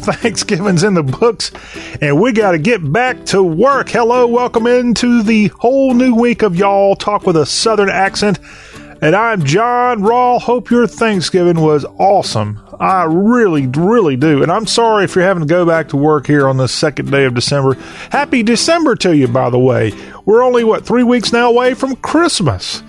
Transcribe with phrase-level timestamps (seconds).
[0.04, 1.50] Thanksgiving's in the books,
[2.00, 3.90] and we got to get back to work.
[3.90, 8.38] Hello, welcome into the whole new week of Y'all Talk with a Southern Accent.
[9.02, 10.40] And I'm John Rawl.
[10.40, 12.60] Hope your Thanksgiving was awesome.
[12.78, 14.42] I really, really do.
[14.42, 17.10] And I'm sorry if you're having to go back to work here on the second
[17.10, 17.74] day of December.
[18.10, 19.92] Happy December to you, by the way.
[20.24, 22.82] We're only, what, three weeks now away from Christmas.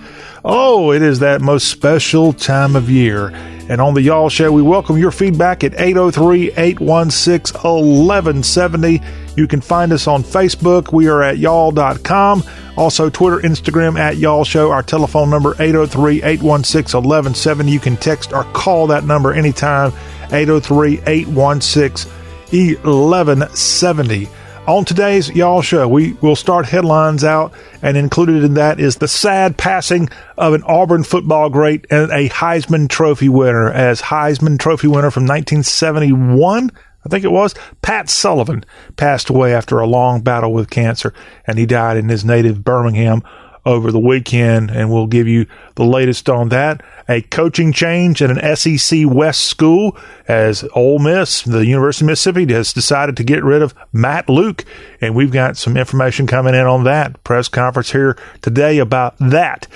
[0.44, 3.51] Oh, it is that most special time of year.
[3.68, 9.00] And on the Y'all Show, we welcome your feedback at 803 816 1170.
[9.36, 10.92] You can find us on Facebook.
[10.92, 12.42] We are at y'all.com.
[12.76, 14.70] Also, Twitter, Instagram at Y'all Show.
[14.70, 17.70] Our telephone number 803 816 1170.
[17.70, 19.92] You can text or call that number anytime
[20.32, 22.10] 803 816
[22.50, 24.28] 1170.
[24.68, 27.52] On today's Y'all Show, we will start headlines out,
[27.82, 32.28] and included in that is the sad passing of an Auburn football great and a
[32.28, 33.72] Heisman Trophy winner.
[33.72, 36.70] As Heisman Trophy winner from 1971,
[37.04, 41.12] I think it was, Pat Sullivan passed away after a long battle with cancer,
[41.44, 43.24] and he died in his native Birmingham
[43.64, 45.46] over the weekend, and we'll give you
[45.76, 46.82] the latest on that.
[47.08, 49.96] A coaching change at an SEC West school
[50.26, 54.64] as Ole Miss, the University of Mississippi, has decided to get rid of Matt Luke,
[55.00, 57.22] and we've got some information coming in on that.
[57.24, 59.68] Press conference here today about that.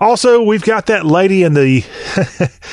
[0.00, 1.84] Also, we've got that lady in the.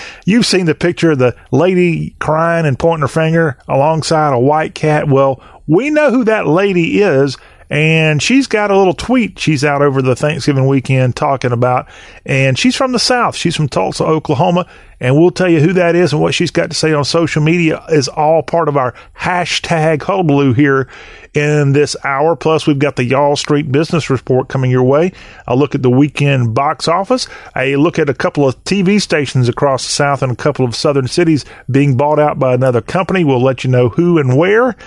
[0.25, 4.75] you've seen the picture of the lady crying and pointing her finger alongside a white
[4.75, 5.07] cat.
[5.07, 7.37] Well, we know who that lady is
[7.69, 11.87] and she's got a little tweet she's out over the Thanksgiving weekend talking about.
[12.25, 13.35] And she's from the South.
[13.35, 14.67] She's from Tulsa, Oklahoma.
[14.99, 17.41] And we'll tell you who that is and what she's got to say on social
[17.41, 20.87] media is all part of our hashtag hullabaloo here
[21.33, 22.37] in this hour.
[22.37, 25.11] Plus, we've got the Y'all Street Business Report coming your way.
[25.45, 27.27] A look at the weekend box office.
[27.55, 30.75] A look at a couple of TV stations across the South and a couple of
[30.75, 33.25] southern cities being bought out by another company.
[33.25, 34.77] We'll let you know who and where.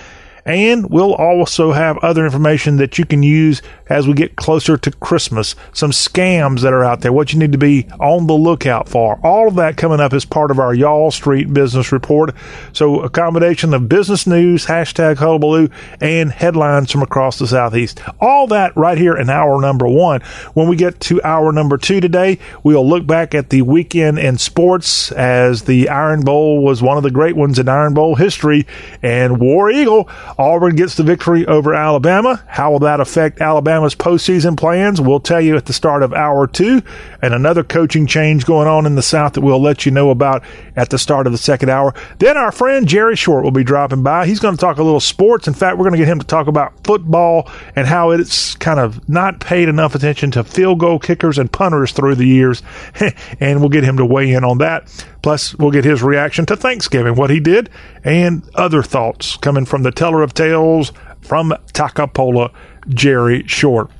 [0.47, 4.91] And we'll also have other information that you can use as we get closer to
[4.91, 5.55] Christmas.
[5.73, 9.19] Some scams that are out there, what you need to be on the lookout for.
[9.23, 12.35] All of that coming up as part of our Y'all Street Business Report.
[12.73, 15.69] So a combination of business news, hashtag hullabaloo,
[16.01, 17.99] and headlines from across the Southeast.
[18.19, 20.21] All that right here in hour number one.
[20.53, 24.37] When we get to hour number two today, we'll look back at the weekend in
[24.37, 28.65] sports as the Iron Bowl was one of the great ones in Iron Bowl history
[29.01, 32.43] and War Eagle Auburn gets the victory over Alabama.
[32.47, 33.41] How will that affect
[33.77, 34.99] Alabama's postseason plans?
[34.99, 36.81] We'll tell you at the start of hour two.
[37.21, 40.43] And another coaching change going on in the South that we'll let you know about
[40.75, 41.93] at the start of the second hour.
[42.17, 44.25] Then our friend Jerry Short will be dropping by.
[44.25, 45.47] He's going to talk a little sports.
[45.47, 48.79] In fact, we're going to get him to talk about football and how it's kind
[48.79, 52.63] of not paid enough attention to field goal kickers and punters through the years.
[53.39, 54.87] and we'll get him to weigh in on that.
[55.21, 57.69] Plus, we'll get his reaction to Thanksgiving, what he did,
[58.03, 60.93] and other thoughts coming from the teller of tales
[61.27, 62.53] from Takapola,
[62.87, 63.91] Jerry Short.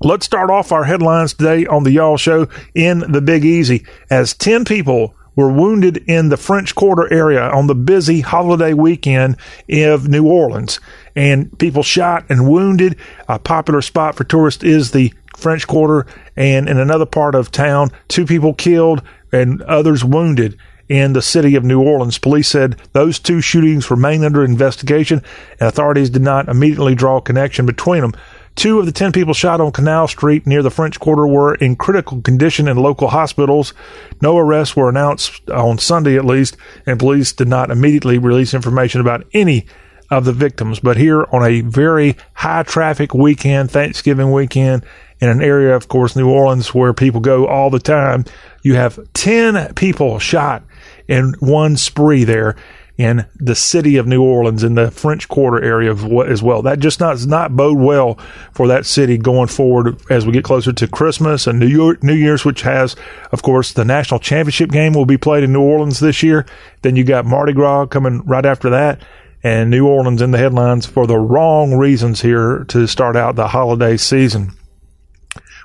[0.00, 4.34] Let's start off our headlines today on the Y'all Show in the Big Easy as
[4.34, 9.36] 10 people were wounded in the French Quarter area on the busy holiday weekend
[9.70, 10.78] of New Orleans.
[11.16, 12.96] And people shot and wounded.
[13.28, 16.06] A popular spot for tourists is the French Quarter.
[16.36, 19.02] And in another part of town, two people killed
[19.32, 22.18] and others wounded in the city of New Orleans.
[22.18, 25.22] Police said those two shootings remain under investigation,
[25.60, 28.14] and authorities did not immediately draw a connection between them.
[28.56, 31.76] Two of the 10 people shot on Canal Street near the French Quarter were in
[31.76, 33.72] critical condition in local hospitals.
[34.20, 39.00] No arrests were announced on Sunday, at least, and police did not immediately release information
[39.00, 39.66] about any
[40.10, 40.80] of the victims.
[40.80, 44.84] But here on a very high traffic weekend, Thanksgiving weekend,
[45.20, 48.24] in an area, of course, New Orleans, where people go all the time,
[48.62, 50.64] you have 10 people shot
[51.08, 52.54] in one spree there
[52.98, 55.94] in the city of New Orleans in the French Quarter area
[56.26, 56.62] as well.
[56.62, 58.18] That just not, not bode well
[58.52, 62.14] for that city going forward as we get closer to Christmas and New, York, New
[62.14, 62.96] Year's, which has,
[63.30, 66.44] of course, the national championship game will be played in New Orleans this year.
[66.82, 69.00] Then you got Mardi Gras coming right after that.
[69.44, 73.46] And New Orleans in the headlines for the wrong reasons here to start out the
[73.46, 74.57] holiday season.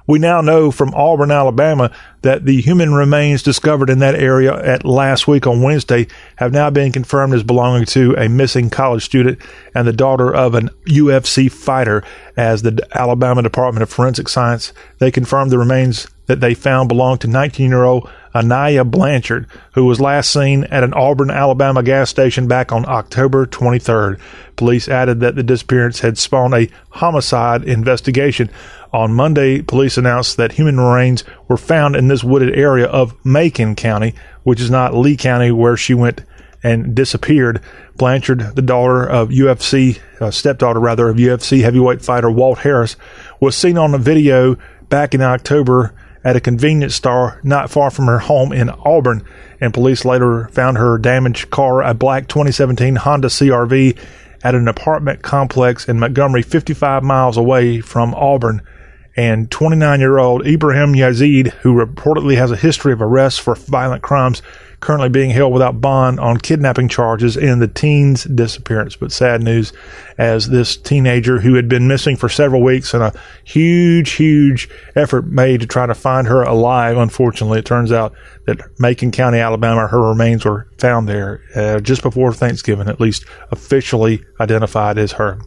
[0.06, 1.92] We now know from Auburn, Alabama,
[2.24, 6.08] that the human remains discovered in that area at last week on Wednesday
[6.38, 9.40] have now been confirmed as belonging to a missing college student
[9.74, 12.04] and the daughter of an UFC fighter.
[12.36, 17.22] As the Alabama Department of Forensic Science, they confirmed the remains that they found belonged
[17.22, 22.10] to 19 year old Aniah Blanchard, who was last seen at an Auburn, Alabama gas
[22.10, 24.20] station back on October 23rd.
[24.56, 28.50] Police added that the disappearance had spawned a homicide investigation.
[28.92, 33.76] On Monday, police announced that human remains were found in this wooded area of Macon
[33.76, 34.14] County,
[34.44, 36.22] which is not Lee County where she went
[36.64, 37.62] and disappeared.
[37.98, 42.96] Blanchard, the daughter of UFC, uh, stepdaughter rather, of UFC heavyweight fighter Walt Harris,
[43.40, 44.58] was seen on a video
[44.90, 49.26] back in October at a convenience store not far from her home in Auburn,
[49.60, 53.98] and police later found her damaged car, a black 2017 Honda CRV,
[54.44, 58.62] at an apartment complex in Montgomery, 55 miles away from Auburn.
[59.16, 64.02] And 29 year old Ibraheem Yazeed, who reportedly has a history of arrests for violent
[64.02, 64.42] crimes,
[64.84, 68.98] currently being held without bond on kidnapping charges in the teen's disappearance.
[68.98, 69.72] But sad news
[70.18, 73.14] as this teenager who had been missing for several weeks and a
[73.46, 76.98] huge, huge effort made to try to find her alive.
[76.98, 78.14] Unfortunately, it turns out
[78.46, 83.26] that Macon County, Alabama, her remains were found there uh, just before Thanksgiving, at least
[83.52, 85.40] officially identified as her.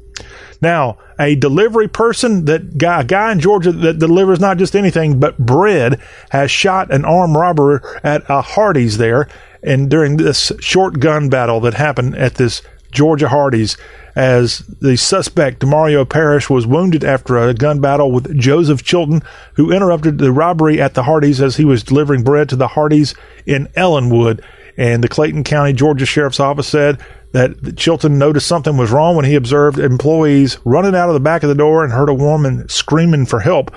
[0.63, 5.19] Now, a delivery person that guy, a guy in Georgia that delivers not just anything
[5.19, 9.29] but bread has shot an armed robber at a Hardee's there,
[9.63, 13.77] and during this short gun battle that happened at this Georgia Hardee's,
[14.15, 19.23] as the suspect Demario Parrish was wounded after a gun battle with Joseph Chilton,
[19.55, 23.15] who interrupted the robbery at the Hardee's as he was delivering bread to the Hardee's
[23.45, 24.43] in Ellenwood.
[24.79, 26.99] And the Clayton County, Georgia Sheriff's Office said
[27.37, 31.43] that Chilton noticed something was wrong when he observed employees running out of the back
[31.43, 33.71] of the door and heard a woman screaming for help.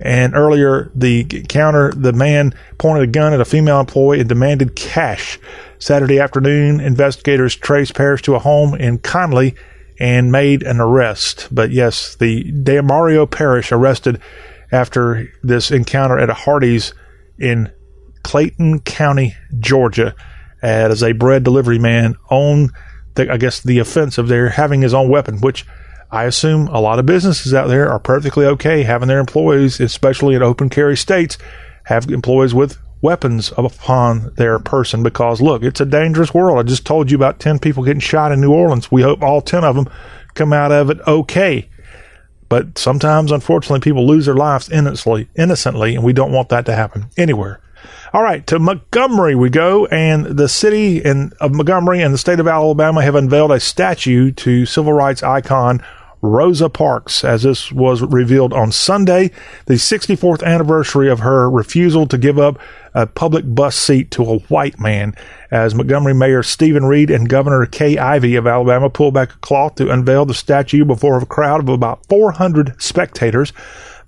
[0.00, 4.74] And earlier, the counter, the man pointed a gun at a female employee and demanded
[4.74, 5.38] cash.
[5.78, 9.54] Saturday afternoon, investigators traced Parrish to a home in Conley
[10.00, 11.46] and made an arrest.
[11.52, 14.20] But yes, the Demario Parrish arrested
[14.72, 16.92] after this encounter at a Hardee's
[17.38, 17.70] in
[18.24, 20.16] Clayton County, Georgia,
[20.60, 22.70] as a bread delivery man on
[23.14, 25.66] the, I guess the offense of their having his own weapon, which
[26.10, 30.34] I assume a lot of businesses out there are perfectly okay having their employees, especially
[30.34, 31.38] in open carry states,
[31.84, 36.58] have employees with weapons upon their person because look, it's a dangerous world.
[36.58, 38.90] I just told you about 10 people getting shot in New Orleans.
[38.90, 39.88] We hope all 10 of them
[40.34, 41.68] come out of it okay.
[42.48, 46.74] But sometimes, unfortunately, people lose their lives innocently, innocently, and we don't want that to
[46.74, 47.60] happen anywhere.
[48.12, 52.40] All right, to Montgomery we go, and the city in, of Montgomery and the state
[52.40, 55.82] of Alabama have unveiled a statue to civil rights icon
[56.24, 59.30] Rosa Parks, as this was revealed on Sunday,
[59.66, 62.58] the 64th anniversary of her refusal to give up
[62.94, 65.14] a public bus seat to a white man,
[65.50, 69.74] as Montgomery Mayor Steven Reed and Governor Kay Ivey of Alabama pulled back a cloth
[69.74, 73.52] to unveil the statue before a crowd of about 400 spectators.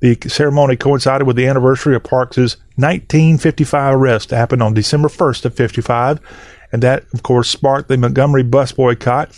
[0.00, 4.30] The ceremony coincided with the anniversary of Parks's 1955 arrest.
[4.30, 6.20] Happened on December 1st of 55,
[6.72, 9.30] and that, of course, sparked the Montgomery bus boycott.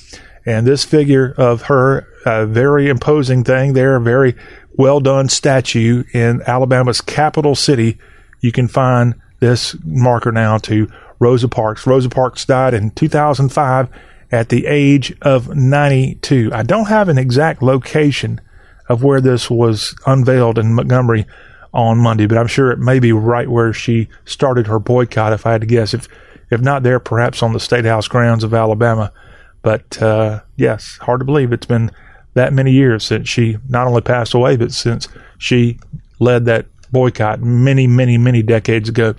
[0.45, 4.35] And this figure of her, a very imposing thing there, a very
[4.73, 7.99] well done statue in Alabama's capital city.
[8.41, 11.87] You can find this marker now to Rosa Parks.
[11.87, 13.89] Rosa Parks died in 2005
[14.31, 16.51] at the age of 92.
[16.53, 18.41] I don't have an exact location
[18.89, 21.27] of where this was unveiled in Montgomery
[21.73, 25.47] on Monday, but I'm sure it may be right where she started her boycott, if
[25.47, 25.95] I had to guess.
[25.95, 26.09] If
[26.51, 29.13] if not there, perhaps on the State House grounds of Alabama.
[29.61, 31.91] But uh, yes, hard to believe it's been
[32.35, 35.79] that many years since she not only passed away, but since she
[36.21, 39.15] led that boycott many, many, many decades ago.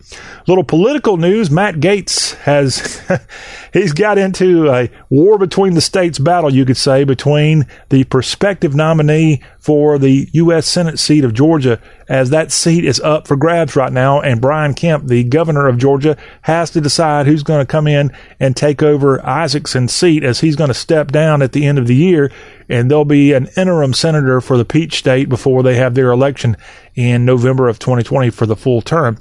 [0.47, 3.01] Little political news: Matt Gaetz has
[3.73, 8.75] he's got into a war between the states battle, you could say, between the prospective
[8.75, 10.67] nominee for the U.S.
[10.67, 14.73] Senate seat of Georgia, as that seat is up for grabs right now, and Brian
[14.73, 18.81] Kemp, the governor of Georgia, has to decide who's going to come in and take
[18.81, 22.31] over Isakson's seat as he's going to step down at the end of the year
[22.69, 26.55] and there'll be an interim senator for the Peach State before they have their election
[26.95, 29.17] in November of 2020 for the full term.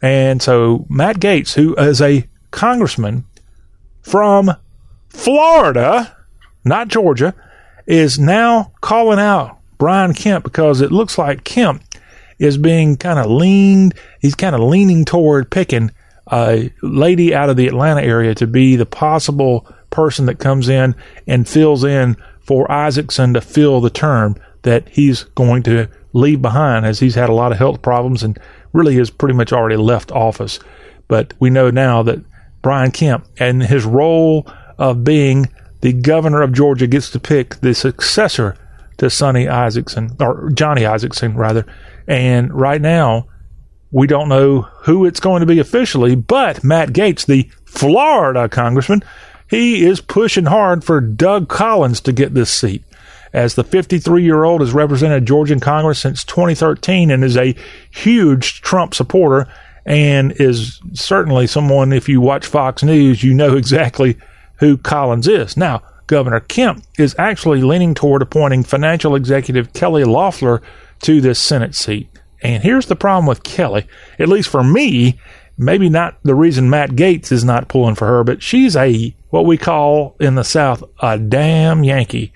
[0.00, 3.24] And so Matt Gaetz, who is a congressman
[4.02, 4.50] from
[5.08, 6.16] Florida,
[6.64, 7.34] not Georgia,
[7.86, 11.82] is now calling out Brian Kemp because it looks like Kemp
[12.38, 15.90] is being kind of leaned, he's kind of leaning toward picking
[16.28, 20.94] a lady out of the Atlanta area to be the possible person that comes in
[21.26, 26.86] and fills in for Isakson to fill the term that he's going to leave behind
[26.86, 28.38] as he's had a lot of health problems and
[28.72, 30.58] really has pretty much already left office.
[31.08, 32.24] But we know now that
[32.62, 34.46] Brian Kemp and his role
[34.78, 35.48] of being
[35.80, 38.56] the governor of Georgia gets to pick the successor
[38.98, 41.66] to Sonny Isakson, or Johnny Isakson, rather.
[42.08, 43.28] And right now,
[43.90, 49.04] we don't know who it's going to be officially, but Matt Gaetz, the Florida congressman,
[49.48, 52.84] he is pushing hard for Doug Collins to get this seat.
[53.32, 57.54] As the 53 year old has represented Georgia in Congress since 2013 and is a
[57.90, 59.46] huge Trump supporter
[59.84, 64.16] and is certainly someone, if you watch Fox News, you know exactly
[64.56, 65.56] who Collins is.
[65.56, 70.62] Now, Governor Kemp is actually leaning toward appointing financial executive Kelly Loeffler
[71.02, 72.08] to this Senate seat.
[72.42, 73.86] And here's the problem with Kelly,
[74.18, 75.18] at least for me,
[75.58, 79.44] maybe not the reason Matt Gaetz is not pulling for her, but she's a what
[79.44, 82.32] we call in the South a damn Yankee.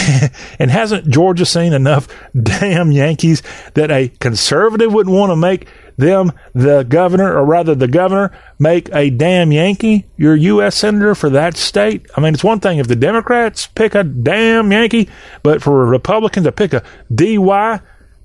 [0.58, 2.08] and hasn't Georgia seen enough
[2.42, 3.44] damn Yankees
[3.74, 8.92] that a conservative wouldn't want to make them the governor, or rather the governor, make
[8.92, 10.74] a damn Yankee your U.S.
[10.74, 12.06] senator for that state?
[12.16, 15.10] I mean, it's one thing if the Democrats pick a damn Yankee,
[15.44, 16.82] but for a Republican to pick a
[17.14, 17.80] DY,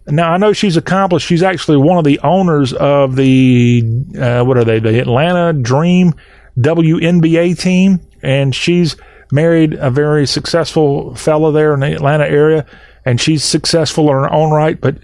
[0.08, 1.28] now I know she's accomplished.
[1.28, 3.84] She's actually one of the owners of the
[4.20, 4.80] uh, what are they?
[4.80, 6.16] The Atlanta Dream
[6.58, 8.96] WNBA team, and she's
[9.32, 12.66] married a very successful fellow there in the Atlanta area,
[13.06, 14.80] and she's successful in her own right.
[14.80, 14.98] But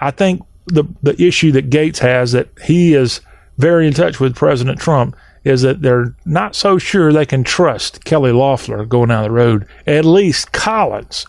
[0.00, 3.20] I think the the issue that Gaetz has that he is
[3.58, 8.04] very in touch with President Trump is that they're not so sure they can trust
[8.04, 9.66] Kelly Loeffler going down the road.
[9.86, 11.26] At least Collins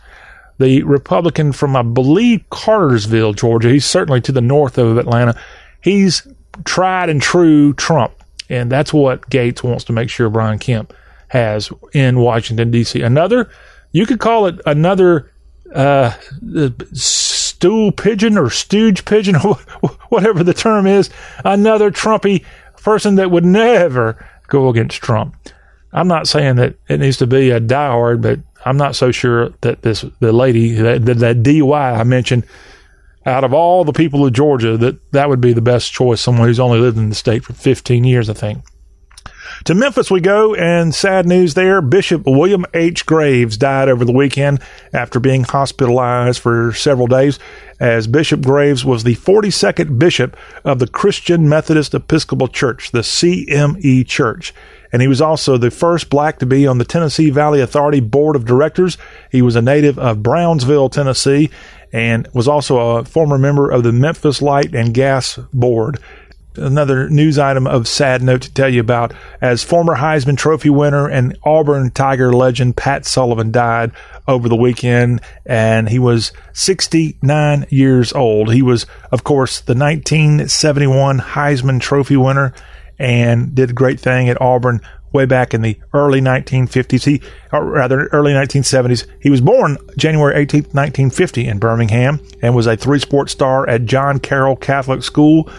[0.60, 3.70] the Republican from, I believe, Cartersville, Georgia.
[3.70, 5.36] He's certainly to the north of Atlanta.
[5.82, 6.26] He's
[6.64, 8.14] tried and true Trump.
[8.50, 10.94] And that's what Gaetz wants to make sure Brian Kemp
[11.34, 13.02] has in Washington, D.C.
[13.02, 13.50] Another,
[13.92, 15.32] you could call it another
[15.74, 16.14] uh,
[16.94, 19.56] stool pigeon or stooge pigeon, or
[20.10, 21.10] whatever the term is,
[21.44, 22.46] another Trumpy
[22.78, 25.36] person that would never go against Trump.
[25.92, 29.50] I'm not saying that it needs to be a diehard, but I'm not so sure
[29.62, 32.46] that this the lady that, that DUI I mentioned
[33.26, 36.22] out of all the people of Georgia that that would be the best choice.
[36.22, 38.64] Someone who's only lived in the state for 15 years, I think.
[39.66, 41.82] To Memphis we go, and sad news there.
[41.82, 43.06] Bishop William H.
[43.06, 44.60] Graves died over the weekend
[44.92, 47.40] after being hospitalized for several days,
[47.80, 54.06] as Bishop Graves was the 42nd bishop of the Christian Methodist Episcopal Church, the CME
[54.08, 54.54] Church
[54.94, 58.36] and he was also the first black to be on the Tennessee Valley Authority Board
[58.36, 58.96] of Directors.
[59.32, 61.50] He was a native of Brownsville, Tennessee,
[61.92, 66.00] and was also a former member of the Memphis Light and Gas Board.
[66.56, 71.08] Another news item of sad note to tell you about as former Heisman Trophy winner
[71.08, 73.92] and Auburn Tiger legend Pat Sullivan died
[74.28, 78.54] over the weekend, and he was 69 years old.
[78.54, 82.54] He was, of course, the 1971 Heisman Trophy winner
[83.00, 84.82] and did a great thing at Auburn
[85.12, 87.06] way back in the early 1950s.
[87.06, 89.06] He, or rather, early 1970s.
[89.22, 93.86] He was born January 18, 1950 in Birmingham and was a three sport star at
[93.86, 95.50] John Carroll Catholic School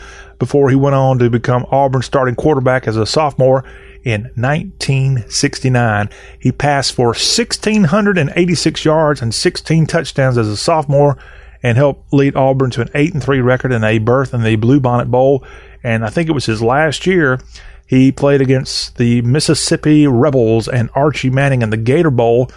[0.44, 3.64] before he went on to become Auburn's starting quarterback as a sophomore
[4.02, 6.10] in 1969.
[6.38, 11.18] He passed for 1,686 yards and 16 touchdowns as a sophomore
[11.62, 14.56] and helped lead Auburn to an 8 and 3 record and a berth in the
[14.56, 15.44] Bluebonnet Bowl
[15.84, 17.38] and I think it was his last year.
[17.86, 22.50] He played against the Mississippi Rebels and Archie Manning in the Gator Bowl,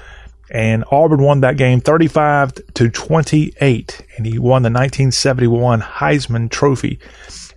[0.50, 7.00] and Auburn won that game 35 to 28, and he won the 1971 Heisman Trophy.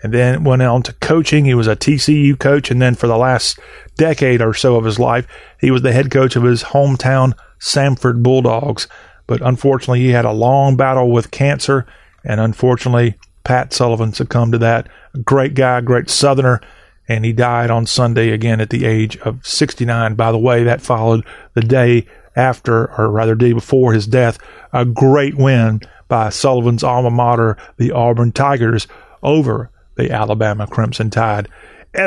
[0.03, 1.45] And then went on to coaching.
[1.45, 3.59] He was a TCU coach, and then for the last
[3.97, 5.27] decade or so of his life,
[5.59, 8.89] he was the head coach of his hometown Samford Bulldogs.
[9.27, 11.87] But unfortunately, he had a long battle with cancer,
[12.25, 14.89] and unfortunately, Pat Sullivan succumbed to that.
[15.25, 16.61] Great guy, great Southerner,
[17.09, 20.15] and he died on Sunday again at the age of 69.
[20.15, 24.39] By the way, that followed the day after, or rather, day before his death,
[24.73, 28.87] a great win by Sullivan's alma mater, the Auburn Tigers,
[29.23, 31.49] over the Alabama Crimson Tide.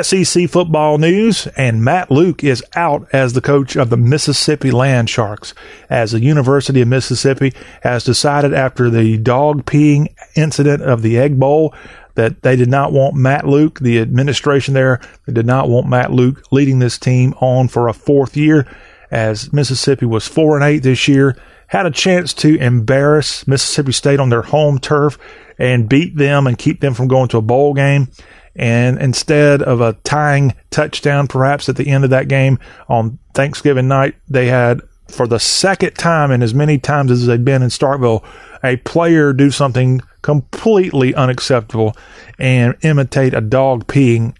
[0.02, 5.10] SEC football news, and Matt Luke is out as the coach of the Mississippi Land
[5.10, 5.52] Sharks,
[5.90, 11.38] as the University of Mississippi has decided after the dog peeing incident of the Egg
[11.38, 11.74] Bowl
[12.14, 16.10] that they did not want Matt Luke, the administration there, they did not want Matt
[16.10, 18.66] Luke leading this team on for a fourth year,
[19.10, 21.36] as Mississippi was four and eight this year,
[21.66, 25.18] had a chance to embarrass Mississippi State on their home turf
[25.58, 28.08] and beat them and keep them from going to a bowl game
[28.56, 33.88] and instead of a tying touchdown, perhaps at the end of that game on Thanksgiving
[33.88, 37.68] night, they had, for the second time in as many times as they'd been in
[37.68, 38.24] Starkville,
[38.62, 41.96] a player do something completely unacceptable
[42.38, 44.36] and imitate a dog peeing.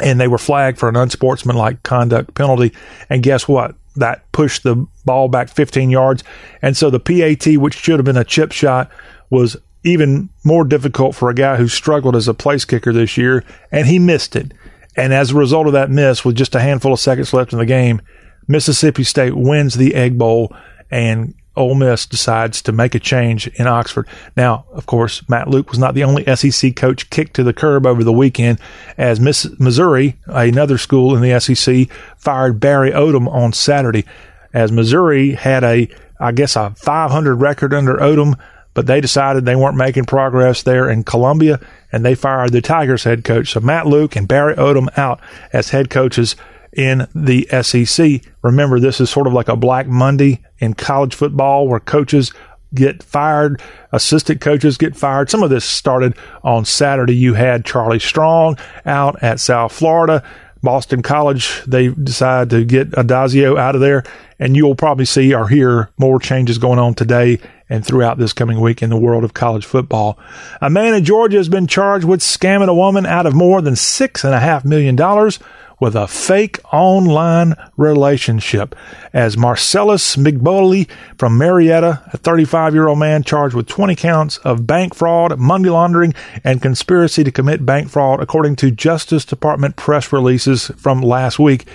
[0.00, 2.72] And they were flagged for an unsportsmanlike conduct penalty.
[3.08, 3.76] And guess what?
[3.96, 6.24] That pushed the ball back 15 yards.
[6.62, 8.90] And so the PAT, which should have been a chip shot,
[9.30, 13.44] was even more difficult for a guy who struggled as a place kicker this year,
[13.70, 14.52] and he missed it.
[14.96, 17.58] And as a result of that miss, with just a handful of seconds left in
[17.58, 18.00] the game,
[18.48, 20.54] Mississippi State wins the Egg Bowl
[20.90, 24.08] and Ole Miss decides to make a change in Oxford.
[24.36, 27.86] Now, of course, Matt Luke was not the only SEC coach kicked to the curb
[27.86, 28.58] over the weekend,
[28.98, 34.04] as Miss Missouri, another school in the SEC, fired Barry Odom on Saturday,
[34.52, 38.38] as Missouri had a, I guess, a 500 record under Odom,
[38.72, 41.60] but they decided they weren't making progress there in Columbia,
[41.92, 43.52] and they fired the Tigers head coach.
[43.52, 45.20] So Matt Luke and Barry Odom out
[45.52, 46.34] as head coaches
[46.76, 48.22] in the SEC.
[48.42, 52.32] Remember, this is sort of like a Black Monday in college football where coaches
[52.74, 53.62] get fired,
[53.92, 55.30] assistant coaches get fired.
[55.30, 57.14] Some of this started on Saturday.
[57.14, 60.24] You had Charlie Strong out at South Florida.
[60.62, 64.02] Boston College, they decide to get Addazio out of there,
[64.38, 67.38] and you'll probably see or hear more changes going on today
[67.68, 70.18] and throughout this coming week in the world of college football.
[70.62, 73.76] A man in Georgia has been charged with scamming a woman out of more than
[73.76, 75.38] six and a half million dollars
[75.80, 78.74] with a fake online relationship.
[79.12, 80.88] As Marcellus Migboli
[81.18, 85.68] from Marietta, a 35 year old man charged with 20 counts of bank fraud, money
[85.68, 91.38] laundering, and conspiracy to commit bank fraud, according to Justice Department press releases from last
[91.38, 91.66] week,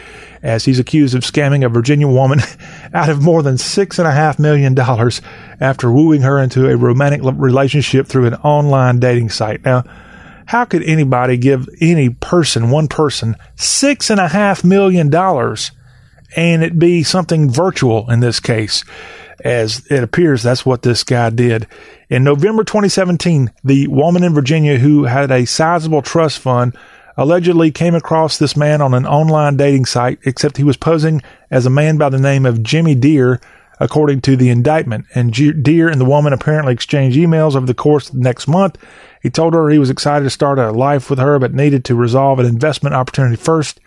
[0.41, 2.39] as he's accused of scamming a Virginia woman
[2.93, 4.77] out of more than $6.5 million
[5.59, 9.63] after wooing her into a romantic relationship through an online dating site.
[9.65, 9.83] Now,
[10.49, 15.69] how could anybody give any person, one person, six and a half million dollars
[16.35, 18.83] and it be something virtual in this case?
[19.45, 21.67] As it appears, that's what this guy did.
[22.09, 26.75] In November 2017, the woman in Virginia who had a sizable trust fund
[27.15, 31.67] allegedly came across this man on an online dating site, except he was posing as
[31.67, 33.39] a man by the name of Jimmy Deere,
[33.79, 35.05] according to the indictment.
[35.15, 38.77] And Deer and the woman apparently exchanged emails over the course of the next month
[39.21, 41.95] he told her he was excited to start a life with her, but needed to
[41.95, 43.79] resolve an investment opportunity first.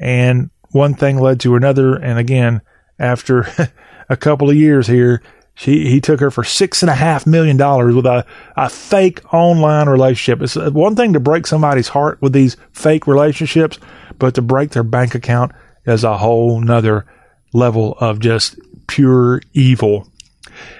[0.00, 1.94] And one thing led to another.
[1.94, 2.60] And again,
[2.98, 3.46] after
[4.08, 5.22] a couple of years here,
[5.56, 8.26] she he took her for six and a half million dollars with a,
[8.56, 10.42] a fake online relationship.
[10.42, 13.78] It's uh, one thing to break somebody's heart with these fake relationships,
[14.18, 15.52] but to break their bank account
[15.86, 17.06] is a whole nother
[17.52, 20.08] level of just pure evil.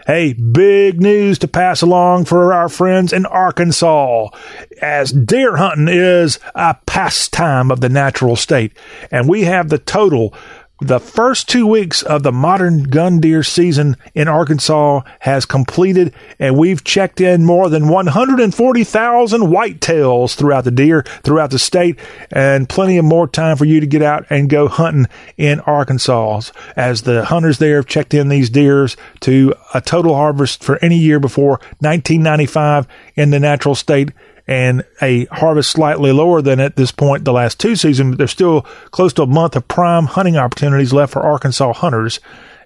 [0.06, 4.28] Hey, big news to pass along for our friends in Arkansas,
[4.80, 8.72] as deer hunting is a pastime of the natural state.
[9.10, 10.34] And we have the total
[10.80, 16.56] the first two weeks of the modern gun deer season in Arkansas has completed, and
[16.56, 21.98] we've checked in more than 140,000 whitetails throughout the deer, throughout the state,
[22.32, 25.06] and plenty of more time for you to get out and go hunting
[25.36, 26.42] in Arkansas.
[26.76, 30.98] As the hunters there have checked in these deers to a total harvest for any
[30.98, 34.10] year before 1995 in the natural state
[34.46, 38.30] and a harvest slightly lower than at this point the last two seasons, but there's
[38.30, 42.20] still close to a month of prime hunting opportunities left for Arkansas hunters.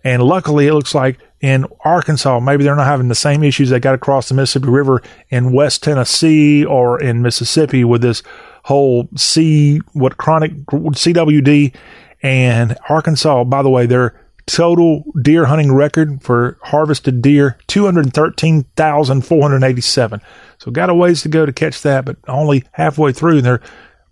[0.05, 3.81] And luckily, it looks like in Arkansas, maybe they're not having the same issues they
[3.81, 8.23] got across the Mississippi River in West Tennessee or in Mississippi with this
[8.65, 11.75] whole C, what chronic CWD
[12.23, 13.45] and Arkansas.
[13.45, 20.21] By the way, their total deer hunting record for harvested deer, 213,487.
[20.59, 23.63] So got a ways to go to catch that, but only halfway through, and they're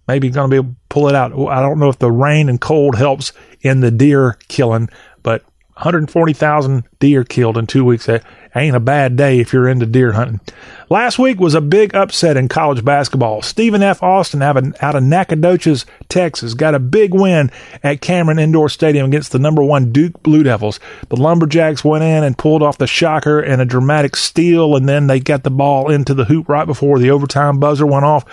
[0.07, 1.33] maybe going to be able to pull it out.
[1.33, 4.88] I don't know if the rain and cold helps in the deer killing,
[5.22, 5.44] but
[5.76, 8.06] 140,000 deer killed in two weeks.
[8.06, 10.40] That ain't a bad day if you're into deer hunting.
[10.88, 13.42] Last week was a big upset in college basketball.
[13.42, 14.02] Stephen F.
[14.02, 17.50] Austin out of Nacogdoches, Texas, got a big win
[17.82, 20.80] at Cameron Indoor Stadium against the number one Duke Blue Devils.
[21.10, 25.08] The Lumberjacks went in and pulled off the shocker and a dramatic steal, and then
[25.08, 28.24] they got the ball into the hoop right before the overtime buzzer went off.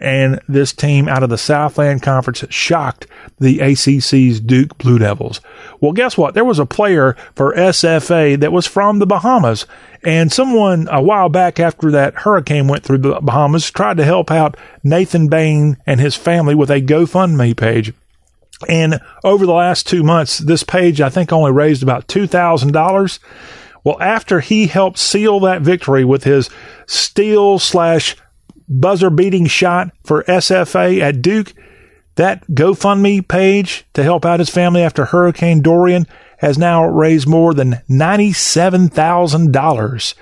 [0.00, 3.06] And this team out of the Southland Conference shocked
[3.38, 5.42] the ACC's Duke Blue Devils.
[5.80, 6.32] Well, guess what?
[6.32, 9.66] There was a player for SFA that was from the Bahamas
[10.02, 14.30] and someone a while back after that hurricane went through the Bahamas tried to help
[14.30, 17.92] out Nathan Bain and his family with a GoFundMe page.
[18.68, 23.18] And over the last two months, this page, I think, only raised about $2,000.
[23.84, 26.50] Well, after he helped seal that victory with his
[26.86, 28.16] steal slash
[28.70, 31.52] buzzer beating shot for SFA at Duke,
[32.14, 36.06] that GoFundMe page to help out his family after Hurricane Dorian
[36.38, 40.14] has now raised more than $97,000,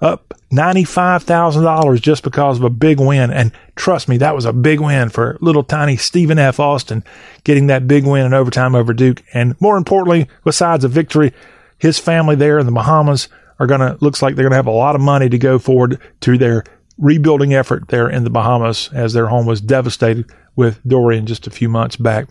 [0.00, 3.30] up $95,000 just because of a big win.
[3.30, 6.58] And trust me, that was a big win for little tiny Stephen F.
[6.58, 7.04] Austin
[7.44, 9.22] getting that big win in overtime over Duke.
[9.32, 11.32] And more importantly, besides a victory,
[11.78, 13.28] his family there in the Bahamas
[13.60, 15.58] are going to, looks like they're going to have a lot of money to go
[15.58, 16.64] forward to their
[17.00, 21.50] rebuilding effort there in the Bahamas as their home was devastated with Dorian just a
[21.50, 22.28] few months back.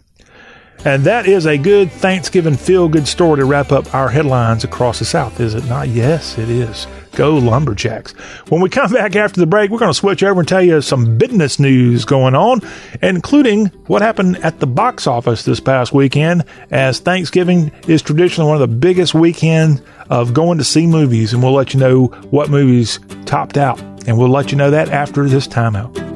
[0.85, 4.99] And that is a good Thanksgiving feel good story to wrap up our headlines across
[4.99, 5.89] the South, is it not?
[5.89, 6.87] Yes, it is.
[7.13, 8.13] Go Lumberjacks.
[8.47, 10.79] When we come back after the break, we're going to switch over and tell you
[10.79, 12.61] some business news going on,
[13.01, 18.61] including what happened at the box office this past weekend, as Thanksgiving is traditionally one
[18.61, 21.33] of the biggest weekends of going to see movies.
[21.33, 23.81] And we'll let you know what movies topped out.
[24.09, 26.08] And we'll let you know that after this timeout.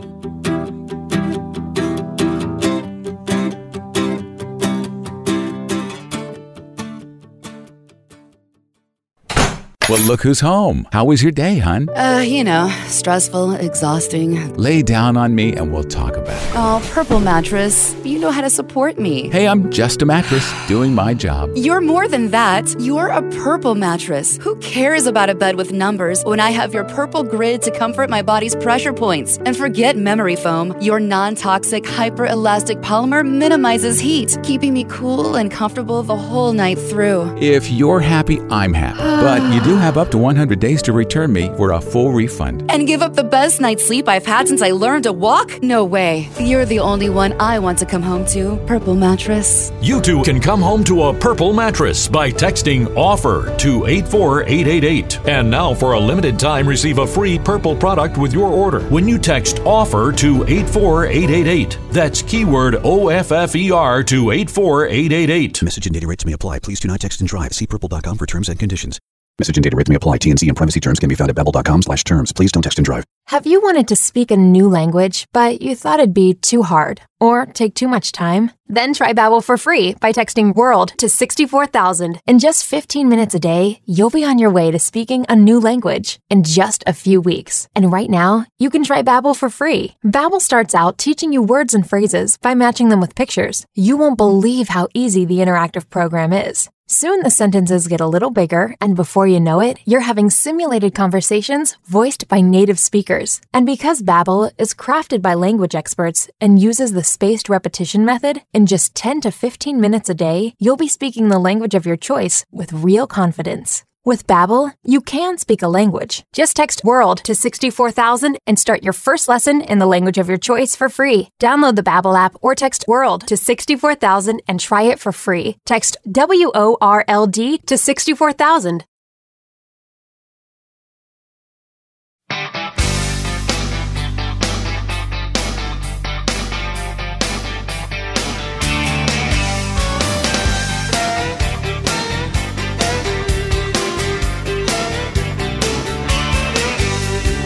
[9.93, 10.88] Well, look who's home.
[10.91, 11.88] How was your day, hun?
[11.89, 14.51] Uh, you know, stressful, exhausting.
[14.56, 16.51] Lay down on me and we'll talk about it.
[16.56, 19.29] Oh, Purple Mattress, you know how to support me.
[19.29, 21.51] Hey, I'm just a mattress doing my job.
[21.56, 22.75] You're more than that.
[22.79, 24.38] You're a Purple Mattress.
[24.38, 28.10] Who cares about a bed with numbers when I have your Purple Grid to comfort
[28.10, 29.38] my body's pressure points?
[29.45, 30.75] And forget memory foam.
[30.82, 36.51] Your non toxic, hyper elastic polymer minimizes heat, keeping me cool and comfortable the whole
[36.51, 37.38] night through.
[37.38, 38.97] If you're happy, I'm happy.
[38.97, 42.71] but you do have up to 100 days to return me for a full refund.
[42.71, 45.61] And give up the best night's sleep I've had since I learned to walk?
[45.61, 46.29] No way.
[46.39, 48.57] You're the only one I want to come home to.
[48.65, 49.71] Purple Mattress.
[49.81, 55.27] You too can come home to a purple mattress by texting OFFER to 84888.
[55.27, 59.07] And now, for a limited time, receive a free purple product with your order when
[59.07, 61.77] you text OFFER to 84888.
[61.91, 65.61] That's keyword O F F E R to 84888.
[65.61, 66.59] Message and data rates may apply.
[66.59, 67.53] Please do not text and drive.
[67.53, 68.99] See purple.com for terms and conditions.
[69.39, 70.19] Message and data rates may apply.
[70.19, 72.31] TNC and privacy terms can be found at babbel.com slash terms.
[72.31, 73.03] Please don't text and drive.
[73.27, 77.01] Have you wanted to speak a new language, but you thought it'd be too hard
[77.19, 78.51] or take too much time?
[78.67, 82.19] Then try Babbel for free by texting WORLD to 64000.
[82.27, 85.59] In just 15 minutes a day, you'll be on your way to speaking a new
[85.59, 87.67] language in just a few weeks.
[87.75, 89.95] And right now, you can try Babbel for free.
[90.05, 93.65] Babbel starts out teaching you words and phrases by matching them with pictures.
[93.73, 96.69] You won't believe how easy the interactive program is.
[96.93, 100.93] Soon the sentences get a little bigger, and before you know it, you're having simulated
[100.93, 103.41] conversations voiced by native speakers.
[103.51, 108.67] And because Babbel is crafted by language experts and uses the spaced repetition method, in
[108.67, 112.45] just 10 to 15 minutes a day, you'll be speaking the language of your choice
[112.51, 113.84] with real confidence.
[114.05, 116.23] With Babbel, you can speak a language.
[116.33, 120.37] Just text WORLD to 64000 and start your first lesson in the language of your
[120.37, 121.29] choice for free.
[121.41, 125.55] Download the Babbel app or text WORLD to 64000 and try it for free.
[125.65, 128.83] Text W O R L D to 64000.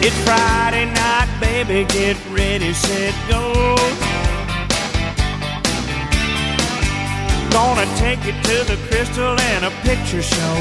[0.08, 3.76] It's Friday night, baby, get ready, set, go.
[7.52, 10.56] Gonna take you to the crystal and a picture show.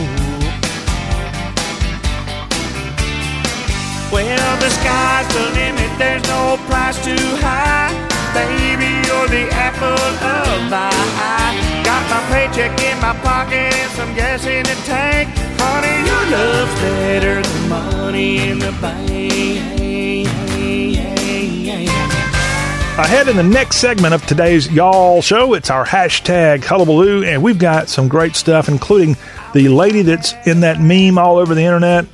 [4.12, 7.88] Well, the sky's the limit, there's no price too high.
[8.34, 10.92] Baby, you're the apple of my
[11.24, 11.56] eye.
[11.86, 15.47] Got my paycheck in my pocket and some gas in the tank.
[15.60, 19.08] Honey, your love's better than money in the bank.
[22.98, 27.60] Ahead in the next segment of today's Y'all Show, it's our hashtag Hullabaloo, and we've
[27.60, 29.16] got some great stuff, including
[29.54, 32.08] the lady that's in that meme all over the internet,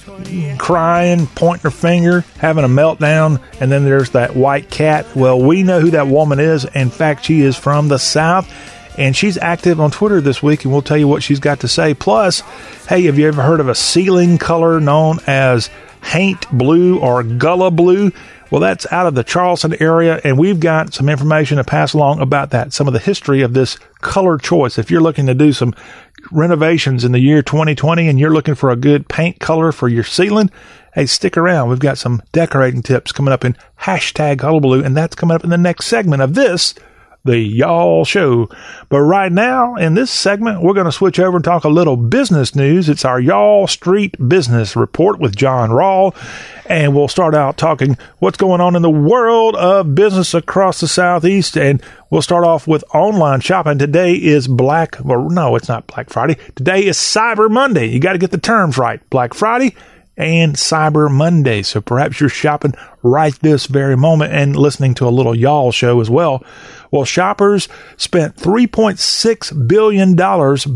[0.57, 5.05] crying, pointing her finger, having a meltdown, and then there's that white cat.
[5.15, 6.65] Well, we know who that woman is.
[6.65, 8.51] In fact, she is from the South,
[8.97, 11.67] and she's active on Twitter this week, and we'll tell you what she's got to
[11.67, 11.93] say.
[11.93, 12.41] Plus,
[12.87, 15.69] hey, have you ever heard of a ceiling color known as
[16.03, 18.11] Haint Blue or Gullah Blue?
[18.51, 22.19] Well, that's out of the Charleston area, and we've got some information to pass along
[22.19, 24.77] about that, some of the history of this color choice.
[24.77, 25.73] If you're looking to do some
[26.31, 30.03] renovations in the year 2020 and you're looking for a good paint color for your
[30.03, 30.51] ceiling,
[30.93, 31.69] hey, stick around.
[31.69, 35.49] We've got some decorating tips coming up in hashtag hullabaloo, and that's coming up in
[35.49, 36.75] the next segment of this
[37.25, 38.49] the Y'all Show.
[38.89, 41.95] But right now, in this segment, we're going to switch over and talk a little
[41.95, 42.89] business news.
[42.89, 46.13] It's our Y'all Street Business Report with John Rawl.
[46.65, 50.87] And we'll start out talking what's going on in the world of business across the
[50.87, 51.57] Southeast.
[51.57, 53.79] And we'll start off with online shopping.
[53.79, 56.35] Today is Black, well, no, it's not Black Friday.
[56.55, 57.87] Today is Cyber Monday.
[57.87, 58.99] You got to get the terms right.
[59.09, 59.75] Black Friday
[60.17, 61.63] and Cyber Monday.
[61.63, 66.01] So perhaps you're shopping right this very moment and listening to a little y'all show
[66.01, 66.43] as well.
[66.93, 70.15] Well, shoppers spent $3.6 billion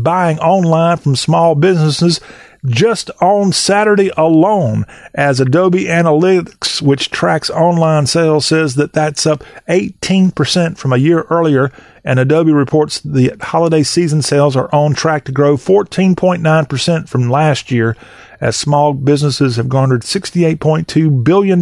[0.02, 2.20] buying online from small businesses
[2.66, 9.44] just on Saturday alone, as Adobe Analytics, which tracks online sales, says that that's up
[9.68, 11.70] 18% from a year earlier.
[12.08, 17.70] And Adobe reports the holiday season sales are on track to grow 14.9% from last
[17.70, 17.98] year
[18.40, 21.58] as small businesses have garnered $68.2 billion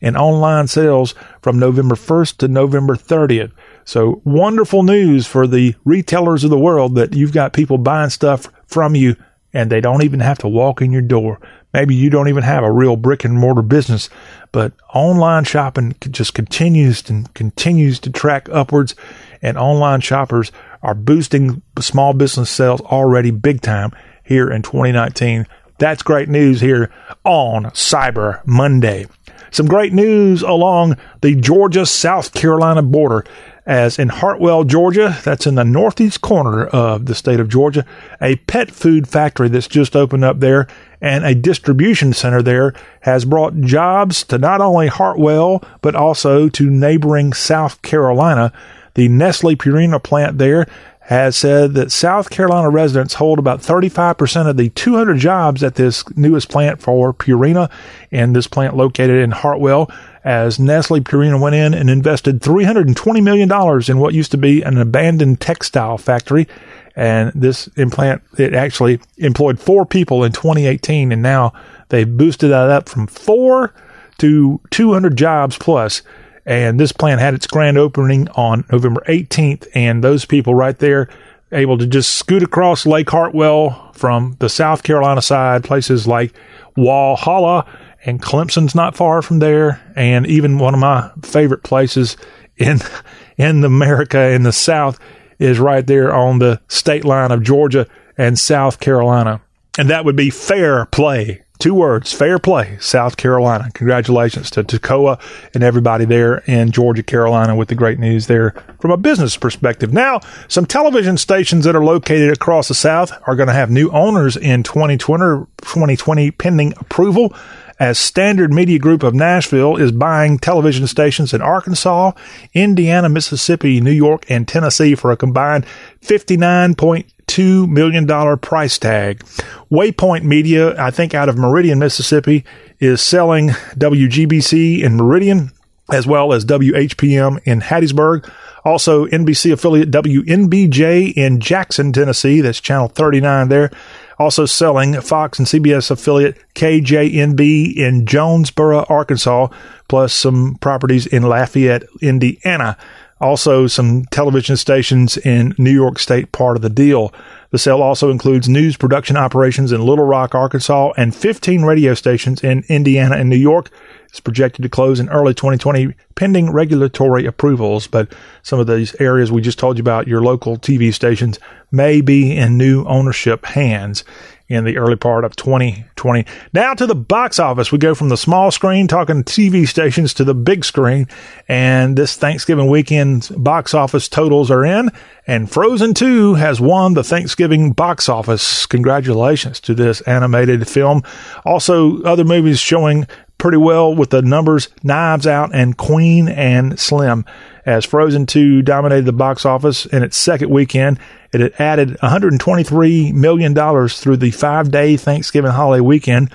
[0.00, 3.52] in online sales from November 1st to November 30th.
[3.84, 8.48] So wonderful news for the retailers of the world that you've got people buying stuff
[8.66, 9.16] from you
[9.52, 11.40] and they don't even have to walk in your door.
[11.74, 14.08] Maybe you don't even have a real brick and mortar business,
[14.50, 18.94] but online shopping just continues and continues to track upwards
[19.42, 25.46] and online shoppers are boosting small business sales already big time here in 2019.
[25.78, 26.90] That's great news here
[27.24, 29.06] on Cyber Monday.
[29.50, 33.24] Some great news along the Georgia South Carolina border
[33.68, 37.84] as in Hartwell, Georgia, that's in the northeast corner of the state of Georgia,
[38.18, 40.66] a pet food factory that's just opened up there
[41.02, 42.72] and a distribution center there
[43.02, 48.54] has brought jobs to not only Hartwell, but also to neighboring South Carolina.
[48.98, 50.66] The Nestle Purina plant there
[51.02, 56.02] has said that South Carolina residents hold about 35% of the 200 jobs at this
[56.16, 57.70] newest plant for Purina,
[58.10, 59.88] and this plant located in Hartwell
[60.24, 63.48] as Nestle Purina went in and invested $320 million
[63.88, 66.48] in what used to be an abandoned textile factory.
[66.96, 71.52] And this implant, it actually employed four people in 2018, and now
[71.90, 73.72] they've boosted that up from four
[74.18, 76.02] to 200 jobs plus.
[76.48, 81.10] And this plant had its grand opening on November 18th, and those people right there
[81.52, 86.32] able to just scoot across Lake Hartwell from the South Carolina side, places like
[86.74, 87.68] Walhalla
[88.02, 92.16] and Clemson's not far from there, and even one of my favorite places
[92.56, 92.78] in
[93.36, 94.98] in America in the South
[95.38, 99.42] is right there on the state line of Georgia and South Carolina,
[99.78, 101.42] and that would be fair play.
[101.58, 103.68] Two words, fair play, South Carolina.
[103.74, 105.20] Congratulations to Toccoa
[105.52, 109.92] and everybody there in Georgia, Carolina with the great news there from a business perspective.
[109.92, 113.90] Now, some television stations that are located across the South are going to have new
[113.90, 117.34] owners in 2020, 2020 pending approval
[117.80, 122.12] as Standard Media Group of Nashville is buying television stations in Arkansas,
[122.54, 125.66] Indiana, Mississippi, New York, and Tennessee for a combined
[126.02, 127.04] $59.2
[127.36, 128.06] million
[128.38, 129.24] price tag.
[129.70, 132.44] Waypoint Media, I think out of Meridian, Mississippi,
[132.80, 135.50] is selling WGBC in Meridian
[135.90, 138.30] as well as WHPM in Hattiesburg.
[138.64, 142.40] Also, NBC affiliate WNBJ in Jackson, Tennessee.
[142.40, 143.70] That's channel 39 there
[144.18, 149.48] also selling Fox and CBS affiliate KJNB in Jonesboro, Arkansas,
[149.88, 152.76] plus some properties in Lafayette, Indiana.
[153.20, 157.12] Also, some television stations in New York State part of the deal.
[157.50, 162.44] The sale also includes news production operations in Little Rock, Arkansas, and 15 radio stations
[162.44, 163.70] in Indiana and New York.
[164.08, 169.30] It's projected to close in early 2020 pending regulatory approvals, but some of these areas
[169.32, 171.38] we just told you about, your local TV stations,
[171.70, 174.04] may be in new ownership hands
[174.48, 176.24] in the early part of 2020.
[176.54, 177.70] Now to the box office.
[177.70, 181.06] We go from the small screen talking TV stations to the big screen.
[181.48, 184.90] And this Thanksgiving weekend's box office totals are in.
[185.26, 188.64] And Frozen 2 has won the Thanksgiving box office.
[188.64, 191.02] Congratulations to this animated film.
[191.44, 193.06] Also, other movies showing
[193.38, 197.24] pretty well with the numbers Knives Out and Queen and Slim.
[197.64, 200.98] As Frozen 2 dominated the box office in its second weekend,
[201.32, 203.54] it had added $123 million
[203.88, 206.32] through the five day Thanksgiving holiday weekend,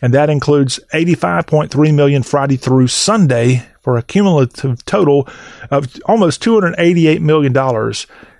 [0.00, 5.28] and that includes 85.3 million Friday through Sunday for a cumulative total
[5.70, 7.56] of almost $288 million.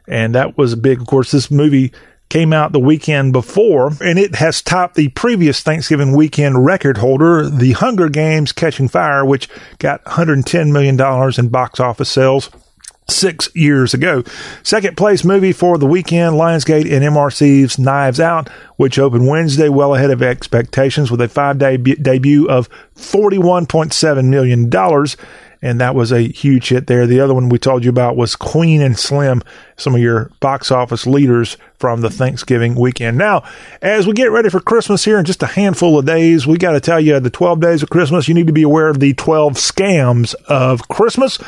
[0.09, 1.01] And that was big.
[1.01, 1.93] Of course, this movie
[2.29, 7.49] came out the weekend before, and it has topped the previous Thanksgiving weekend record holder,
[7.49, 11.01] The Hunger Games Catching Fire, which got $110 million
[11.39, 12.51] in box office sales
[13.09, 14.25] six years ago.
[14.63, 19.95] Second place movie for the weekend, Lionsgate and MRC's Knives Out, which opened Wednesday well
[19.95, 24.69] ahead of expectations with a five day debut of $41.7 million
[25.67, 27.09] and that was a huge hit there.
[27.09, 29.43] The other one we told you about was Queen and Slim,
[29.77, 33.19] some of your box office leaders from the Thanksgiving weekend.
[33.19, 33.43] Now,
[33.83, 36.73] as we get ready for Christmas here in just a handful of days, we got
[36.73, 39.13] to tell you the 12 days of Christmas, you need to be aware of the
[39.15, 41.39] 12 scams of Christmas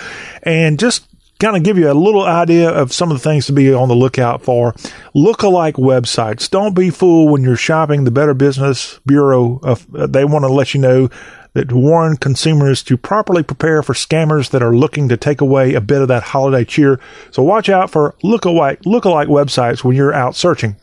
[0.42, 1.04] and just
[1.38, 3.88] kind of give you a little idea of some of the things to be on
[3.88, 4.72] the lookout for.
[5.14, 6.50] Lookalike websites.
[6.50, 8.02] Don't be fooled when you're shopping.
[8.02, 9.60] The Better Business Bureau,
[9.92, 11.08] they want to let you know
[11.54, 15.80] that warn consumers to properly prepare for scammers that are looking to take away a
[15.80, 17.00] bit of that holiday cheer.
[17.30, 20.76] So watch out for lookalike, lookalike websites when you're out searching.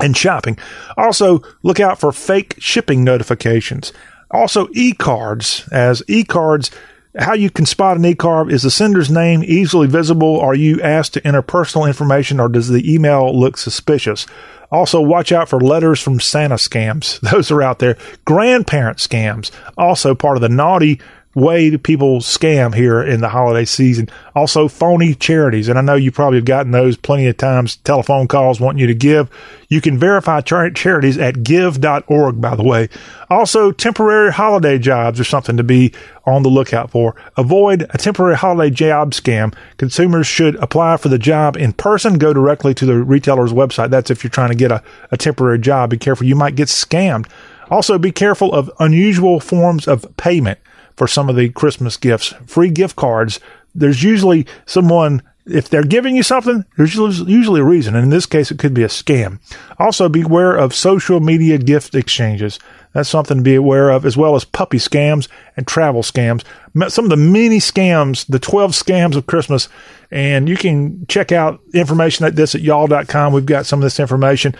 [0.00, 0.58] and shopping.
[0.96, 3.92] Also, look out for fake shipping notifications.
[4.30, 6.70] Also, e-cards, as e-cards,
[7.16, 10.40] how you can spot an e-card is the sender's name easily visible?
[10.40, 14.26] Are you asked to enter personal information or does the email look suspicious?
[14.74, 17.20] Also, watch out for letters from Santa scams.
[17.30, 17.96] Those are out there.
[18.24, 21.00] Grandparent scams, also part of the naughty
[21.34, 24.08] way people scam here in the holiday season.
[24.34, 25.68] Also, phony charities.
[25.68, 28.86] And I know you probably have gotten those plenty of times, telephone calls wanting you
[28.86, 29.28] to give.
[29.68, 32.88] You can verify char- charities at give.org, by the way.
[33.28, 35.92] Also, temporary holiday jobs are something to be
[36.24, 37.16] on the lookout for.
[37.36, 39.54] Avoid a temporary holiday job scam.
[39.76, 42.18] Consumers should apply for the job in person.
[42.18, 43.90] Go directly to the retailer's website.
[43.90, 45.90] That's if you're trying to get a, a temporary job.
[45.90, 46.26] Be careful.
[46.26, 47.26] You might get scammed.
[47.70, 50.58] Also, be careful of unusual forms of payment
[50.96, 52.34] for some of the Christmas gifts.
[52.46, 53.40] Free gift cards.
[53.74, 57.96] There's usually someone, if they're giving you something, there's usually a reason.
[57.96, 59.40] And in this case, it could be a scam.
[59.78, 62.58] Also, beware of social media gift exchanges.
[62.92, 65.26] That's something to be aware of, as well as puppy scams
[65.56, 66.44] and travel scams.
[66.88, 69.68] Some of the many scams, the 12 scams of Christmas.
[70.12, 73.32] And you can check out information like this at y'all.com.
[73.32, 74.54] We've got some of this information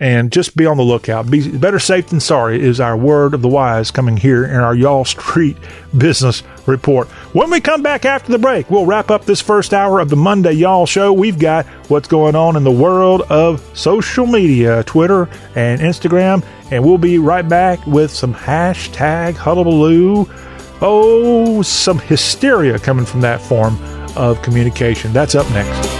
[0.00, 1.30] and just be on the lookout.
[1.30, 4.74] Be better safe than sorry is our word of the wise coming here in our
[4.74, 5.58] Y'all Street
[5.96, 7.06] Business Report.
[7.34, 10.16] When we come back after the break, we'll wrap up this first hour of the
[10.16, 11.12] Monday Y'all Show.
[11.12, 16.82] We've got what's going on in the world of social media, Twitter and Instagram, and
[16.82, 20.26] we'll be right back with some hashtag hullabaloo.
[20.80, 23.78] Oh, some hysteria coming from that form
[24.16, 25.12] of communication.
[25.12, 25.99] That's up next.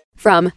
[0.21, 0.51] From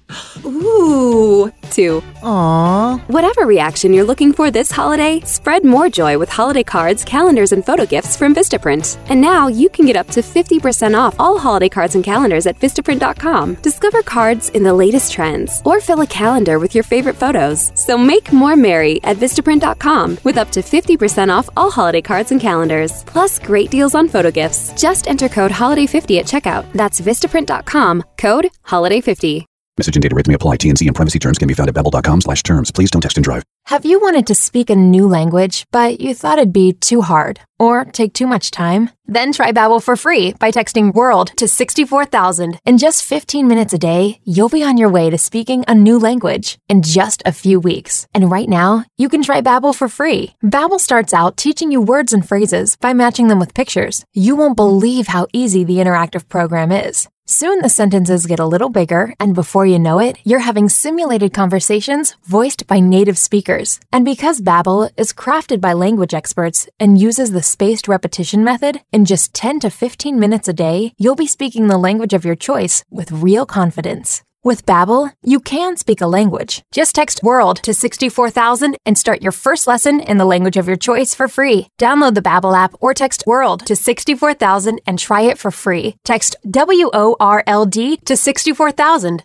[0.44, 3.00] ooh to aww.
[3.09, 7.64] Whatever reaction you're looking for this holiday, spread more joy with holiday cards, calendars, and
[7.64, 8.98] photo gifts from Vistaprint.
[9.09, 12.61] And now you can get up to 50% off all holiday cards and calendars at
[12.61, 13.55] Vistaprint.com.
[13.62, 17.72] Discover cards in the latest trends or fill a calendar with your favorite photos.
[17.74, 22.40] So make more merry at Vistaprint.com with up to 50% off all holiday cards and
[22.40, 23.03] calendars.
[23.05, 24.74] Plus great deals on photo gifts.
[24.79, 26.70] Just enter code HOLIDAY50 at checkout.
[26.74, 29.46] That's Vistaprint.com, code HOLIDAY50.
[29.77, 30.57] Message and data rates may apply.
[30.57, 32.71] TNC and privacy terms can be found at babbel.com slash terms.
[32.71, 33.43] Please don't text and drive.
[33.67, 37.41] Have you wanted to speak a new language, but you thought it'd be too hard
[37.59, 38.91] or take too much time?
[39.07, 42.59] Then try Babbel for free by texting WORLD to 64000.
[42.65, 45.99] In just 15 minutes a day, you'll be on your way to speaking a new
[45.99, 48.07] language in just a few weeks.
[48.15, 50.35] And right now, you can try Babbel for free.
[50.45, 54.05] Babbel starts out teaching you words and phrases by matching them with pictures.
[54.13, 57.09] You won't believe how easy the interactive program is.
[57.27, 61.33] Soon the sentences get a little bigger, and before you know it, you're having simulated
[61.33, 63.81] conversations voiced by native speakers.
[63.91, 69.07] And because Babbel is crafted by language experts and uses the spaced repetition method, in
[69.07, 72.85] just 10 to 15 minutes a day, you'll be speaking the language of your choice
[72.91, 74.23] with real confidence.
[74.46, 76.61] With Babbel, you can speak a language.
[76.70, 80.76] Just text WORLD to 64000 and start your first lesson in the language of your
[80.76, 81.68] choice for free.
[81.80, 85.96] Download the Babbel app or text WORLD to 64000 and try it for free.
[86.04, 89.24] Text W O R L D to 64000.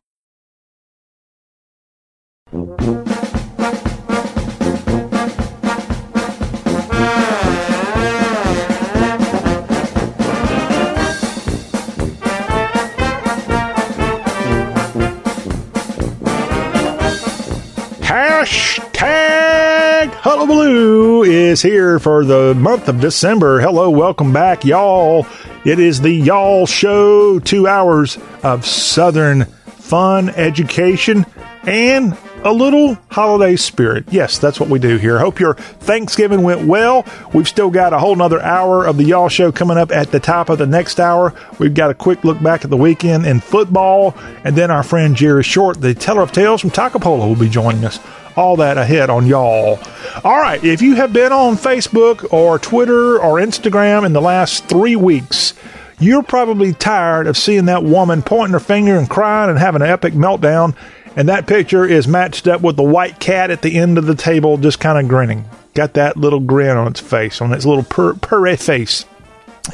[18.39, 23.59] Hashtag Hullabaloo is here for the month of December.
[23.59, 25.27] Hello, welcome back, y'all.
[25.65, 31.25] It is the Y'all Show, two hours of Southern fun, education,
[31.63, 34.05] and a little holiday spirit.
[34.09, 35.19] Yes, that's what we do here.
[35.19, 37.05] Hope your Thanksgiving went well.
[37.33, 40.19] We've still got a whole nother hour of the Y'all Show coming up at the
[40.21, 41.33] top of the next hour.
[41.57, 45.13] We've got a quick look back at the weekend in football, and then our friend
[45.13, 47.99] Jerry Short, the teller of tales from Toccopola, will be joining us.
[48.39, 49.81] All that ahead on y'all.
[50.23, 54.63] All right, if you have been on Facebook or Twitter or Instagram in the last
[54.69, 55.53] three weeks,
[55.99, 59.89] you're probably tired of seeing that woman pointing her finger and crying and having an
[59.89, 60.73] epic meltdown.
[61.17, 64.15] And that picture is matched up with the white cat at the end of the
[64.15, 65.43] table, just kind of grinning.
[65.73, 69.03] Got that little grin on its face, on its little pur- face.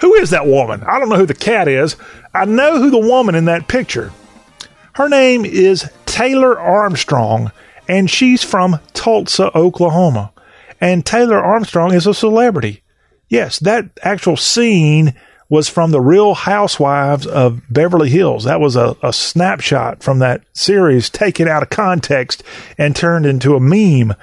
[0.00, 0.82] Who is that woman?
[0.84, 1.96] I don't know who the cat is.
[2.32, 4.10] I know who the woman in that picture.
[4.94, 7.52] Her name is Taylor Armstrong,
[7.88, 10.32] and she's from Tulsa, Oklahoma.
[10.80, 12.82] And Taylor Armstrong is a celebrity.
[13.28, 15.14] Yes, that actual scene
[15.48, 18.44] was from the Real Housewives of Beverly Hills.
[18.44, 22.42] That was a, a snapshot from that series taken out of context
[22.78, 24.14] and turned into a meme.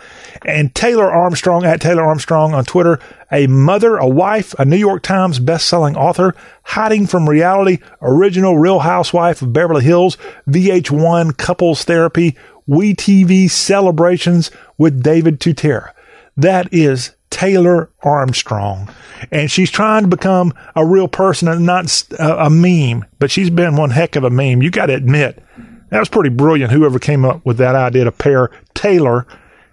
[0.46, 3.00] And Taylor Armstrong, at Taylor Armstrong on Twitter,
[3.32, 8.80] a mother, a wife, a New York Times best-selling author, hiding from reality, original Real
[8.80, 10.18] Housewife of Beverly Hills,
[10.50, 12.36] VH1 couples therapy,
[12.72, 15.92] WeTV celebrations with David Tutera.
[16.38, 18.90] That is Taylor Armstrong.
[19.30, 23.76] And she's trying to become a real person and not a, meme, but she's been
[23.76, 24.62] one heck of a meme.
[24.62, 25.44] You got to admit,
[25.90, 26.72] that was pretty brilliant.
[26.72, 29.28] Whoever came up with that idea to pair Taylor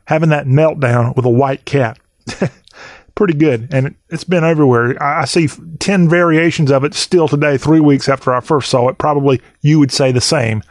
[0.07, 1.99] having that meltdown with a white cat.
[3.15, 3.69] pretty good.
[3.73, 5.01] And it's been everywhere.
[5.03, 8.99] I see 10 variations of it still today, three weeks after I first saw it.
[8.99, 10.63] Probably you would say the same.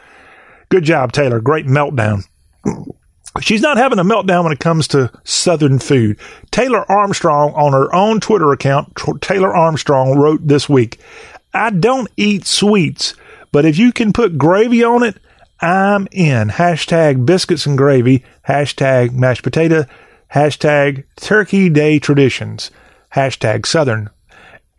[0.69, 1.39] Good job, Taylor.
[1.39, 2.23] Great meltdown.
[3.39, 6.17] She's not having a meltdown when it comes to Southern food.
[6.51, 10.99] Taylor Armstrong, on her own Twitter account, Taylor Armstrong wrote this week,
[11.53, 13.13] I don't eat sweets,
[13.51, 15.17] but if you can put gravy on it,
[15.59, 16.49] I'm in.
[16.49, 19.85] Hashtag biscuits and gravy, hashtag mashed potato,
[20.33, 22.71] hashtag turkey day traditions,
[23.15, 24.09] hashtag Southern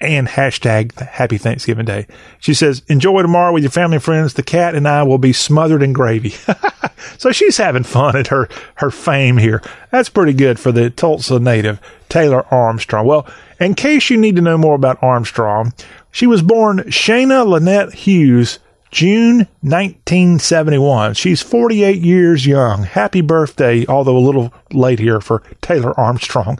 [0.01, 2.07] and hashtag happy Thanksgiving Day.
[2.39, 4.35] She says, enjoy tomorrow with your family and friends.
[4.35, 6.35] The cat and I will be smothered in gravy.
[7.19, 9.63] so she's having fun at her, her fame here.
[9.91, 13.07] That's pretty good for the Tulsa native, Taylor Armstrong.
[13.07, 13.27] Well,
[13.59, 15.73] in case you need to know more about Armstrong,
[16.13, 21.15] she was born Shana Lynette Hughes, June 1971.
[21.15, 22.85] She's 48 years young.
[22.85, 26.59] Happy birthday, although a little late here for Taylor Armstrong.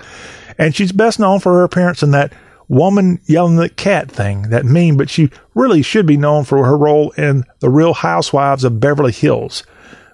[0.59, 2.33] And she's best known for her appearance in that
[2.69, 6.77] woman yelling at cat thing, that meme, but she really should be known for her
[6.77, 9.63] role in The Real Housewives of Beverly Hills.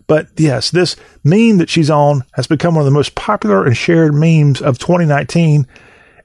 [0.06, 3.76] But yes, this meme that she's on has become one of the most popular and
[3.76, 5.66] shared memes of 2019.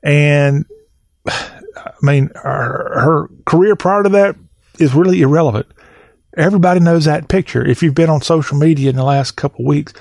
[0.03, 0.65] And
[1.27, 4.36] I mean, her, her career prior to that
[4.80, 5.67] is really irrelevant.
[6.38, 9.93] Everybody knows that picture if you've been on social media in the last couple weeks.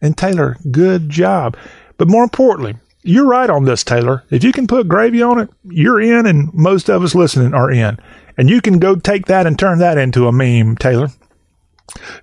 [0.00, 1.56] And Taylor, good job.
[1.98, 4.24] But more importantly, you're right on this, Taylor.
[4.30, 7.70] If you can put gravy on it, you're in, and most of us listening are
[7.70, 7.98] in.
[8.36, 11.08] And you can go take that and turn that into a meme, Taylor.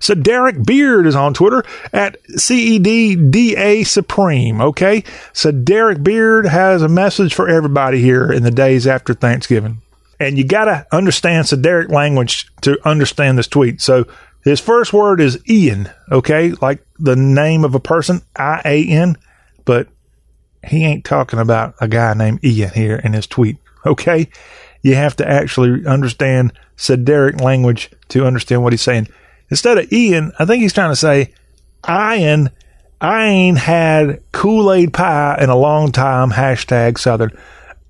[0.00, 4.60] So Derek Beard is on Twitter at CEDDA Supreme.
[4.60, 5.04] Okay.
[5.32, 9.80] So Derek Beard has a message for everybody here in the days after Thanksgiving.
[10.18, 13.80] And you got to understand Derek language to understand this tweet.
[13.80, 14.04] So
[14.42, 15.88] his first word is Ian.
[16.10, 16.52] Okay.
[16.60, 19.16] Like the name of a person, I A N.
[19.64, 19.86] But
[20.64, 23.58] he ain't talking about a guy named Ian here in his tweet.
[23.84, 24.28] Okay.
[24.82, 29.08] You have to actually understand Sederic language to understand what he's saying.
[29.50, 31.32] Instead of Ian, I think he's trying to say,
[31.88, 32.50] Ian,
[33.00, 37.36] I ain't had Kool-Aid pie in a long time, hashtag Southern.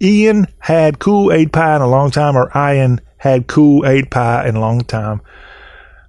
[0.01, 4.61] Ian had Kool-Aid pie in a long time, or Ian had Kool-Aid pie in a
[4.61, 5.21] long time.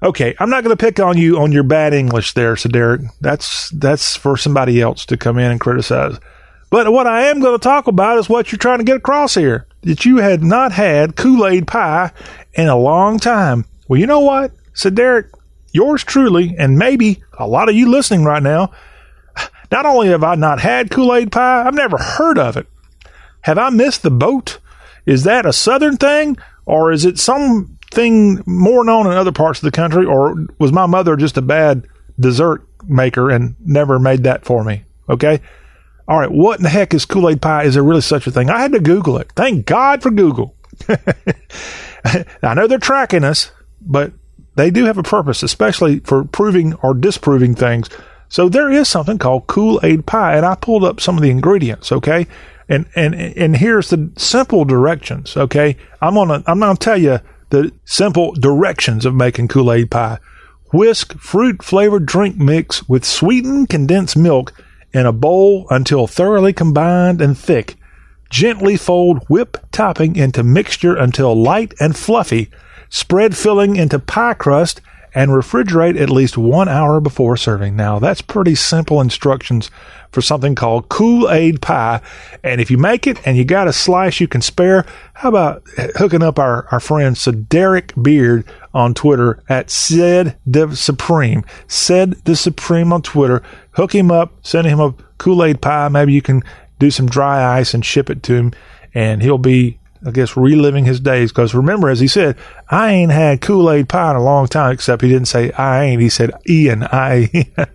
[0.01, 3.07] Okay, I'm not going to pick on you on your bad English there, Sederic.
[3.21, 6.17] That's that's for somebody else to come in and criticize.
[6.73, 9.35] But what I am going to talk about is what you're trying to get across
[9.35, 12.09] here that you had not had Kool Aid pie
[12.55, 13.65] in a long time.
[13.87, 14.53] Well, you know what?
[14.73, 15.27] So, Derek,
[15.71, 18.71] yours truly, and maybe a lot of you listening right now,
[19.71, 22.65] not only have I not had Kool Aid pie, I've never heard of it.
[23.41, 24.57] Have I missed the boat?
[25.05, 29.65] Is that a southern thing, or is it something more known in other parts of
[29.65, 31.85] the country, or was my mother just a bad
[32.19, 34.85] dessert maker and never made that for me?
[35.07, 35.39] Okay.
[36.07, 37.63] All right, what in the heck is Kool Aid pie?
[37.63, 38.49] Is there really such a thing?
[38.49, 39.31] I had to Google it.
[39.35, 40.55] Thank God for Google.
[40.89, 44.11] I know they're tracking us, but
[44.55, 47.89] they do have a purpose, especially for proving or disproving things.
[48.27, 51.29] So there is something called Kool Aid pie, and I pulled up some of the
[51.29, 51.91] ingredients.
[51.91, 52.27] Okay,
[52.67, 55.37] and and and here's the simple directions.
[55.37, 60.17] Okay, I'm gonna I'm gonna tell you the simple directions of making Kool Aid pie.
[60.73, 64.51] Whisk fruit flavored drink mix with sweetened condensed milk
[64.93, 67.75] in a bowl until thoroughly combined and thick.
[68.29, 72.49] Gently fold whip topping into mixture until light and fluffy.
[72.89, 74.81] Spread filling into pie crust
[75.15, 77.75] and refrigerate at least one hour before serving.
[77.75, 79.69] Now, that's pretty simple instructions
[80.11, 82.01] for something called Kool Aid pie.
[82.43, 85.63] And if you make it and you got a slice you can spare, how about
[85.97, 87.17] hooking up our, our friend
[87.49, 93.43] Derek Beard on Twitter at said the Supreme, said the Supreme on Twitter.
[93.71, 95.89] Hook him up, send him a Kool Aid pie.
[95.89, 96.41] Maybe you can
[96.79, 98.53] do some dry ice and ship it to him,
[98.93, 101.31] and he'll be I guess reliving his days.
[101.31, 102.37] Because remember, as he said,
[102.69, 104.71] I ain't had Kool Aid pie in a long time.
[104.71, 106.01] Except he didn't say I ain't.
[106.01, 106.83] He said Ian.
[106.83, 107.51] I.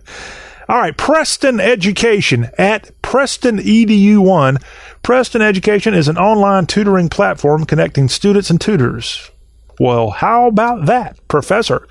[0.69, 4.59] All right, Preston Education at Preston Edu One.
[5.01, 9.31] Preston Education is an online tutoring platform connecting students and tutors.
[9.79, 11.87] Well, how about that, Professor?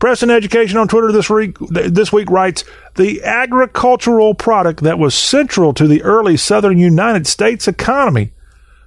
[0.00, 2.64] Preston Education on Twitter this week this week writes
[2.96, 8.32] the agricultural product that was central to the early southern United States economy.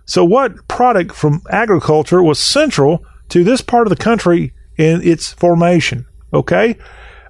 [0.05, 5.31] So what product from agriculture was central to this part of the country in its
[5.31, 6.05] formation?
[6.33, 6.77] Okay?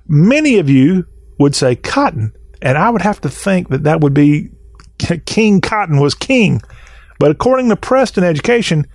[0.08, 1.06] Many of you
[1.38, 4.50] would say cotton, and I would have to think that that would be
[5.26, 6.62] King Cotton was king.
[7.20, 8.88] But according to Preston Education,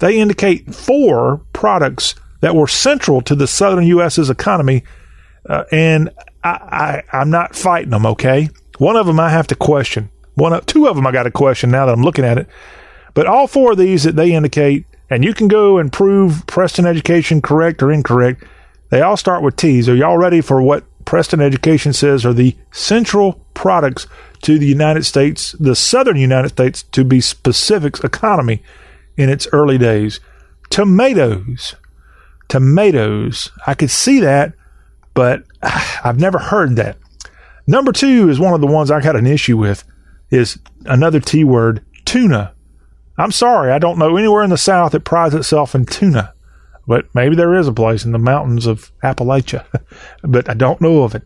[0.00, 4.82] they indicate four products that were central to the southern U.S.'s economy,
[5.48, 6.10] uh, and
[6.42, 8.04] I, I, I'm not fighting them.
[8.04, 10.10] Okay, one of them I have to question.
[10.34, 12.48] One, two of them I got to question now that I'm looking at it.
[13.14, 16.86] But all four of these that they indicate, and you can go and prove Preston
[16.86, 18.44] Education correct or incorrect.
[18.88, 19.88] They all start with T's.
[19.88, 24.06] Are y'all ready for what Preston Education says are the central products
[24.42, 28.62] to the United States, the southern United States, to be specifics, economy
[29.16, 30.20] in its early days?
[30.70, 31.74] Tomatoes,
[32.48, 33.50] tomatoes.
[33.66, 34.54] I could see that,
[35.14, 36.98] but I've never heard that.
[37.66, 39.84] Number two is one of the ones I got an issue with
[40.30, 42.54] is another T word, tuna.
[43.18, 46.32] I'm sorry, I don't know anywhere in the South that prides itself in tuna,
[46.86, 49.66] but maybe there is a place in the mountains of Appalachia,
[50.22, 51.22] but I don't know of it.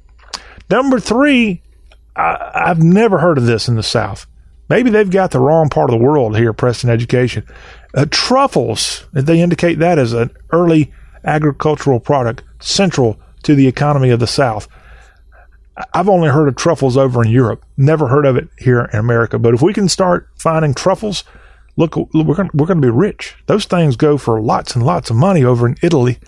[0.71, 1.63] Number three,
[2.17, 4.27] I, have never heard of this in the South.
[4.69, 7.47] Maybe they've got the wrong part of the world here, Preston Education.
[7.95, 10.93] Uh, truffles, they indicate that as an early
[11.25, 14.69] agricultural product central to the economy of the South.
[15.93, 19.39] I've only heard of truffles over in Europe, never heard of it here in America.
[19.39, 21.25] But if we can start finding truffles,
[21.77, 23.35] look, we're going we're going to be rich.
[23.47, 26.19] Those things go for lots and lots of money over in Italy.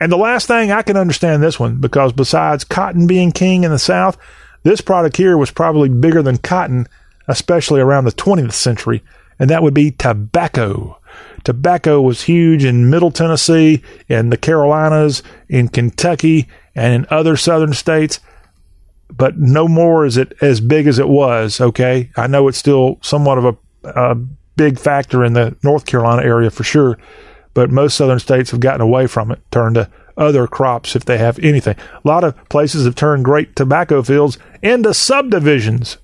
[0.00, 3.70] And the last thing I can understand this one because besides cotton being king in
[3.70, 4.16] the South,
[4.62, 6.86] this product here was probably bigger than cotton,
[7.28, 9.02] especially around the 20th century,
[9.38, 10.98] and that would be tobacco.
[11.44, 17.74] Tobacco was huge in Middle Tennessee, in the Carolinas, in Kentucky, and in other southern
[17.74, 18.20] states.
[19.10, 21.60] But no more is it as big as it was.
[21.60, 26.22] Okay, I know it's still somewhat of a, a big factor in the North Carolina
[26.22, 26.98] area for sure,
[27.54, 31.16] but most southern states have gotten away from it, turned to other crops if they
[31.16, 31.76] have anything.
[32.04, 35.96] A lot of places have turned great tobacco fields into subdivisions.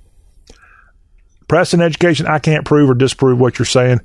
[1.48, 4.00] Preston education, I can't prove or disprove what you're saying.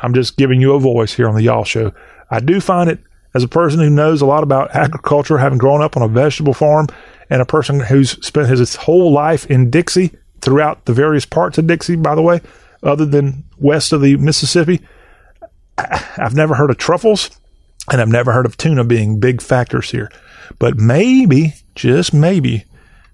[0.00, 1.92] I'm just giving you a voice here on the Y'all Show.
[2.30, 3.00] I do find it
[3.34, 6.54] as a person who knows a lot about agriculture, having grown up on a vegetable
[6.54, 6.86] farm,
[7.30, 11.66] and a person who's spent his whole life in Dixie throughout the various parts of
[11.66, 12.40] Dixie, by the way,
[12.82, 14.80] other than west of the Mississippi.
[15.76, 17.30] I've never heard of truffles,
[17.90, 20.10] and I've never heard of tuna being big factors here.
[20.58, 22.64] But maybe, just maybe,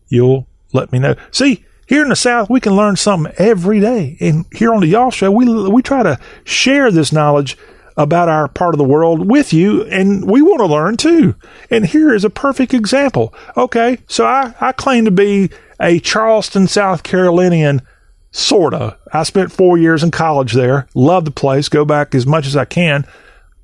[0.08, 1.16] you'll let me know.
[1.30, 4.16] See, here in the South, we can learn something every day.
[4.20, 7.56] And here on the Y'all Show, we, we try to share this knowledge
[7.96, 11.34] about our part of the world with you, and we want to learn too.
[11.70, 13.32] And here is a perfect example.
[13.56, 17.82] Okay, so I, I claim to be a Charleston, South Carolinian,
[18.30, 18.98] sorta.
[19.12, 22.56] I spent four years in college there, love the place, go back as much as
[22.56, 23.06] I can,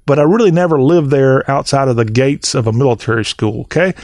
[0.07, 3.63] but I really never lived there outside of the gates of a military school.
[3.63, 3.95] Okay,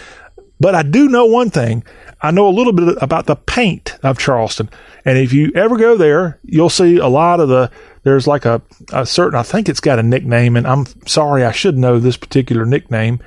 [0.59, 1.85] but I do know one thing.
[2.21, 4.71] I know a little bit about the paint of Charleston.
[5.05, 7.71] And if you ever go there, you'll see a lot of the,
[8.05, 11.53] there's like a, a certain, I think it's got a nickname, and I'm sorry, I
[11.53, 13.21] should know this particular nickname.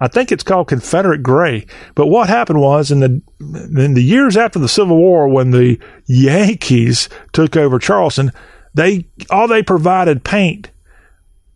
[0.00, 1.66] I think it's called Confederate Gray.
[1.94, 5.78] But what happened was in the in the years after the Civil War, when the
[6.06, 8.32] Yankees took over Charleston,
[8.72, 10.70] they all they provided paint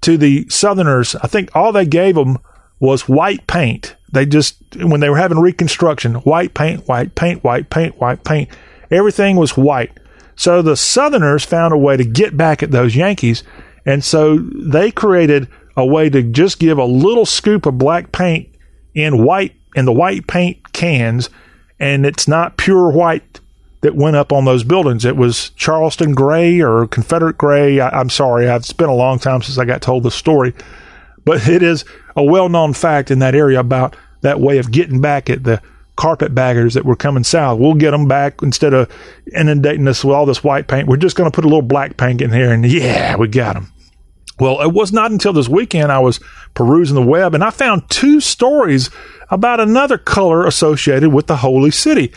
[0.02, 1.16] to the Southerners.
[1.16, 2.38] I think all they gave them
[2.78, 3.96] was white paint.
[4.14, 8.48] They just, when they were having reconstruction, white paint, white paint, white paint, white paint,
[8.90, 9.92] everything was white.
[10.36, 13.42] So the Southerners found a way to get back at those Yankees.
[13.86, 18.48] And so they created a way to just give a little scoop of black paint
[18.94, 21.30] in white, in the white paint cans.
[21.78, 23.40] And it's not pure white
[23.84, 25.04] that went up on those buildings.
[25.04, 27.80] It was Charleston gray or Confederate gray.
[27.80, 28.46] I, am sorry.
[28.46, 30.54] It's been a long time since I got told the story,
[31.26, 31.84] but it is
[32.16, 33.94] a well known fact in that area about
[34.24, 35.62] that way of getting back at the
[35.96, 37.60] carpetbaggers that were coming south.
[37.60, 38.90] We'll get them back instead of
[39.32, 40.88] inundating us with all this white paint.
[40.88, 43.54] We're just going to put a little black paint in here, and yeah, we got
[43.54, 43.72] them.
[44.40, 46.18] Well, it was not until this weekend I was
[46.54, 48.90] perusing the web and I found two stories
[49.30, 52.12] about another color associated with the holy city.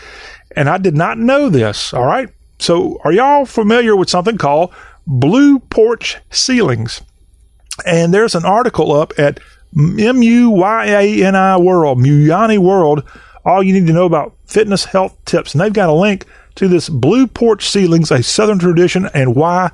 [0.56, 1.94] And I did not know this.
[1.94, 2.28] All right.
[2.58, 4.74] So, are y'all familiar with something called
[5.08, 7.02] blue porch ceilings.
[7.86, 9.40] And there's an article up at
[9.78, 13.04] M U Y A N I World, Muyani World.
[13.46, 15.54] All you need to know about fitness health tips.
[15.54, 16.26] And they've got a link
[16.56, 19.72] to this blue porch ceilings, a southern tradition, and why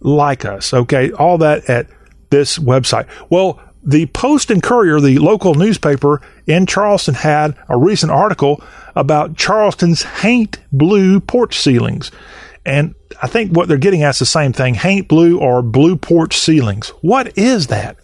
[0.00, 0.74] like us.
[0.74, 1.86] Okay, all that at
[2.30, 3.06] this website.
[3.30, 8.62] Well, the Post and Courier, the local newspaper in Charleston, had a recent article
[8.94, 12.10] about Charleston's Haint Blue porch ceilings.
[12.66, 15.96] And I think what they're getting at is the same thing Haint Blue or blue
[15.96, 16.88] porch ceilings.
[17.00, 17.96] What is that?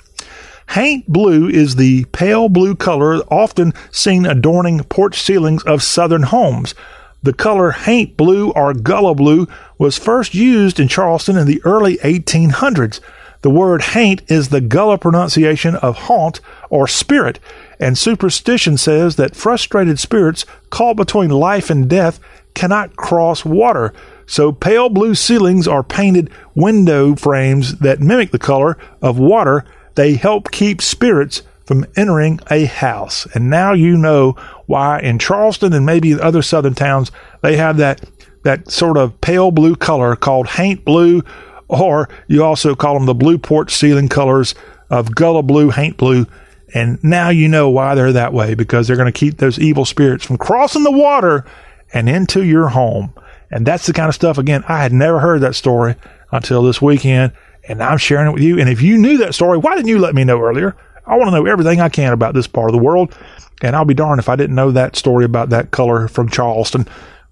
[0.70, 6.74] Haint blue is the pale blue color often seen adorning porch ceilings of southern homes.
[7.22, 9.46] The color haint blue or gullah blue
[9.78, 13.00] was first used in Charleston in the early 1800s.
[13.44, 16.40] The word haint is the Gullah pronunciation of haunt
[16.70, 17.38] or spirit,
[17.78, 22.18] and superstition says that frustrated spirits caught between life and death
[22.54, 23.92] cannot cross water.
[24.24, 29.66] So pale blue ceilings are painted window frames that mimic the color of water.
[29.94, 33.26] They help keep spirits from entering a house.
[33.34, 34.32] And now you know
[34.66, 37.10] why in Charleston and maybe other southern towns
[37.42, 38.02] they have that
[38.42, 41.22] that sort of pale blue color called haint blue
[41.68, 44.54] or you also call them the blue porch ceiling colors
[44.90, 46.26] of Gullah blue, haint blue.
[46.74, 49.84] And now you know why they're that way because they're going to keep those evil
[49.84, 51.44] spirits from crossing the water
[51.92, 53.14] and into your home.
[53.50, 55.94] And that's the kind of stuff, again, I had never heard that story
[56.32, 57.32] until this weekend.
[57.68, 58.58] And I'm sharing it with you.
[58.58, 60.76] And if you knew that story, why didn't you let me know earlier?
[61.06, 63.16] I want to know everything I can about this part of the world.
[63.62, 66.86] And I'll be darned if I didn't know that story about that color from Charleston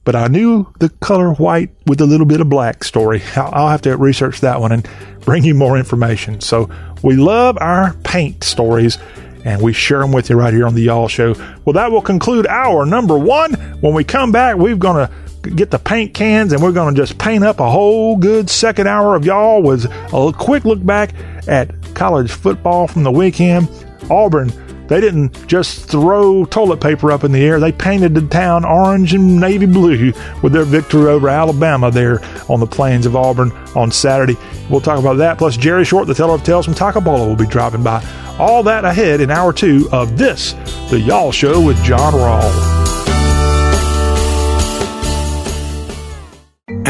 [0.04, 3.22] but I knew the color white with a little bit of black story.
[3.36, 4.88] I'll have to research that one and
[5.20, 6.40] bring you more information.
[6.40, 6.68] So
[7.02, 8.98] we love our paint stories
[9.44, 11.34] and we share them with you right here on the Y'all Show.
[11.64, 13.54] Well, that will conclude our number one.
[13.80, 15.12] When we come back, we're going to
[15.43, 18.86] get the paint cans and we're going to just paint up a whole good second
[18.86, 21.14] hour of Y'all with a quick look back
[21.49, 23.68] at college football from the weekend.
[24.11, 24.51] Auburn
[24.93, 27.59] they didn't just throw toilet paper up in the air.
[27.59, 30.12] They painted the town orange and navy blue
[30.43, 32.20] with their victory over Alabama there
[32.51, 34.36] on the plains of Auburn on Saturday.
[34.68, 35.38] We'll talk about that.
[35.38, 38.05] Plus, Jerry Short, the teller of tales from Toccopola, will be dropping by.
[38.38, 40.53] All that ahead in hour two of this,
[40.90, 43.01] The Y'all Show with John Rawl.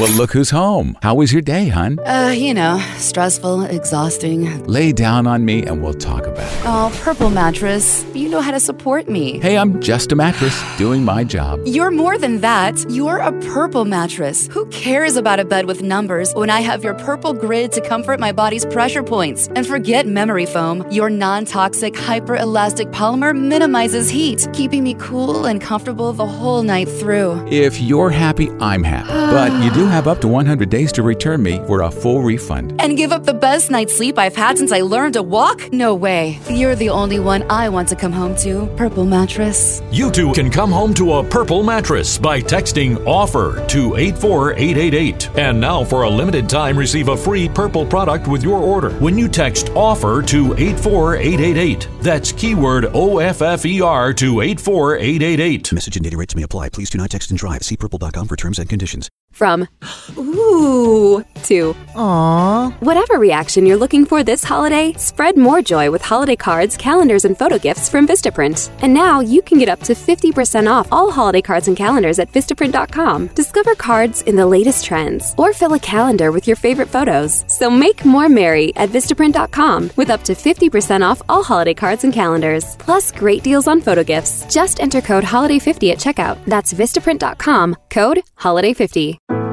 [0.00, 0.96] Well, look who's home.
[1.02, 1.98] How was your day, hon?
[1.98, 4.66] Uh, you know, stressful, exhausting.
[4.66, 6.60] Lay down on me and we'll talk about it.
[6.64, 9.38] Oh, Purple Mattress, you know how to support me.
[9.40, 11.60] Hey, I'm just a mattress doing my job.
[11.66, 12.82] You're more than that.
[12.88, 14.46] You're a Purple Mattress.
[14.46, 18.18] Who cares about a bed with numbers when I have your Purple Grid to comfort
[18.18, 19.48] my body's pressure points?
[19.48, 20.90] And forget memory foam.
[20.90, 26.62] Your non toxic, hyper elastic polymer minimizes heat, keeping me cool and comfortable the whole
[26.62, 27.46] night through.
[27.48, 29.08] If you're happy, I'm happy.
[29.10, 32.80] but you do have up to 100 days to return me for a full refund.
[32.80, 35.72] And give up the best night's sleep I've had since I learned to walk?
[35.72, 36.38] No way.
[36.48, 38.66] You're the only one I want to come home to.
[38.76, 39.82] Purple Mattress.
[39.90, 45.30] You too can come home to a purple mattress by texting OFFER to 84888.
[45.36, 49.18] And now, for a limited time, receive a free purple product with your order when
[49.18, 51.88] you text OFFER to 84888.
[52.00, 55.72] That's keyword O F F E R to 84888.
[55.72, 56.68] Message and data rates may apply.
[56.68, 57.62] Please do not text and drive.
[57.62, 59.10] See purple.com for terms and conditions.
[59.32, 59.68] From
[60.16, 62.72] ooh to aww.
[62.80, 67.38] Whatever reaction you're looking for this holiday, spread more joy with holiday cards, calendars, and
[67.38, 68.70] photo gifts from Vistaprint.
[68.82, 72.32] And now you can get up to 50% off all holiday cards and calendars at
[72.32, 73.28] Vistaprint.com.
[73.28, 77.44] Discover cards in the latest trends or fill a calendar with your favorite photos.
[77.48, 82.12] So make more merry at Vistaprint.com with up to 50% off all holiday cards and
[82.12, 82.76] calendars.
[82.76, 84.46] Plus great deals on photo gifts.
[84.52, 86.44] Just enter code HOLIDAY50 at checkout.
[86.44, 89.49] That's Vistaprint.com, code HOLIDAY50.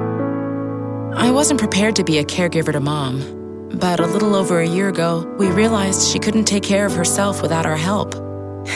[1.16, 4.90] I wasn't prepared to be a caregiver to mom, but a little over a year
[4.90, 8.16] ago, we realized she couldn't take care of herself without our help.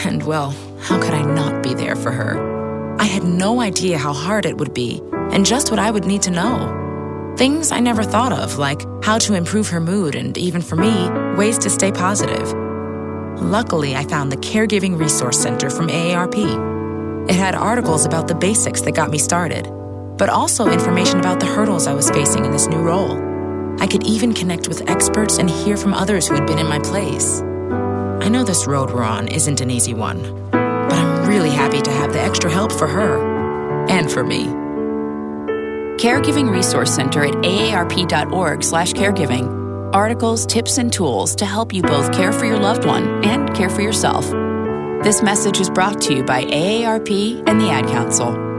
[0.06, 2.96] And well, how could I not be there for her?
[3.00, 5.02] I had no idea how hard it would be
[5.32, 7.36] and just what I would need to know.
[7.38, 11.10] Things I never thought of, like how to improve her mood and even for me,
[11.36, 12.54] ways to stay positive.
[13.42, 17.30] Luckily, I found the Caregiving Resource Center from AARP.
[17.30, 19.68] It had articles about the basics that got me started
[20.22, 23.18] but also information about the hurdles I was facing in this new role.
[23.82, 26.78] I could even connect with experts and hear from others who had been in my
[26.78, 27.42] place.
[27.42, 31.90] I know this road we're on isn't an easy one, but I'm really happy to
[31.90, 34.46] have the extra help for her and for me.
[35.98, 39.92] Caregiving Resource Center at aarp.org/caregiving.
[39.92, 43.72] Articles, tips, and tools to help you both care for your loved one and care
[43.72, 44.30] for yourself.
[45.02, 48.51] This message is brought to you by AARP and the Ad Council.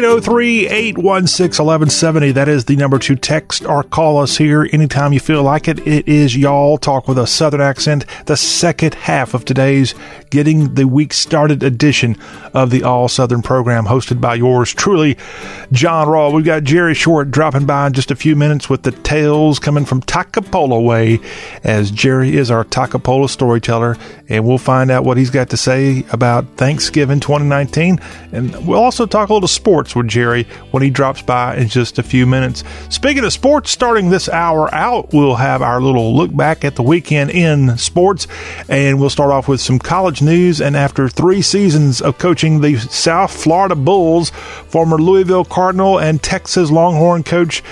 [0.00, 2.32] Eight zero three eight one six eleven seventy.
[2.32, 5.86] That is the number to text or call us here anytime you feel like it.
[5.86, 8.06] It is y'all talk with a southern accent.
[8.24, 9.94] The second half of today's
[10.30, 12.16] getting the week started edition
[12.54, 15.18] of the All Southern program hosted by yours truly,
[15.70, 16.32] John Rawl.
[16.32, 19.84] We've got Jerry Short dropping by in just a few minutes with the tales coming
[19.84, 21.20] from Toccopola way
[21.62, 23.98] as Jerry is our Toccopola storyteller
[24.30, 28.00] and we'll find out what he's got to say about Thanksgiving 2019
[28.32, 31.98] and we'll also talk a little sports with Jerry when he drops by in just
[31.98, 32.64] a few minutes.
[32.88, 36.82] Speaking of sports, starting this hour out, we'll have our little look back at the
[36.82, 38.26] weekend in sports
[38.68, 40.60] and we'll start off with some college news.
[40.60, 46.70] And after three seasons of coaching the South Florida Bulls, former Louisville Cardinal and Texas
[46.70, 47.62] Longhorn coach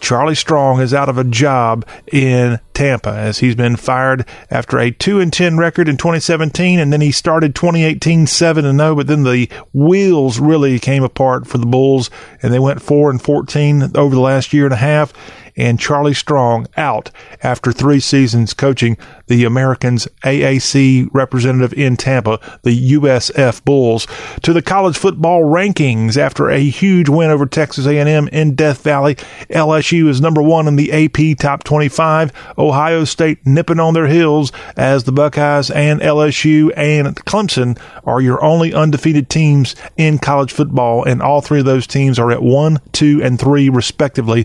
[0.00, 4.90] Charlie Strong is out of a job in Tampa as he's been fired after a
[4.90, 9.06] 2 and 10 record in 2017 and then he started 2018 7 and 0 but
[9.06, 12.10] then the wheels really came apart for the Bulls
[12.42, 15.12] and they went 4 and 14 over the last year and a half
[15.56, 17.10] and Charlie Strong out
[17.42, 18.96] after three seasons coaching
[19.30, 24.08] the Americans AAC representative in Tampa, the USF Bulls,
[24.42, 29.14] to the college football rankings after a huge win over Texas A&M in Death Valley.
[29.48, 32.32] LSU is number one in the AP top 25.
[32.58, 38.42] Ohio State nipping on their heels as the Buckeyes and LSU and Clemson are your
[38.42, 42.80] only undefeated teams in college football, and all three of those teams are at one,
[42.90, 44.44] two, and three respectively.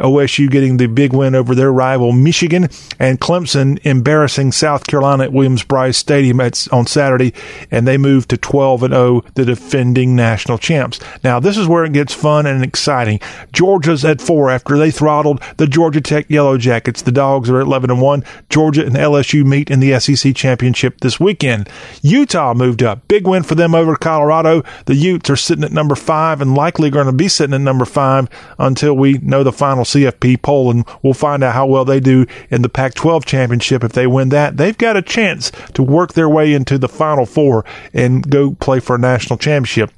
[0.00, 2.68] OSU getting the big win over their rival Michigan,
[2.98, 7.32] and Clemson embarrassing South Carolina at Williams-Brice Stadium at, on Saturday,
[7.70, 11.00] and they moved to 12 and 0, the defending national champs.
[11.22, 13.20] Now this is where it gets fun and exciting.
[13.52, 17.02] Georgia's at four after they throttled the Georgia Tech Yellow Jackets.
[17.02, 18.24] The Dogs are at 11 and 1.
[18.48, 21.68] Georgia and LSU meet in the SEC championship this weekend.
[22.02, 23.06] Utah moved up.
[23.08, 24.62] Big win for them over Colorado.
[24.86, 27.84] The Utes are sitting at number five and likely going to be sitting at number
[27.84, 32.00] five until we know the final CFP poll, and we'll find out how well they
[32.00, 33.84] do in the Pac 12 championship.
[33.84, 37.26] If they win that, they've got a chance to work their way into the Final
[37.26, 39.90] Four and go play for a national championship.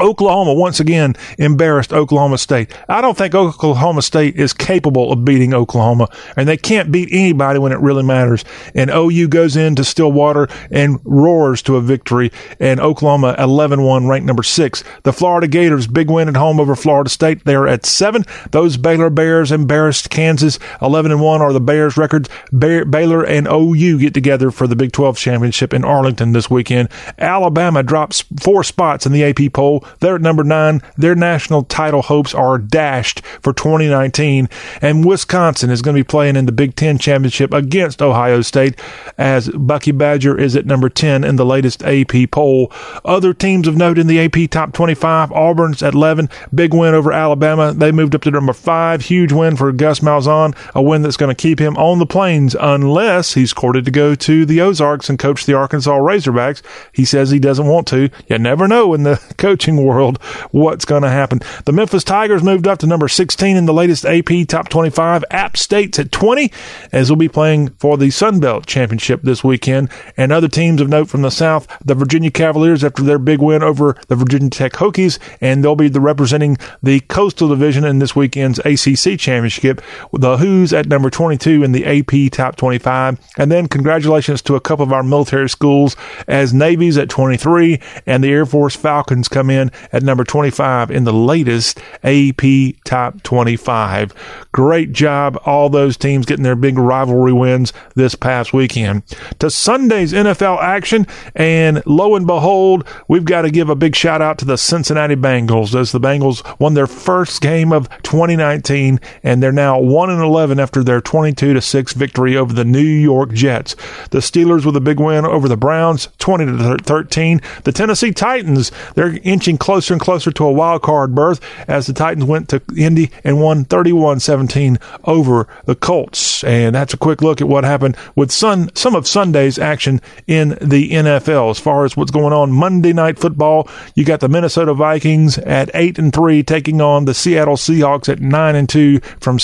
[0.00, 2.72] Oklahoma once again embarrassed Oklahoma State.
[2.88, 7.58] I don't think Oklahoma State is capable of beating Oklahoma, and they can't beat anybody
[7.58, 8.44] when it really matters.
[8.74, 14.26] And OU goes into Stillwater and roars to a victory, and Oklahoma 11 1, ranked
[14.26, 14.84] number six.
[15.02, 17.44] The Florida Gators, big win at home over Florida State.
[17.44, 18.24] They're at seven.
[18.50, 22.28] Those Baylor Bears embarrassed Kansas 11 and 1 are the Bears' records.
[22.56, 26.88] Baylor and OU get together for the Big 12 championship in Arlington this weekend.
[27.18, 29.84] Alabama drops four spots in the AP poll.
[30.00, 30.82] They're at number nine.
[30.96, 34.48] Their national title hopes are dashed for 2019.
[34.80, 38.78] And Wisconsin is going to be playing in the Big Ten championship against Ohio State
[39.16, 42.72] as Bucky Badger is at number 10 in the latest AP poll.
[43.04, 46.28] Other teams of note in the AP top 25, Auburn's at 11.
[46.54, 47.72] Big win over Alabama.
[47.72, 49.02] They moved up to number five.
[49.02, 50.56] Huge win for Gus Malzahn.
[50.74, 54.14] A win that's going to keep him on the plains unless he's courted to go
[54.14, 56.62] to the Ozarks and coach the Arkansas Razorbacks.
[56.92, 58.10] He says he doesn't want to.
[58.28, 61.40] You never know in the coaching world what's going to happen.
[61.64, 65.24] The Memphis Tigers moved up to number 16 in the latest AP Top 25.
[65.30, 66.50] App State's at 20
[66.92, 69.90] as we'll be playing for the Sun Belt Championship this weekend.
[70.16, 73.62] And other teams of note from the South, the Virginia Cavaliers after their big win
[73.62, 78.14] over the Virginia Tech Hokies, and they'll be the representing the Coastal Division in this
[78.14, 79.82] weekend's ACC Championship.
[80.12, 83.18] The Hoos at number 22 in the AP Top 25.
[83.36, 85.96] And then congratulations to a couple of our military schools
[86.26, 89.57] as Navy's at 23 and the Air Force Falcons come in
[89.92, 92.42] at number 25 in the latest AP
[92.84, 94.14] Top 25.
[94.52, 99.02] Great job, all those teams getting their big rivalry wins this past weekend.
[99.38, 104.22] To Sunday's NFL action, and lo and behold, we've got to give a big shout
[104.22, 109.42] out to the Cincinnati Bengals as the Bengals won their first game of 2019, and
[109.42, 113.32] they're now 1 and 11 after their 22 to 6 victory over the New York
[113.32, 113.74] Jets.
[114.10, 117.40] The Steelers with a big win over the Browns, 20 to 13.
[117.64, 121.86] The Tennessee Titans, they're inching inching closer and closer to a wild card berth as
[121.86, 126.44] the Titans went to Indy and won 31-17 over the Colts.
[126.44, 130.50] And that's a quick look at what happened with sun, some of Sunday's action in
[130.60, 131.50] the NFL.
[131.50, 135.70] As far as what's going on Monday night football, you got the Minnesota Vikings at
[135.72, 139.38] 8 and 3 taking on the Seattle Seahawks at 9 and 2 from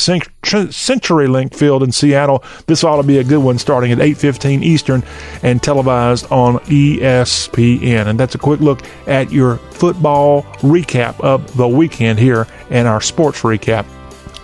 [0.44, 2.44] CenturyLink Field in Seattle.
[2.66, 5.02] This ought to be a good one starting at 8:15 Eastern
[5.42, 8.06] and televised on ESPN.
[8.06, 13.00] And that's a quick look at your football recap of the weekend here and our
[13.00, 13.86] sports recap.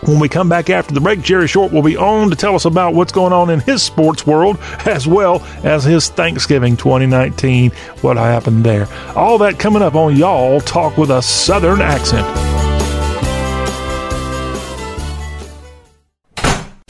[0.06, 2.64] When we come back after the break, Jerry Short will be on to tell us
[2.64, 7.70] about what's going on in his sports world as well as his Thanksgiving 2019,
[8.00, 8.88] what happened there.
[9.14, 12.49] All that coming up on Y'all Talk with a Southern Accent.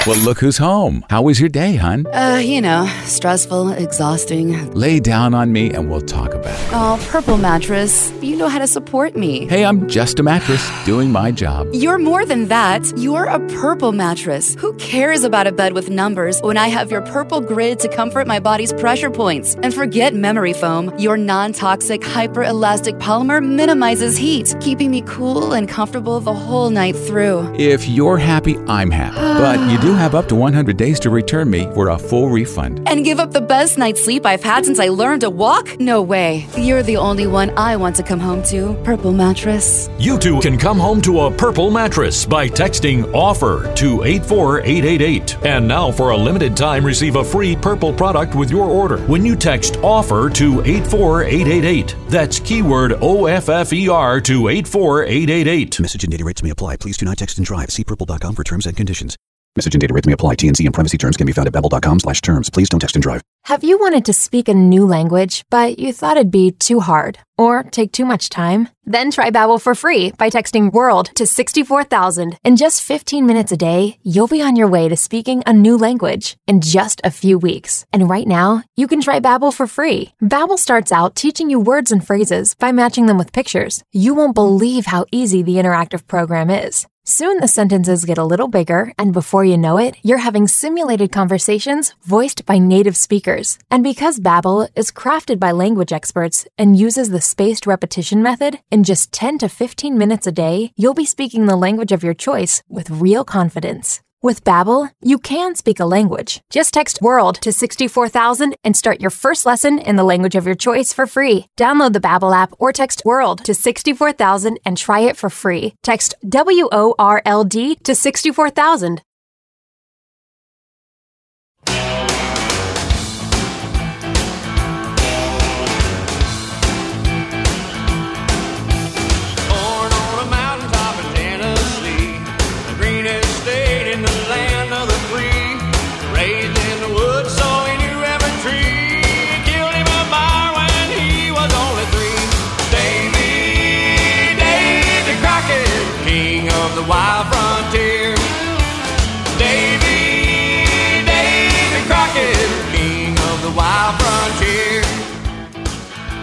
[0.07, 1.05] Well, look who's home.
[1.11, 2.07] How was your day, hon?
[2.07, 4.73] Uh, you know, stressful, exhausting.
[4.73, 6.69] Lay down on me and we'll talk about it.
[6.73, 9.47] Oh, Purple Mattress, you know how to support me.
[9.47, 11.69] Hey, I'm just a mattress doing my job.
[11.75, 12.83] You're more than that.
[12.97, 14.55] You're a Purple Mattress.
[14.55, 18.27] Who cares about a bed with numbers when I have your Purple Grid to comfort
[18.27, 19.55] my body's pressure points?
[19.57, 20.99] And forget memory foam.
[20.99, 26.71] Your non toxic, hyper elastic polymer minimizes heat, keeping me cool and comfortable the whole
[26.71, 27.55] night through.
[27.59, 29.17] If you're happy, I'm happy.
[29.17, 32.89] but you do have up to 100 days to return me for a full refund.
[32.89, 35.79] And give up the best night's sleep I've had since I learned to walk?
[35.81, 36.47] No way.
[36.57, 38.75] You're the only one I want to come home to.
[38.85, 39.89] Purple Mattress.
[39.99, 45.45] You too can come home to a purple mattress by texting OFFER to 84888.
[45.45, 49.25] And now, for a limited time, receive a free purple product with your order when
[49.25, 51.97] you text OFFER to 84888.
[52.09, 55.81] That's keyword O F F E R to 84888.
[55.81, 56.77] Message and data rates may apply.
[56.77, 57.71] Please do not text and drive.
[57.71, 59.17] See purple.com for terms and conditions.
[59.57, 60.37] Message and data rates may apply.
[60.37, 62.49] TNC and privacy terms can be found at babbel.com slash terms.
[62.49, 63.21] Please don't text and drive.
[63.47, 67.19] Have you wanted to speak a new language, but you thought it'd be too hard
[67.37, 68.69] or take too much time?
[68.85, 72.39] Then try Babbel for free by texting WORLD to 64000.
[72.45, 75.77] In just 15 minutes a day, you'll be on your way to speaking a new
[75.77, 77.85] language in just a few weeks.
[77.93, 80.15] And right now, you can try Babbel for free.
[80.23, 83.83] Babbel starts out teaching you words and phrases by matching them with pictures.
[83.91, 86.87] You won't believe how easy the interactive program is.
[87.05, 91.11] Soon the sentences get a little bigger, and before you know it, you're having simulated
[91.11, 93.59] conversations voiced by native speakers.
[93.71, 98.85] And because Babbel is crafted by language experts and uses the spaced repetition method, in
[98.85, 102.63] just 10 to 15 minutes a day, you'll be speaking the language of your choice
[102.69, 104.03] with real confidence.
[104.23, 106.43] With Babbel, you can speak a language.
[106.51, 110.55] Just text WORLD to 64000 and start your first lesson in the language of your
[110.55, 111.47] choice for free.
[111.59, 115.73] Download the Babbel app or text WORLD to 64000 and try it for free.
[115.83, 119.01] Text W O R L D to 64000.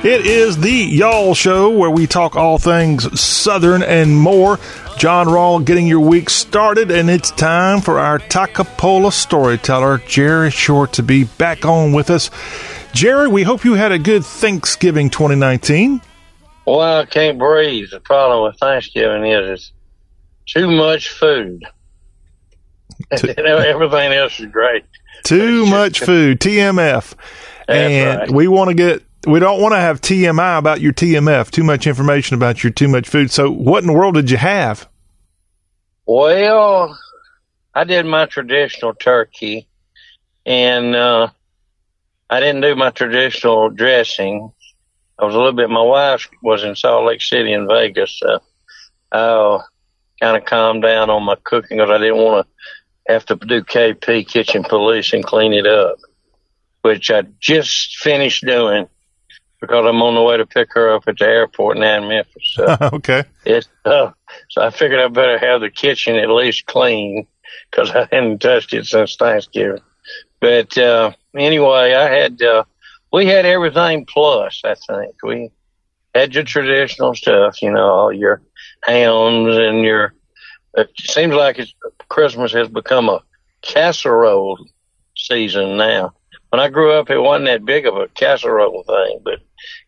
[0.08, 4.58] It is the Y'all Show where we talk all things Southern and more.
[4.98, 10.94] John Rawl getting your week started, and it's time for our Toccopola storyteller, Jerry Short,
[10.94, 12.32] to be back on with us.
[12.94, 16.00] Jerry, we hope you had a good Thanksgiving 2019.
[16.66, 17.90] Well, I can't breathe.
[17.92, 19.74] The problem with Thanksgiving is it's
[20.46, 21.66] too much food.
[23.18, 24.86] Too- Everything else is great.
[25.26, 27.14] Too much food, TMF.
[27.68, 28.32] and right.
[28.32, 31.88] we want to get, we don't want to have TMI about your TMF, too much
[31.88, 33.32] information about your too much food.
[33.32, 34.88] So, what in the world did you have?
[36.06, 36.98] Well,
[37.74, 39.68] I did my traditional turkey,
[40.46, 41.30] and uh,
[42.30, 44.52] I didn't do my traditional dressing.
[45.20, 45.70] I was a little bit.
[45.70, 48.40] My wife was in Salt Lake City and Vegas, so
[49.12, 49.60] I
[50.22, 53.64] kind of calmed down on my cooking because I didn't want to have to do
[53.64, 55.98] KP kitchen police and clean it up,
[56.82, 58.88] which I just finished doing
[59.60, 62.54] because I'm on the way to pick her up at the airport now in Memphis.
[62.56, 62.78] So.
[62.94, 63.24] okay.
[63.46, 64.12] It, uh,
[64.50, 67.28] so I figured I better have the kitchen at least clean
[67.70, 69.82] because I hadn't touched it since Thanksgiving.
[70.40, 72.64] But uh, anyway, I had uh,
[73.12, 74.62] we had everything plus.
[74.64, 75.52] I think we
[76.14, 78.42] had your traditional stuff, you know, all your
[78.84, 80.14] hams and your.
[80.76, 81.74] It seems like it's,
[82.10, 83.24] Christmas has become a
[83.62, 84.60] casserole
[85.16, 86.14] season now.
[86.50, 89.40] When I grew up, it wasn't that big of a casserole thing, but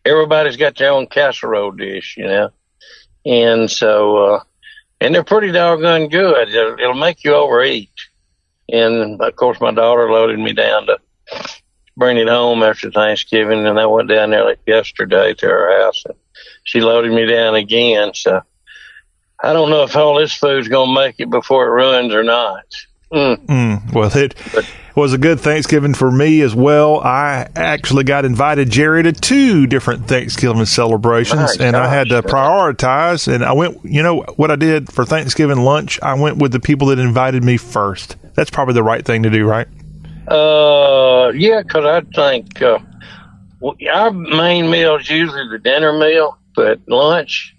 [0.04, 2.50] everybody's got their own casserole dish, you know,
[3.24, 4.40] and so uh,
[5.00, 6.48] and they're pretty doggone good.
[6.48, 7.90] It'll, it'll make you overeat.
[8.68, 10.98] And of course, my daughter loaded me down to
[11.96, 16.04] bring it home after Thanksgiving, and I went down there like yesterday to her house,
[16.04, 16.14] and
[16.64, 18.12] she loaded me down again.
[18.14, 18.40] So
[19.42, 22.64] I don't know if all this food's gonna make it before it ruins or not.
[23.12, 23.46] Mm.
[23.46, 24.36] Mm, well, it
[24.94, 27.00] was a good Thanksgiving for me as well.
[27.00, 33.32] I actually got invited, Jerry, to two different Thanksgiving celebrations, and I had to prioritize.
[33.32, 36.60] And I went, you know, what I did for Thanksgiving lunch, I went with the
[36.60, 38.16] people that invited me first.
[38.34, 39.66] That's probably the right thing to do, right?
[40.28, 42.78] Uh, yeah, because I think uh,
[43.92, 47.56] our main meal is usually the dinner meal, but lunch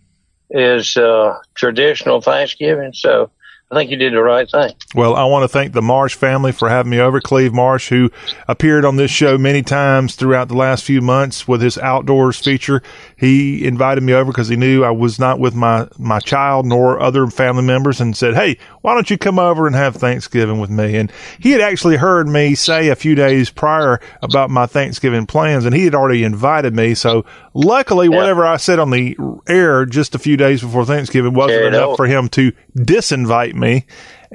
[0.50, 2.94] is uh, traditional Thanksgiving.
[2.94, 3.32] So
[3.72, 4.74] I think you did the right thing.
[4.96, 7.22] Well, I want to thank the Marsh family for having me over.
[7.22, 8.12] Cleve Marsh, who
[8.50, 12.84] appeared on this show many times throughout the last few months with his outdoors feature.
[13.16, 17.00] He invited me over because he knew I was not with my, my child nor
[17.00, 20.70] other family members and said, Hey, why don't you come over and have Thanksgiving with
[20.70, 20.98] me?
[20.98, 21.10] And
[21.40, 25.74] he had actually heard me say a few days prior about my Thanksgiving plans and
[25.74, 26.94] he had already invited me.
[26.94, 29.16] So luckily, whatever I said on the
[29.48, 31.96] air just a few days before Thanksgiving wasn't Carried enough over.
[31.96, 33.61] for him to disinvite me.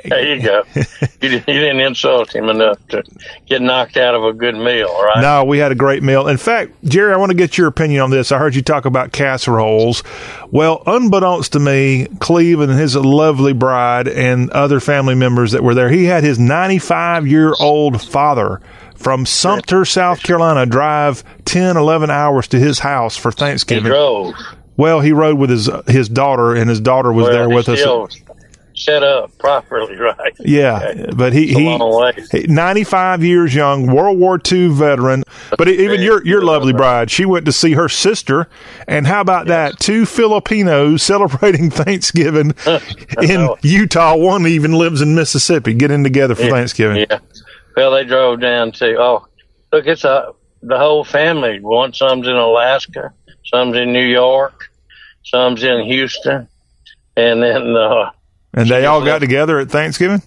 [0.04, 0.62] There you go.
[0.74, 0.84] you,
[1.20, 3.02] didn't, you didn't insult him enough to
[3.46, 5.22] get knocked out of a good meal, right?
[5.22, 6.28] No, we had a great meal.
[6.28, 8.30] In fact, Jerry, I want to get your opinion on this.
[8.30, 10.02] I heard you talk about casseroles.
[10.50, 15.74] Well, unbeknownst to me, Cleve and his lovely bride and other family members that were
[15.74, 18.60] there, he had his 95 year old father
[18.96, 23.84] from Sumter, South Carolina, drive 10, 11 hours to his house for He Thanksgiving.
[23.84, 24.34] drove.
[24.76, 27.80] Well, he rode with his his daughter, and his daughter was well, there with us.
[28.76, 30.34] Set up properly, right?
[30.38, 31.78] Yeah, but he he,
[32.32, 35.24] he 95 years young, World War II veteran.
[35.56, 38.48] But even your your lovely bride, she went to see her sister,
[38.86, 39.78] and how about that?
[39.78, 42.54] Two Filipinos celebrating Thanksgiving
[43.22, 44.16] in Utah.
[44.16, 47.06] One even lives in Mississippi, getting together for Yeah, Thanksgiving.
[47.10, 47.18] Yeah.
[47.76, 48.96] Well, they drove down to.
[48.98, 49.26] Oh,
[49.72, 51.60] look, it's a the whole family.
[51.60, 53.12] One some's in Alaska,
[53.44, 54.70] some's in New York,
[55.24, 56.48] some's in Houston,
[57.16, 58.10] and then uh,
[58.56, 60.22] And they all got together at Thanksgiving.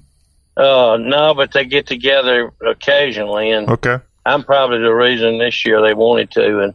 [0.56, 3.98] uh no, but they get together occasionally, and Okay.
[4.26, 6.74] I'm probably the reason this year they wanted to, and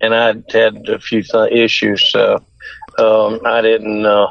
[0.00, 2.44] and I had a few th- issues, so
[2.98, 4.28] um, I didn't uh,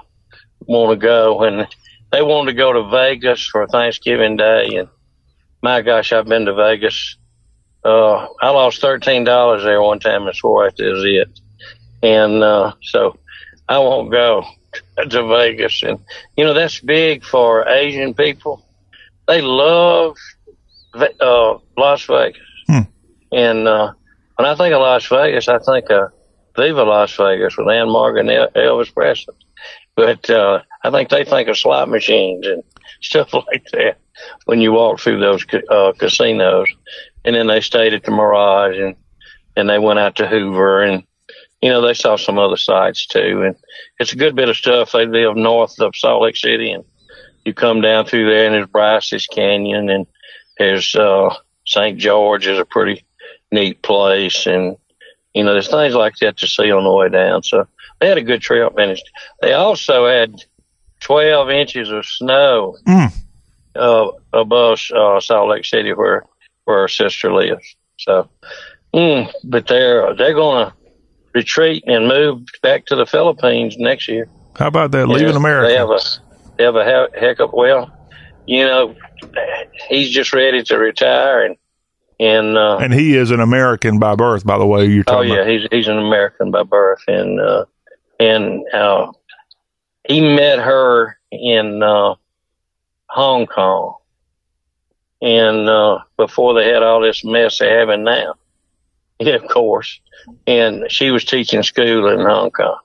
[0.68, 1.43] want to go.
[1.43, 1.68] And
[2.11, 4.88] they wanted to go to Vegas for Thanksgiving Day, and
[5.61, 7.18] my gosh, I've been to Vegas.
[7.84, 11.39] Uh, I lost thirteen dollars there one time and swore that was it,
[12.01, 13.18] and uh, so
[13.68, 14.45] I won't go
[15.09, 15.84] to Vegas.
[15.84, 15.99] And
[16.38, 18.65] you know that's big for Asian people.
[19.28, 20.15] They love
[20.93, 22.41] uh, Las Vegas.
[23.32, 23.93] And uh,
[24.36, 26.11] when I think of Las Vegas, I think of
[26.55, 29.36] Viva Las Vegas with Ann-Margret and El- Elvis Presley.
[29.95, 32.63] But uh, I think they think of slot machines and
[33.01, 33.97] stuff like that
[34.45, 36.67] when you walk through those ca- uh, casinos.
[37.26, 38.95] And then they stayed at the Mirage and
[39.55, 41.03] and they went out to Hoover and
[41.64, 43.43] you know they saw some other sites too.
[43.43, 43.55] And
[43.97, 44.91] it's a good bit of stuff.
[44.91, 46.84] They live north of Salt Lake City and
[47.45, 50.05] you come down through there and there's Bryce's Canyon and
[50.57, 51.34] there's uh
[51.66, 51.97] St.
[51.97, 53.05] George is a pretty
[53.49, 54.76] neat place and
[55.34, 57.43] you know there's things like that to see on the way down.
[57.43, 57.66] So
[58.01, 58.99] they had a good trip and
[59.41, 60.43] they also had
[60.99, 62.76] 12 inches of snow
[63.78, 66.26] uh, above uh, Salt Lake City where
[66.66, 67.78] where our sister lives.
[67.99, 68.30] So,
[68.93, 70.74] mm, but they're they're gonna
[71.34, 74.27] retreat and move back to the Philippines next year.
[74.55, 75.07] How about that?
[75.07, 75.67] Leaving America.
[75.67, 75.99] They have a
[76.57, 77.91] they have a he- heck of well,
[78.45, 78.95] you know,
[79.89, 81.57] he's just ready to retire and
[82.19, 84.86] and uh, and he is an American by birth, by the way.
[84.86, 85.51] You're talking oh yeah, about.
[85.51, 87.65] he's he's an American by birth and uh,
[88.19, 89.11] and uh,
[90.07, 92.13] he met her in uh,
[93.07, 93.95] Hong Kong
[95.23, 98.36] and uh, before they had all this mess they're having now.
[99.20, 99.99] Yeah, of course.
[100.47, 102.80] And she was teaching school in Hong Kong.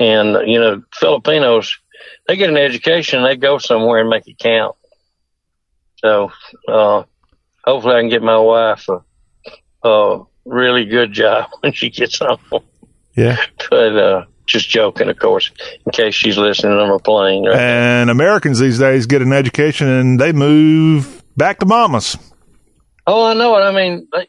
[0.00, 1.78] And, you know, Filipinos,
[2.26, 4.76] they get an education, they go somewhere and make it count.
[5.96, 6.32] So,
[6.68, 7.04] uh,
[7.64, 12.38] hopefully I can get my wife a, a really good job when she gets home.
[13.16, 13.36] Yeah.
[13.70, 15.50] But, uh, just joking, of course,
[15.86, 17.46] in case she's listening on a plane.
[17.46, 17.56] Right?
[17.56, 22.18] And Americans these days get an education and they move back to mamas.
[23.06, 23.60] Oh, I know it.
[23.62, 24.28] I mean, they,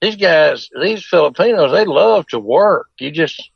[0.00, 2.88] these guys, these Filipinos, they love to work.
[2.98, 3.50] You just,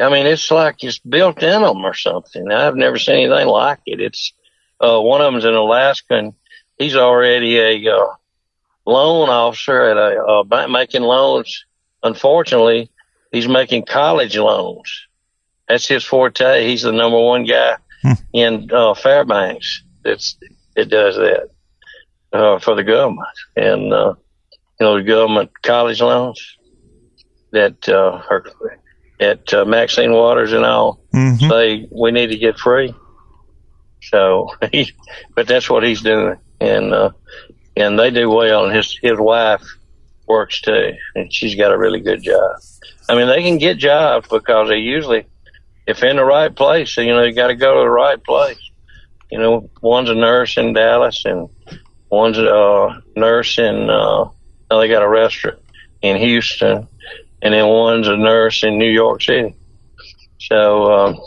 [0.00, 2.50] I mean, it's like it's built in them or something.
[2.50, 4.00] I've never seen anything like it.
[4.00, 4.32] It's,
[4.80, 6.34] uh, one of them's in Alaska and
[6.78, 8.14] he's already a, uh,
[8.86, 11.64] loan officer at a, uh, bank making loans,
[12.02, 12.90] unfortunately,
[13.32, 15.06] he's making college loans.
[15.68, 16.66] That's his forte.
[16.66, 17.76] He's the number one guy
[18.32, 20.36] in uh, Fairbanks that's
[20.76, 21.50] that does that
[22.32, 23.26] uh, for the government,
[23.56, 24.14] and uh,
[24.78, 26.56] you know the government college loans
[27.52, 28.44] that uh, are
[29.20, 31.48] at uh, Maxine Waters and all Mhm.
[31.48, 32.94] say we need to get free.
[34.02, 34.92] So, he,
[35.34, 37.10] but that's what he's doing, and uh,
[37.76, 38.66] and they do well.
[38.66, 39.64] And his his wife
[40.26, 42.58] works too, and she's got a really good job.
[43.08, 45.24] I mean, they can get jobs because they usually,
[45.86, 48.60] if in the right place, you know, you got to go to the right place.
[49.32, 51.48] You know, one's a nurse in Dallas, and
[52.10, 53.90] one's a uh, nurse in.
[53.90, 54.26] Uh,
[54.70, 55.58] now they got a restaurant
[56.02, 56.86] in Houston,
[57.42, 59.54] and then one's a nurse in New York City.
[60.38, 61.20] So um,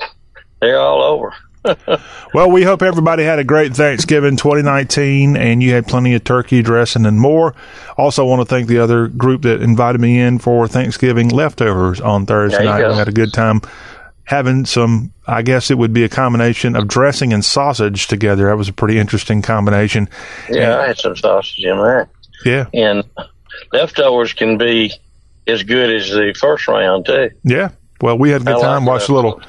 [0.59, 1.33] they're all over.
[2.33, 6.61] Well, we hope everybody had a great Thanksgiving 2019 and you had plenty of turkey
[6.61, 7.53] dressing and more.
[7.97, 12.25] Also, want to thank the other group that invited me in for Thanksgiving leftovers on
[12.25, 12.79] Thursday night.
[12.79, 12.91] go.
[12.91, 13.59] We had a good time
[14.23, 18.45] having some, I guess it would be a combination of dressing and sausage together.
[18.45, 20.07] That was a pretty interesting combination.
[20.49, 22.09] Yeah, I had some sausage in there.
[22.45, 22.67] Yeah.
[22.73, 23.03] And
[23.72, 24.93] leftovers can be
[25.47, 27.32] as good as the first round too.
[27.43, 27.70] Yeah.
[28.01, 28.86] Well, we had a good I like time.
[28.86, 29.41] Watched a that.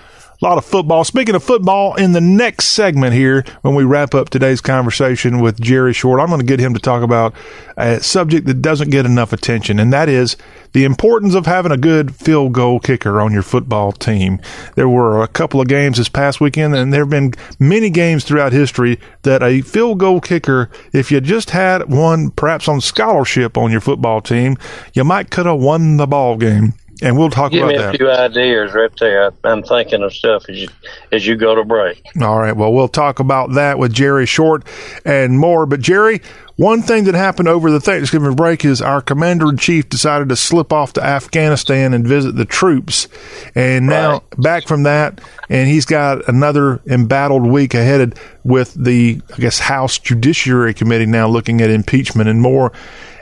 [0.43, 1.05] Little, lot of football.
[1.05, 5.61] Speaking of football, in the next segment here, when we wrap up today's conversation with
[5.61, 7.35] Jerry Short, I'm going to get him to talk about
[7.77, 10.37] a subject that doesn't get enough attention, and that is
[10.73, 14.41] the importance of having a good field goal kicker on your football team.
[14.75, 18.25] There were a couple of games this past weekend, and there have been many games
[18.25, 23.57] throughout history that a field goal kicker, if you just had one perhaps on scholarship
[23.57, 24.57] on your football team,
[24.93, 26.75] you might could have won the ball game.
[27.03, 27.97] And we'll talk Give about me a that.
[27.97, 29.33] few ideas right there.
[29.43, 30.69] I'm thinking of stuff as you
[31.11, 32.01] as you go to break.
[32.21, 32.57] All right.
[32.57, 34.65] Well, we'll talk about that with Jerry Short
[35.05, 35.67] and more.
[35.67, 36.23] But Jerry,
[36.57, 40.37] one thing that happened over the Thanksgiving break is our commander in chief decided to
[40.37, 43.09] slip off to Afghanistan and visit the troops.
[43.57, 49.37] And now back from that, and he's got another embattled week ahead with the, I
[49.41, 52.73] guess, House Judiciary Committee now looking at impeachment and more.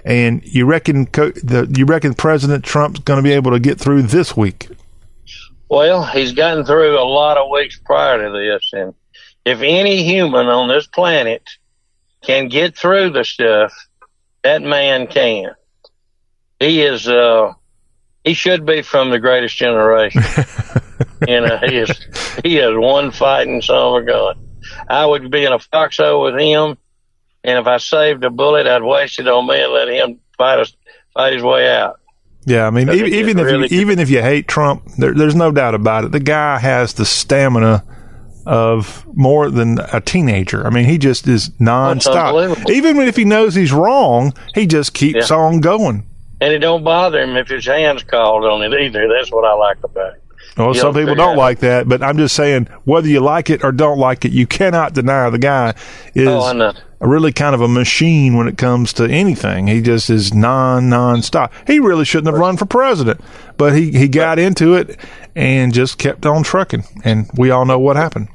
[0.04, 3.78] And you reckon co- the you reckon President Trump's going to be able to get
[3.78, 4.68] through this week?
[5.68, 8.94] Well, he's gotten through a lot of weeks prior to this, and
[9.44, 11.42] if any human on this planet
[12.22, 13.72] can get through the stuff,
[14.42, 15.54] that man can.
[16.58, 17.52] He is, uh,
[18.24, 20.22] he should be from the greatest generation.
[21.28, 24.46] you know, he is, he is one fighting son of a gun.
[24.88, 26.76] I would be in a foxhole with him,
[27.44, 30.58] and if I saved a bullet, I'd waste it on me and let him fight
[30.58, 30.74] us,
[31.14, 32.00] fight his way out.
[32.46, 35.12] Yeah, I mean, even, even it if really you, even if you hate Trump, there,
[35.12, 36.12] there's no doubt about it.
[36.12, 37.84] The guy has the stamina
[38.46, 40.66] of more than a teenager.
[40.66, 42.70] I mean, he just is nonstop.
[42.70, 45.36] Even if he knows he's wrong, he just keeps Yeah.
[45.36, 46.06] on going.
[46.40, 49.06] And it don't bother him if his hand's called on it either.
[49.08, 50.22] That's what I like about it.
[50.56, 53.50] Well, You some people don't out- like that, but I'm just saying whether you like
[53.50, 55.74] it or don't like it, you cannot deny the guy
[56.14, 56.68] is Oh, I know.
[56.70, 56.74] a
[57.08, 59.66] really kind of a machine when it comes to anything.
[59.66, 61.52] He just is non non-stop.
[61.66, 63.20] He really shouldn't have run for president,
[63.56, 64.98] but he he got into it
[65.34, 68.28] and just kept on trucking, and we all know what happened.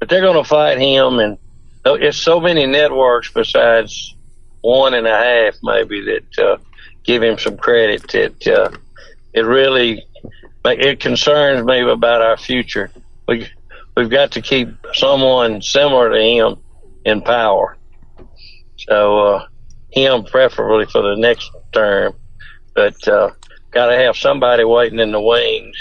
[0.00, 1.38] But they're going to fight him, and
[1.84, 4.14] there's so many networks besides
[4.62, 6.56] one and a half maybe that uh,
[7.04, 8.02] give him some credit.
[8.10, 8.76] That uh,
[9.32, 10.04] it really
[10.64, 12.90] it concerns me about our future.
[13.28, 13.48] We
[13.96, 16.56] we've got to keep someone similar to him
[17.04, 17.76] in power.
[18.88, 19.46] So uh,
[19.90, 22.14] him preferably for the next term,
[22.74, 23.30] but uh,
[23.70, 25.76] got to have somebody waiting in the wings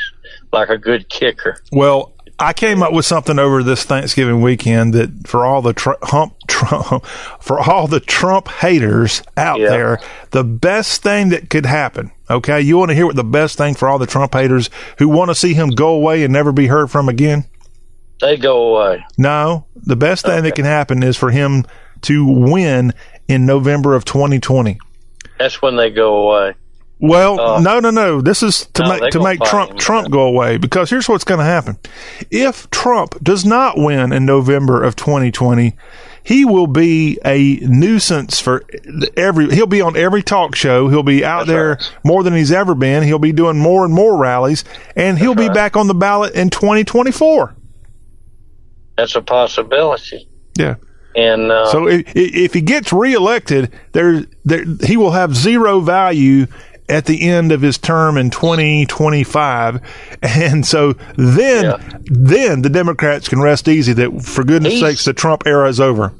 [0.53, 1.57] like a good kicker.
[1.71, 5.91] Well, I came up with something over this Thanksgiving weekend that for all the tr-
[6.01, 7.05] hump Trump,
[7.39, 9.69] for all the Trump haters out Yeah.
[9.69, 9.99] there,
[10.31, 12.11] the best thing that could happen.
[12.29, 15.07] Okay, you want to hear what the best thing for all the Trump haters who
[15.09, 17.45] want to see him go away and never be heard from again?
[18.21, 19.03] They go away.
[19.17, 21.65] No, the best thing that can happen is for him
[22.03, 22.93] to win
[23.27, 24.77] in November of 2020.
[25.39, 26.55] That's when they go away.
[26.99, 28.21] Well, Uh, no, no, no.
[28.21, 29.77] This is to no, make to make Trump him.
[29.77, 31.79] Trump go away because here's what's going to happen.
[32.29, 35.75] If Trump does not win in November of 2020,
[36.23, 38.63] he will be a nuisance for
[39.17, 42.75] every he'll be on every talk show, he'll be out there more than he's ever
[42.75, 44.63] been, he'll be doing more and more rallies
[44.95, 47.55] and he'll be back on the ballot in 2024.
[48.97, 50.27] That's a possibility.
[50.55, 50.75] Yeah.
[51.15, 56.47] And uh, So if, if he gets reelected, there, there he will have zero value
[56.89, 59.79] at the end of his term in 2025,
[60.21, 65.13] and so then then the Democrats can rest easy that for goodness He's- sakes the
[65.13, 66.11] Trump era is over.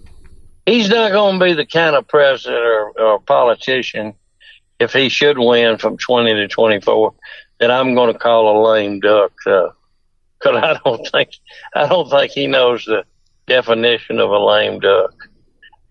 [0.66, 4.14] he's not going to be the kind of president or, or politician
[4.80, 7.14] if he should win from 20 to 24
[7.60, 9.74] that I'm going to call a lame duck, because
[10.46, 11.30] I don't think
[11.76, 13.04] I don't think he knows the
[13.48, 15.14] definition of a lame duck,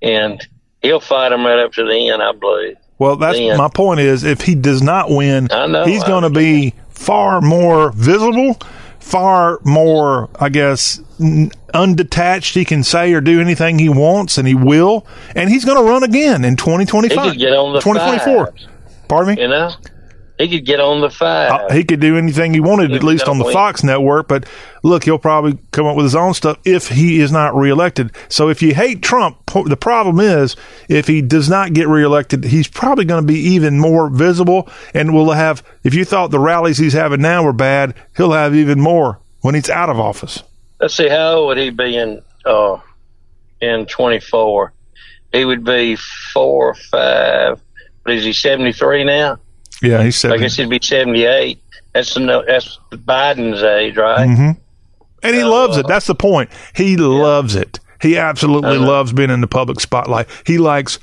[0.03, 0.41] and
[0.83, 2.77] he'll fight him right up to the end, I believe.
[2.99, 4.01] Well, that's Then- my point.
[4.01, 8.59] Is if he does not win, know, he's going to be far more visible,
[8.99, 12.55] far more, I guess, n- undetached.
[12.55, 15.07] He can say or do anything he wants, and he will.
[15.35, 18.47] And he's going to run again in He could get on the 2024.
[18.47, 18.67] fives,
[19.09, 19.43] Pardon me.
[19.43, 19.71] you know.
[20.41, 21.53] He could get on the five.
[21.53, 23.53] Uh, he could do anything he wanted, at least on the win.
[23.53, 24.27] Fox network.
[24.27, 24.49] But
[24.83, 28.13] look, he'll probably come up with his own stuff if he is not reelected.
[28.31, 29.37] So if you hate Trump,
[29.67, 30.57] the problem is
[30.89, 35.13] if he does not get reelected, he's probably going to be even more visible and
[35.13, 38.81] will have, if you thought the rallies he's having now were bad, he'll have even
[38.81, 40.43] more when he's out of office.
[40.81, 42.79] Let's see, how old would he be in uh
[43.61, 44.73] in twenty four?
[45.33, 47.61] He would be four or five.
[48.05, 49.39] But is he seventy three now?
[49.83, 51.63] Yeah, he's I guess he'd be seventy eight.
[51.95, 54.27] That's the, that's Biden's age, right?
[54.27, 54.51] hmm
[55.23, 55.87] And he loves it.
[55.89, 56.51] That's the point.
[56.75, 57.81] He loves it.
[58.01, 58.87] He absolutely Uh-huh.
[58.87, 60.29] loves being in the public spotlight.
[60.47, 60.99] He likes,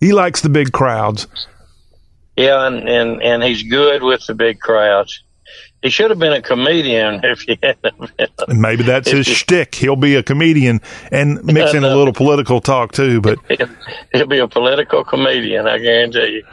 [0.00, 1.26] he likes the big crowds.
[2.36, 5.22] Yeah, and, and and he's good with the big crowds.
[5.82, 8.60] He should have been a comedian if he hadn't been.
[8.60, 9.74] Maybe that's his shtick.
[9.74, 10.80] He'll be a comedian
[11.10, 13.20] and mix in a little political talk too.
[13.20, 13.38] But
[14.12, 16.46] He'll be a political comedian, I guarantee you.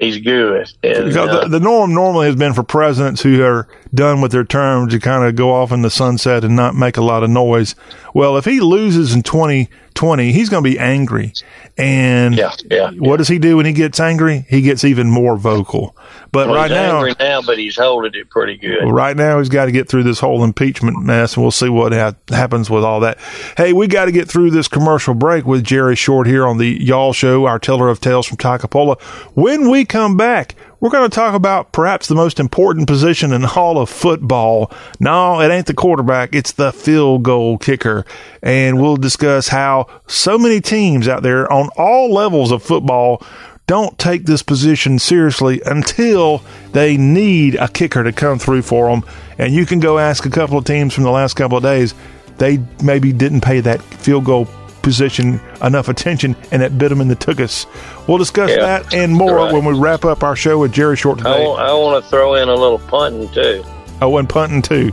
[0.00, 0.66] He's good.
[0.82, 4.32] And, because uh, the, the norm normally has been for presidents who are done with
[4.32, 7.22] their term to kind of go off in the sunset and not make a lot
[7.22, 7.74] of noise.
[8.14, 11.32] Well, if he loses in 2020, he's going to be angry.
[11.76, 14.44] And Yeah, yeah, what does he do when he gets angry?
[14.48, 15.96] He gets even more vocal.
[16.32, 18.84] But well, right now, now, but he's holding it pretty good.
[18.84, 21.68] Well, right now, he's got to get through this whole impeachment mess, and we'll see
[21.68, 23.18] what ha- happens with all that.
[23.56, 26.66] Hey, we got to get through this commercial break with Jerry Short here on the
[26.68, 29.00] Y'all Show, our teller of tales from Toccopola.
[29.34, 33.44] When we come back, we're going to talk about perhaps the most important position in
[33.44, 34.72] all of football.
[34.98, 38.04] No, it ain't the quarterback, it's the field goal kicker.
[38.42, 43.22] And we'll discuss how so many teams out there on all levels of football
[43.66, 46.42] don't take this position seriously until
[46.72, 49.04] they need a kicker to come through for them.
[49.38, 51.94] And you can go ask a couple of teams from the last couple of days,
[52.38, 54.48] they maybe didn't pay that field goal
[54.82, 57.66] position enough attention and it bit them in the tuchus.
[58.08, 59.52] We'll discuss Yeah, that and more right.
[59.52, 61.46] when we wrap up our show with Jerry Short I today.
[61.46, 63.64] want, I want to throw in a little punting too.
[64.02, 64.92] Oh, and punting too.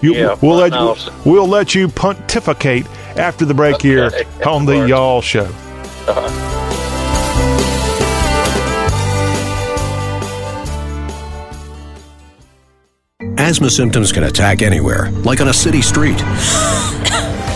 [0.00, 0.94] You, Yeah, we'll let you,
[1.24, 2.86] we'll let you pontificate
[3.16, 4.10] after the break here
[4.46, 4.86] on the.
[4.88, 5.44] Y'all Show.
[6.08, 6.58] Uh-huh.
[13.38, 16.16] Asthma symptoms can attack anywhere, like on a city street.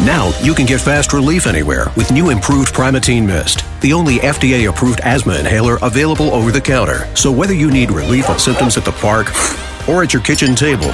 [0.07, 4.71] Now you can get fast relief anywhere with new improved Primatene Mist, the only FDA
[4.71, 7.09] approved asthma inhaler available over the counter.
[7.17, 9.33] So whether you need relief of symptoms at the park
[9.89, 10.85] or at your kitchen table,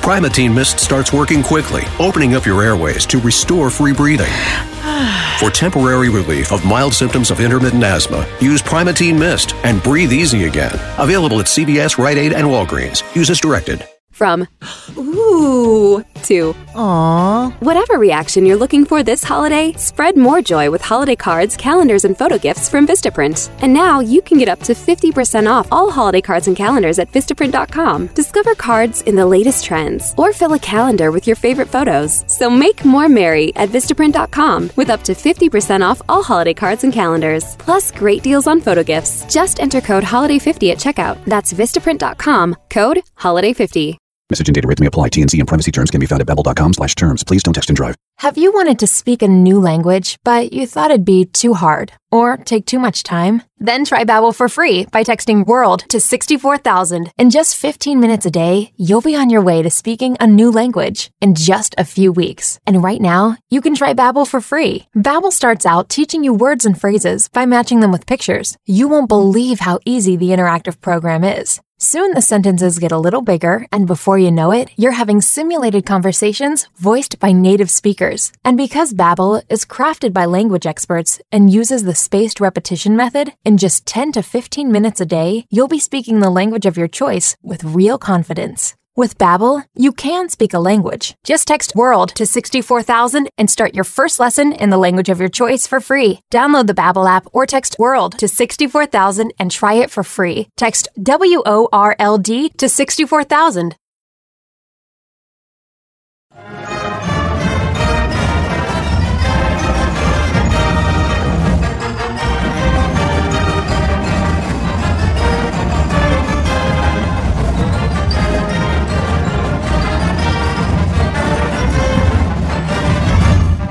[0.00, 4.32] Primatene Mist starts working quickly, opening up your airways to restore free breathing.
[5.40, 10.44] For temporary relief of mild symptoms of intermittent asthma, use Primatene Mist and breathe easy
[10.44, 10.72] again.
[10.96, 13.02] Available at CVS, Rite Aid, and Walgreens.
[13.14, 13.86] Use as directed.
[14.10, 14.48] From
[14.96, 17.52] ooh to aww.
[17.60, 22.16] Whatever reaction you're looking for this holiday, spread more joy with holiday cards, calendars, and
[22.16, 23.50] photo gifts from Vistaprint.
[23.62, 27.12] And now you can get up to 50% off all holiday cards and calendars at
[27.12, 28.08] Vistaprint.com.
[28.08, 32.24] Discover cards in the latest trends or fill a calendar with your favorite photos.
[32.26, 36.92] So make more merry at Vistaprint.com with up to 50% off all holiday cards and
[36.92, 37.56] calendars.
[37.56, 39.24] Plus great deals on photo gifts.
[39.32, 41.24] Just enter code HOLIDAY50 at checkout.
[41.24, 44.07] That's Vistaprint.com, code HOLIDAY50.
[44.30, 45.08] Message and data rate may apply.
[45.08, 47.24] TNC and privacy terms can be found at babbel.com slash terms.
[47.24, 47.94] Please don't text and drive.
[48.18, 51.92] Have you wanted to speak a new language, but you thought it'd be too hard
[52.10, 53.42] or take too much time?
[53.58, 57.10] Then try Babbel for free by texting WORLD to 64,000.
[57.16, 60.50] In just 15 minutes a day, you'll be on your way to speaking a new
[60.50, 62.58] language in just a few weeks.
[62.66, 64.88] And right now, you can try Babbel for free.
[64.94, 68.58] Babbel starts out teaching you words and phrases by matching them with pictures.
[68.66, 71.60] You won't believe how easy the interactive program is.
[71.80, 75.86] Soon the sentences get a little bigger, and before you know it, you're having simulated
[75.86, 78.32] conversations voiced by native speakers.
[78.44, 83.58] And because Babbel is crafted by language experts and uses the spaced repetition method, in
[83.58, 87.36] just 10 to 15 minutes a day, you'll be speaking the language of your choice
[87.42, 88.74] with real confidence.
[88.98, 91.14] With Babbel, you can speak a language.
[91.22, 95.28] Just text WORLD to 64,000 and start your first lesson in the language of your
[95.28, 96.18] choice for free.
[96.32, 100.48] Download the Babbel app or text WORLD to 64,000 and try it for free.
[100.56, 103.76] Text W O R L D to 64,000.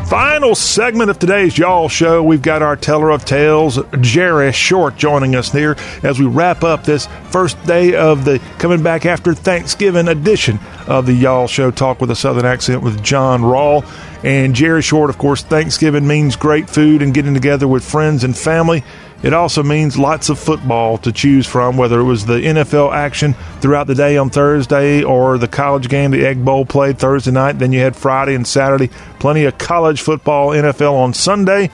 [0.09, 5.35] Final segment of today's Y'all Show, we've got our teller of tales, Jerry Short, joining
[5.35, 10.07] us here as we wrap up this first day of the coming back after Thanksgiving
[10.07, 13.85] edition of the Y'all Show Talk with a Southern Accent with John Rawl.
[14.23, 18.35] And Jerry Short, of course, Thanksgiving means great food and getting together with friends and
[18.35, 18.85] family.
[19.23, 23.33] It also means lots of football to choose from, whether it was the NFL action
[23.61, 27.57] throughout the day on Thursday or the college game, the Egg Bowl played Thursday night.
[27.57, 28.89] Then you had Friday and Saturday.
[29.19, 31.71] Plenty of college football, NFL on Sunday.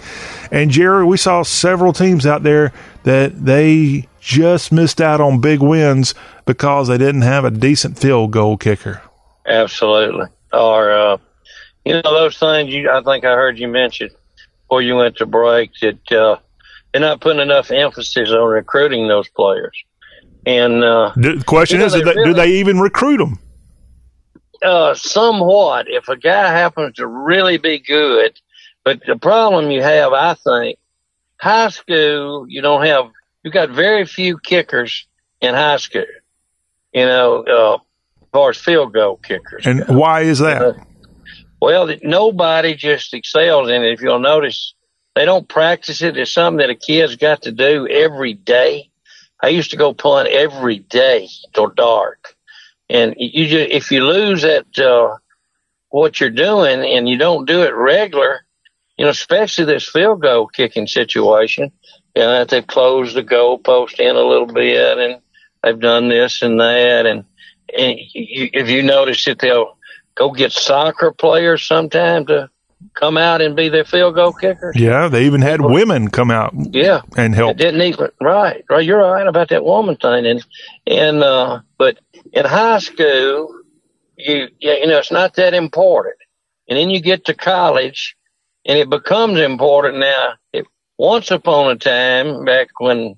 [0.52, 2.72] And Jerry, we saw several teams out there
[3.04, 6.16] that they just missed out on big wins
[6.46, 9.02] because they didn't have a decent field goal kicker.
[9.46, 10.28] Absolutely.
[10.54, 11.18] Or, uh,
[11.84, 14.10] you know, those things you, I think I heard you mention
[14.62, 16.38] before you went to break that, uh,
[16.94, 19.76] they're not putting enough emphasis on recruiting those players.
[20.46, 23.40] And uh, the question is, they do they, really- do they even recruit them?
[24.64, 28.40] uh, somewhat if a guy happens to really be good.
[28.84, 30.78] But the problem you have, I think,
[31.38, 33.10] high school, you don't have,
[33.44, 35.06] You've got very few kickers
[35.42, 36.06] in high school,
[36.94, 39.66] you know, uh, as far as field goal kickers.
[39.68, 40.78] And why is that?
[41.62, 43.92] Well, nobody just excels in it.
[43.92, 44.74] If you'll notice,
[45.16, 46.18] they don't practice it.
[46.18, 48.90] It's something that a kid's got to do every day.
[49.42, 52.36] I used to go punt every day till dark,
[52.90, 55.18] and you just if you lose that uh,
[55.90, 58.46] what you're doing and you don't do it regular,
[58.98, 61.72] you know, especially this field goal kicking situation,
[62.16, 65.22] you know, that they've closed the goal post in a little bit and
[65.62, 67.26] they've done this and that, and,
[67.78, 69.78] and you, if you notice that they'll
[70.16, 72.50] go get soccer players sometime to
[72.94, 74.72] come out and be their field goal kicker.
[74.76, 77.02] Yeah, they even had women come out Yeah.
[77.18, 77.52] and help.
[77.52, 78.86] It didn't even right, right.
[78.86, 80.46] You're right about that woman thing, and
[80.88, 82.00] and uh, but
[82.32, 83.54] in high school,
[84.18, 86.16] you yeah, you know it's not that important,
[86.68, 88.16] and then you get to college,
[88.66, 90.34] and it becomes important now.
[90.54, 90.66] It,
[90.98, 93.16] once upon a time, back when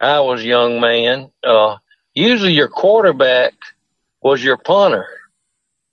[0.00, 1.76] I was a young man, uh,
[2.14, 3.54] usually your quarterback
[4.22, 5.06] was your punter,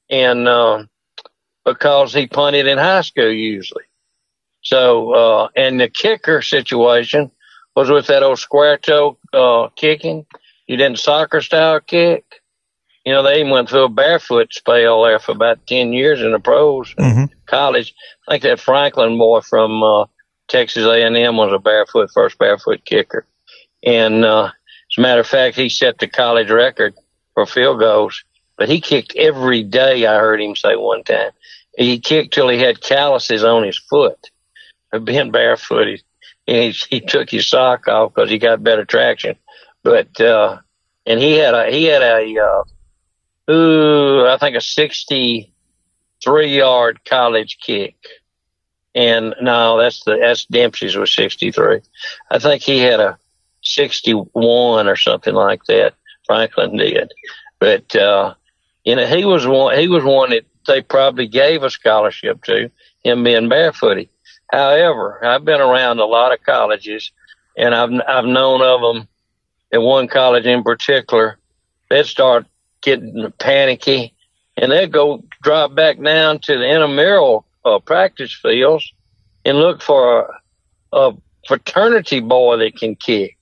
[0.10, 0.90] and um,
[1.66, 3.84] because he punted in high school usually.
[4.62, 7.32] So, uh, and the kicker situation
[7.76, 10.26] was with that old square toe, uh, kicking.
[10.68, 12.24] You didn't soccer style kick.
[13.06, 16.32] You know, they even went through a barefoot spell there for about 10 years in
[16.32, 17.30] the pros Mhm.
[17.48, 17.94] college.
[18.28, 20.06] I think that Franklin boy from, uh,
[20.48, 23.26] Texas A&M was a barefoot, first barefoot kicker.
[23.84, 26.94] And, uh, as a matter of fact, he set the college record
[27.34, 28.24] for field goals,
[28.64, 30.06] but he kicked every day.
[30.06, 31.32] I heard him say one time
[31.78, 34.32] he kicked till he had calluses on his foot
[35.04, 36.02] being barefooted.
[36.48, 39.36] And he, he took his sock off because he got better traction.
[39.84, 40.60] But, uh,
[41.06, 47.58] and he had a, he had a, uh, ooh, I think a 63 yard college
[47.60, 47.98] kick.
[48.96, 51.82] And no, that's the, that's Dempsey's was 63.
[52.32, 53.18] I think he had a
[53.62, 55.96] 61 or something like that.
[56.26, 57.12] Franklin did.
[57.60, 58.36] But, uh,
[58.96, 62.70] know, he was one, he was one that they probably gave a scholarship to,
[63.04, 64.10] him being barefooted.
[64.52, 67.12] However, I've been around a lot of colleges
[67.58, 69.08] and I've, I've known of them
[69.72, 71.38] at one college in particular.
[71.90, 72.46] They'd start
[72.82, 74.14] getting panicky
[74.58, 78.92] and they'd go drop back down to the intramural uh, practice fields
[79.46, 80.40] and look for
[80.92, 83.38] a, a fraternity boy that can kick.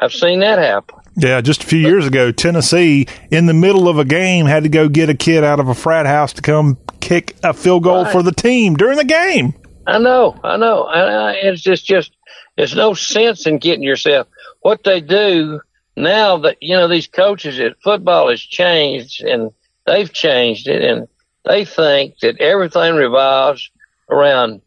[0.00, 0.98] I've seen that happen.
[1.18, 4.68] Yeah, just a few years ago, Tennessee, in the middle of a game, had to
[4.68, 8.04] go get a kid out of a frat house to come kick a field goal
[8.04, 8.12] Right.
[8.12, 9.54] for the team during the game.
[9.86, 10.84] I know, I know.
[10.84, 12.12] I, it's just, just,
[12.56, 14.28] there's no sense in getting yourself.
[14.60, 15.60] What they do
[15.96, 19.50] now that, you know, these coaches that football has changed and
[19.86, 21.08] they've changed it and
[21.44, 23.70] they think that everything revolves
[24.10, 24.60] around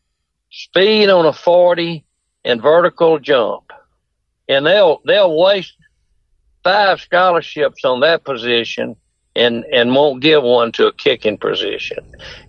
[0.50, 2.04] speed on a 40
[2.44, 3.72] and vertical jump.
[4.50, 5.76] And they'll, they'll waste
[6.64, 8.96] five scholarships on that position
[9.36, 12.00] and, and won't give one to a kicking position.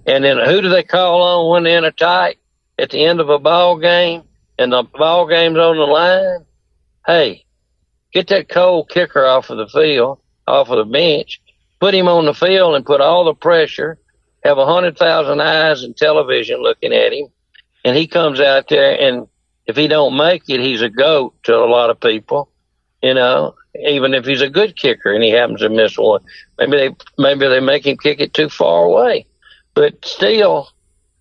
[0.06, 2.38] And then who do they call on when they're in a tight
[2.78, 4.22] at the end of a ball game
[4.58, 6.44] and the ball game's on the line?
[7.06, 7.44] Hey,
[8.12, 11.40] get that cold kicker off of the field, off of the bench,
[11.80, 13.98] put him on the field and put all the pressure,
[14.44, 17.28] have a hundred thousand eyes and television looking at him.
[17.84, 19.26] And he comes out there and
[19.66, 22.50] if he don't make it, he's a goat to a lot of people,
[23.02, 26.22] you know, even if he's a good kicker and he happens to miss one.
[26.58, 29.26] Maybe they, maybe they make him kick it too far away,
[29.74, 30.68] but still,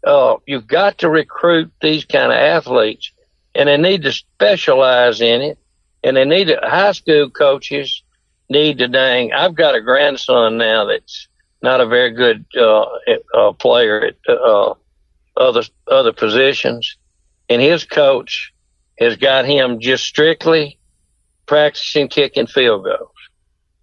[0.06, 3.12] uh, you've got to recruit these kind of athletes
[3.54, 5.58] and they need to specialize in it
[6.04, 8.04] and they need to, high school coaches
[8.50, 11.28] need to dang, I've got a grandson now that's
[11.62, 12.86] not a very good, uh,
[13.34, 14.74] uh player at, uh,
[15.38, 16.98] other other positions,
[17.50, 18.54] and his coach
[19.00, 20.78] has got him just strictly
[21.52, 23.12] practicing kicking field goals,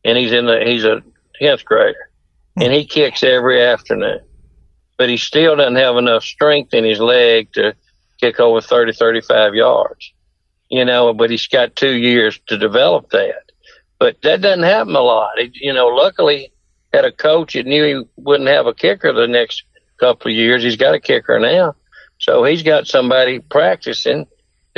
[0.02, 1.02] and he's in the he's a
[1.38, 2.08] tenth grader,
[2.58, 4.20] and he kicks every afternoon,
[4.96, 7.74] but he still doesn't have enough strength in his leg to
[8.22, 10.14] kick over 30, 35 yards,
[10.70, 11.12] you know.
[11.12, 13.52] But he's got two years to develop that,
[13.98, 15.38] but that doesn't happen a lot.
[15.38, 16.50] It, you know, luckily
[16.94, 19.62] had a coach that knew he wouldn't have a kicker the next
[20.00, 20.62] couple of years.
[20.62, 21.76] He's got a kicker now,
[22.16, 24.26] so he's got somebody practicing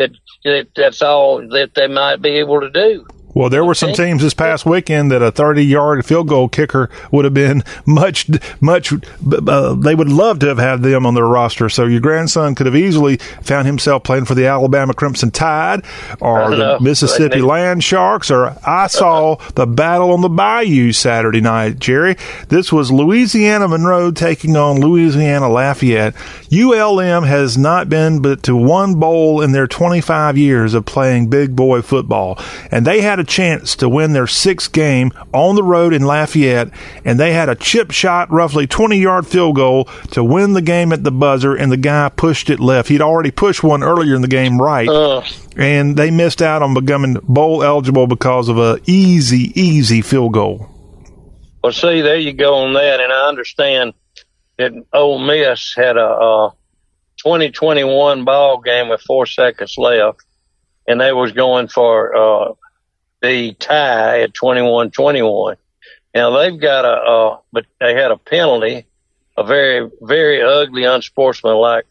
[0.00, 0.10] that,
[0.44, 3.06] that that's all that they might be able to do.
[3.34, 6.90] Well, there were some teams this past weekend that a 30 yard field goal kicker
[7.12, 8.28] would have been much,
[8.60, 11.68] much, uh, they would love to have had them on their roster.
[11.68, 15.84] So your grandson could have easily found himself playing for the Alabama Crimson Tide
[16.20, 16.78] or the know.
[16.80, 22.16] Mississippi Land Sharks, or I saw the battle on the Bayou Saturday night, Jerry.
[22.48, 26.14] This was Louisiana Monroe taking on Louisiana Lafayette.
[26.52, 31.54] ULM has not been but to one bowl in their 25 years of playing big
[31.54, 32.38] boy football.
[32.70, 36.70] And they had a chance to win their sixth game on the road in Lafayette,
[37.04, 40.92] and they had a chip shot, roughly 20 yard field goal to win the game
[40.92, 42.88] at the buzzer, and the guy pushed it left.
[42.88, 44.88] He'd already pushed one earlier in the game right,
[45.56, 50.68] and they missed out on becoming bowl eligible because of a easy, easy field goal.
[51.62, 53.92] Well, see, there you go on that, and I understand
[54.56, 56.54] that Ole Miss had a, a
[57.22, 60.24] 2021 ball game with four seconds left,
[60.86, 62.54] and they was going for uh,
[63.22, 65.56] the tie at 21-21.
[66.14, 68.86] Now they've got a, uh, but they had a penalty,
[69.36, 71.86] a very, very ugly, unsportsmanlike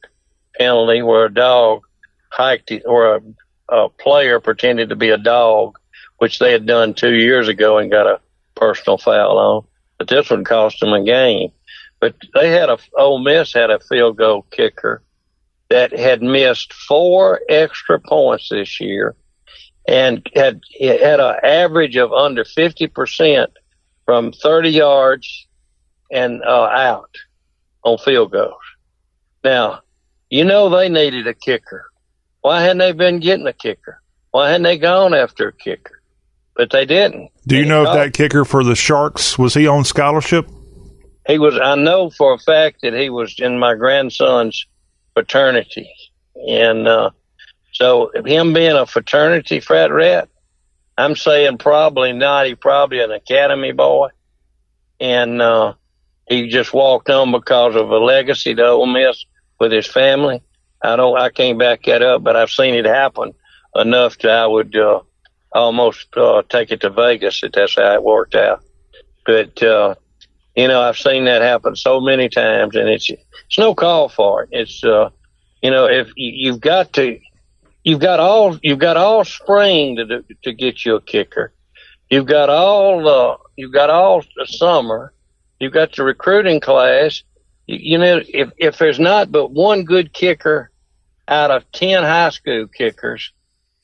[0.57, 1.83] penalty where a dog
[2.29, 3.21] hiked it, or a,
[3.69, 5.79] a player pretended to be a dog,
[6.17, 8.19] which they had done two years ago and got a
[8.55, 9.65] personal foul on.
[9.97, 11.51] But this one cost them a game.
[11.99, 15.01] But they had a Ole Miss had a field goal kicker
[15.69, 19.15] that had missed four extra points this year
[19.87, 23.47] and had had an average of under 50%
[24.05, 25.47] from 30 yards
[26.11, 27.15] and uh, out
[27.83, 28.53] on field goals.
[29.43, 29.81] Now,
[30.29, 31.85] you know they needed a kicker.
[32.41, 34.01] Why hadn't they been getting a kicker?
[34.31, 36.01] Why hadn't they gone after a kicker?
[36.55, 37.31] But they didn't.
[37.47, 40.49] Do you know if that kicker for the Sharks was he on scholarship?
[41.25, 41.57] He was.
[41.57, 44.65] I know for a fact that he was in my grandson's
[45.13, 45.89] fraternity,
[46.35, 47.11] and uh,
[47.79, 50.27] so him being a fraternity frat rat,
[50.97, 52.47] I'm saying probably not.
[52.47, 54.09] He probably an academy boy,
[54.99, 55.73] and uh,
[56.27, 59.23] he just walked on because of a legacy to Ole Miss
[59.61, 60.41] with his family.
[60.83, 61.17] I don't.
[61.17, 63.33] I can't back that up, but I've seen it happen
[63.75, 64.99] enough that I would uh,
[65.53, 68.61] almost uh, take it to Vegas that that's how it worked out.
[69.25, 69.95] But uh,
[70.53, 74.43] you know, I've seen that happen so many times, and it's it's no call for
[74.43, 74.49] it.
[74.51, 75.11] It's uh,
[75.61, 77.19] you know, if you, you've got to,
[77.83, 81.53] you've got all you've got all spring to to get you a kicker.
[82.09, 85.13] You've got all uh, you've got all the summer.
[85.59, 87.23] You've got the recruiting class.
[87.67, 90.71] You, you know, if if there's not but one good kicker
[91.27, 93.31] out of ten high school kickers,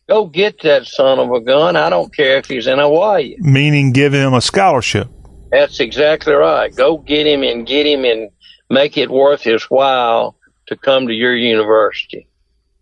[0.09, 1.75] go get that son of a gun.
[1.75, 3.35] I don't care if he's in Hawaii.
[3.39, 5.09] Meaning give him a scholarship.
[5.51, 6.75] That's exactly right.
[6.75, 8.29] Go get him and get him and
[8.69, 10.35] make it worth his while
[10.67, 12.27] to come to your university.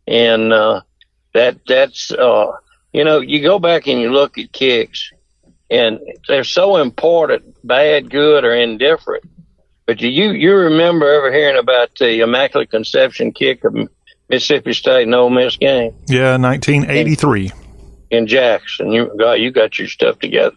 [0.07, 0.81] And uh,
[1.33, 2.51] that that's uh,
[2.91, 5.11] you know you go back and you look at kicks,
[5.69, 9.23] and they're so important, bad, good, or indifferent.
[9.85, 13.75] But do you you remember ever hearing about the Immaculate Conception kick of
[14.29, 15.93] Mississippi State and Ole Miss game?
[16.07, 17.51] Yeah, 1983.
[18.11, 18.91] in Jackson.
[18.91, 20.55] You got you got your stuff together,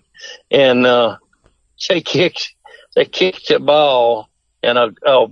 [0.50, 1.16] and uh,
[1.88, 2.54] they kicked
[2.94, 4.28] they kicked the ball,
[4.62, 5.26] and a, a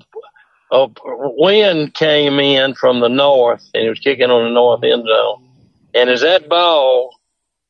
[0.74, 0.90] a
[1.36, 5.48] wind came in from the north, and it was kicking on the north end zone.
[5.94, 7.16] And as that ball,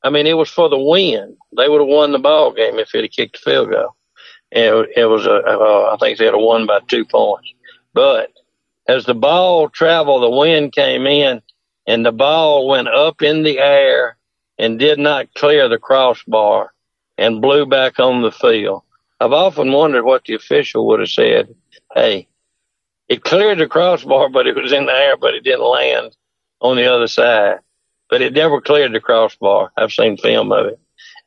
[0.02, 1.36] I mean, it was for the win.
[1.56, 3.94] They would have won the ball game if it had kicked the field goal.
[4.52, 7.52] And it, it was a, uh, I think they had a won by two points.
[7.93, 8.32] But
[8.89, 11.43] as the ball traveled, the wind came in,
[11.86, 14.16] and the ball went up in the air
[14.59, 16.72] and did not clear the crossbar
[17.18, 18.82] and blew back on the field.
[19.20, 21.55] I've often wondered what the official would have said.
[21.94, 22.28] Hey,
[23.09, 26.16] it cleared the crossbar, but it was in the air, but it didn't land
[26.60, 27.59] on the other side.
[28.09, 29.72] But it never cleared the crossbar.
[29.76, 30.81] I've seen film of it.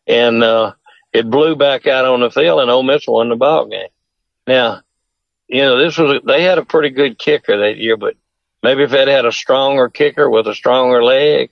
[0.07, 0.73] And, uh,
[1.13, 3.89] it blew back out on the field and Ole Miss won the ball game.
[4.45, 4.81] Now,
[5.47, 8.15] you know, this was, they had a pretty good kicker that year, but
[8.61, 11.49] maybe if they'd had a stronger kicker with a stronger leg,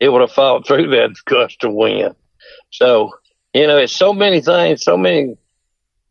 [0.00, 2.14] it would have fought through that gust to win.
[2.70, 3.12] So,
[3.54, 5.36] you know, it's so many things, so many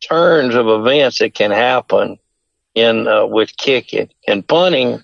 [0.02, 2.18] turns of events that can happen
[2.76, 5.04] in uh, with kicking and punting.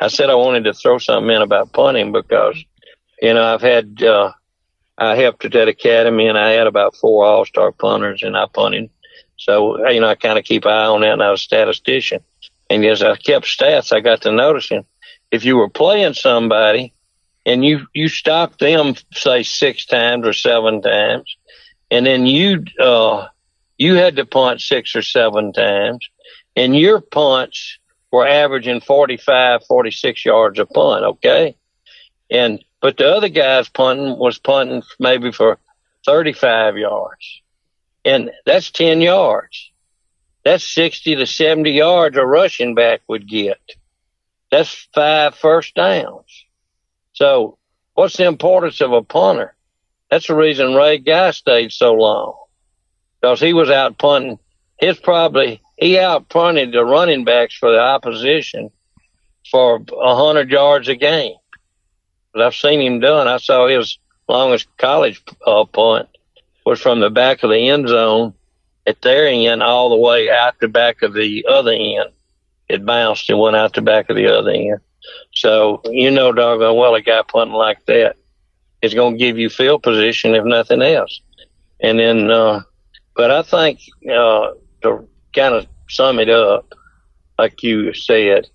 [0.00, 2.56] I said I wanted to throw something in about punting because,
[3.20, 4.32] you know, I've had, uh,
[4.96, 8.46] I helped at that academy and I had about four all star punters and I
[8.52, 8.90] punted.
[9.36, 11.44] So, you know, I kind of keep an eye on that and I was a
[11.44, 12.20] statistician.
[12.70, 14.84] And as I kept stats, I got to noticing
[15.30, 16.92] if you were playing somebody
[17.46, 21.36] and you, you stopped them, say six times or seven times,
[21.90, 23.26] and then you, uh,
[23.78, 26.08] you had to punt six or seven times
[26.58, 27.78] and your punts
[28.10, 31.04] were averaging 45, 46 yards a punt.
[31.04, 31.56] Okay.
[32.30, 35.58] And, but the other guy's punting was punting maybe for
[36.04, 37.42] 35 yards
[38.04, 39.70] and that's 10 yards.
[40.44, 43.60] That's 60 to 70 yards a rushing back would get.
[44.50, 46.46] That's five first downs.
[47.12, 47.58] So
[47.94, 49.54] what's the importance of a punter?
[50.10, 52.34] That's the reason Ray Guy stayed so long
[53.20, 54.38] because he was out punting.
[54.78, 58.70] His probably, he out punted the running backs for the opposition
[59.50, 61.36] for a hundred yards a game.
[62.32, 63.28] But I've seen him done.
[63.28, 63.98] I saw his
[64.28, 66.08] longest college uh, punt
[66.66, 68.34] was from the back of the end zone
[68.86, 72.10] at their end all the way out the back of the other end.
[72.68, 74.80] It bounced and went out the back of the other end.
[75.32, 78.16] So you know doggone well a guy punting like that
[78.82, 81.20] is going to give you field position if nothing else.
[81.80, 82.62] And then, uh,
[83.14, 83.80] but I think
[84.10, 84.50] uh,
[84.82, 86.74] to kind of sum it up,
[87.38, 88.48] like you said,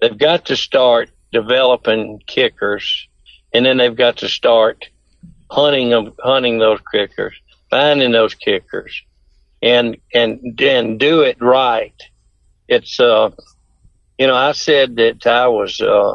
[0.00, 3.08] they've got to start developing kickers,
[3.52, 4.88] and then they've got to start
[5.50, 7.34] hunting them, hunting those kickers,
[7.70, 9.02] finding those kickers,
[9.62, 11.94] and and and do it right.
[12.68, 13.30] It's uh,
[14.18, 16.14] you know, I said that I was uh,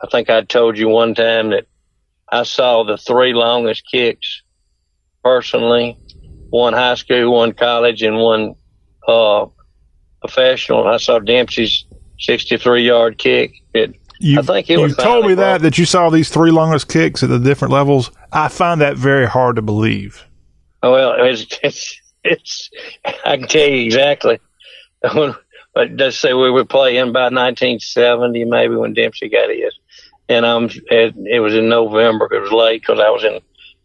[0.00, 1.66] I think I told you one time that
[2.30, 4.42] I saw the three longest kicks
[5.24, 5.98] personally,
[6.50, 8.54] one high school, one college, and one
[9.08, 9.46] uh,
[10.20, 10.86] professional.
[10.86, 11.84] I saw Dempsey's
[12.20, 13.54] 63 yard kick.
[13.74, 16.50] It, You, I think it you was told me that that you saw these three
[16.50, 18.10] longest kicks at the different levels.
[18.32, 20.24] I find that very hard to believe.
[20.82, 22.70] Oh, well, it's, it's, it's,
[23.04, 24.38] I can tell you exactly.
[25.74, 29.78] But let's say we were playing by 1970, maybe when Dempsey got his.
[30.28, 32.28] And um, it, it was in November.
[32.32, 33.38] It was late because I was in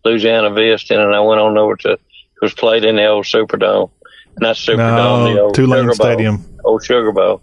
[0.03, 1.99] Louisiana Vista and I went on over to, it
[2.41, 3.91] was played in the old Superdome.
[4.39, 5.95] Not Superdome, the No, Tulane Sugar Bowl.
[5.95, 6.59] Stadium.
[6.63, 7.41] Old Sugar Bowl.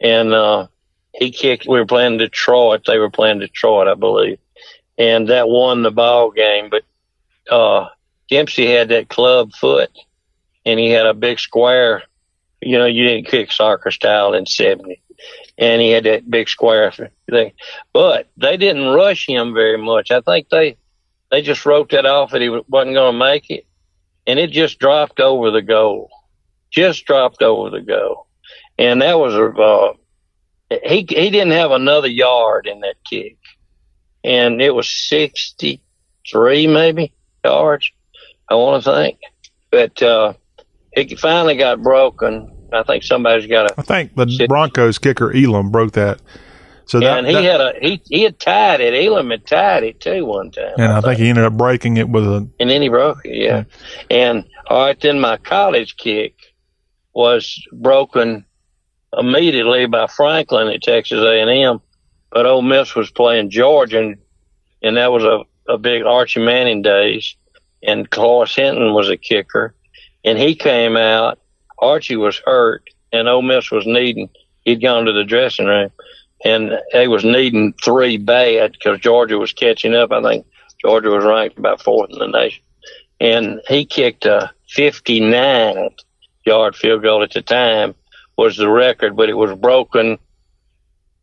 [0.00, 0.66] And, uh,
[1.14, 2.82] he kicked, we were playing Detroit.
[2.86, 4.38] They were playing Detroit, I believe.
[4.96, 6.70] And that won the ball game.
[6.70, 6.84] But,
[7.50, 7.88] uh,
[8.30, 9.90] Dempsey had that club foot
[10.64, 12.04] and he had a big square.
[12.60, 15.02] You know, you didn't kick soccer style in 70.
[15.58, 16.92] And he had that big square
[17.30, 17.52] thing.
[17.92, 20.10] But they didn't rush him very much.
[20.10, 20.76] I think they,
[21.30, 23.66] they just wrote that off that he wasn't going to make it.
[24.26, 26.10] And it just dropped over the goal.
[26.70, 28.26] Just dropped over the goal.
[28.78, 33.36] And that was, uh, he, he didn't have another yard in that kick.
[34.22, 37.12] And it was 63 maybe
[37.44, 37.90] yards.
[38.48, 39.18] I want to think.
[39.70, 40.34] But, uh,
[40.92, 42.52] it finally got broken.
[42.72, 46.20] I think somebody's got I think the Broncos kicker Elam broke that.
[46.86, 48.94] So a, that, and he that- had a, he, he had tied it.
[49.06, 50.74] Elam had tied it too one time.
[50.76, 53.36] and I think he ended up breaking it with a And then he broke it,
[53.36, 53.64] yeah.
[54.10, 56.34] And all right, then my college kick
[57.12, 58.44] was broken
[59.16, 61.80] immediately by Franklin at Texas A&M,
[62.30, 64.18] but Ole Miss was playing Georgia, and,
[64.82, 67.34] and that was a, a big Archie Manning days,
[67.82, 69.74] and Cloyce Hinton was a kicker,
[70.24, 71.38] and he came out.
[71.78, 74.28] Archie was hurt, and Ole Miss was needing.
[74.64, 75.90] He'd gone to the dressing room,
[76.44, 80.12] and they was needing three bad because Georgia was catching up.
[80.12, 80.46] I think
[80.80, 82.62] Georgia was ranked about fourth in the nation,
[83.18, 85.90] and he kicked a 59
[86.44, 87.94] yard field goal at the time
[88.36, 90.18] was the record, but it was broken.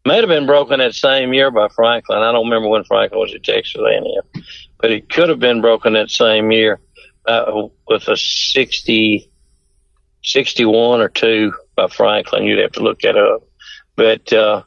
[0.06, 2.20] May have been broken that same year by Franklin.
[2.20, 4.44] I don't remember when Franklin was at Texas A&M,
[4.80, 6.80] but it could have been broken that same year
[7.26, 9.30] uh, with a 60,
[10.24, 12.44] 61 or two by Franklin.
[12.44, 13.44] You'd have to look that up,
[13.96, 14.64] but uh,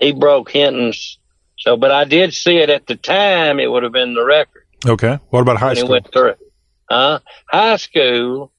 [0.00, 1.18] he broke Hinton's.
[1.58, 3.60] So, but I did see it at the time.
[3.60, 5.18] It would have been the record okay.
[5.30, 5.90] What about high school?
[5.90, 6.34] went through.
[6.88, 8.52] Uh, high school.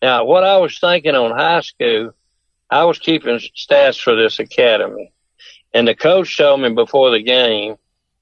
[0.00, 2.12] Now, what I was thinking on high school,
[2.70, 5.12] I was keeping stats for this academy,
[5.74, 7.76] and the coach told me before the game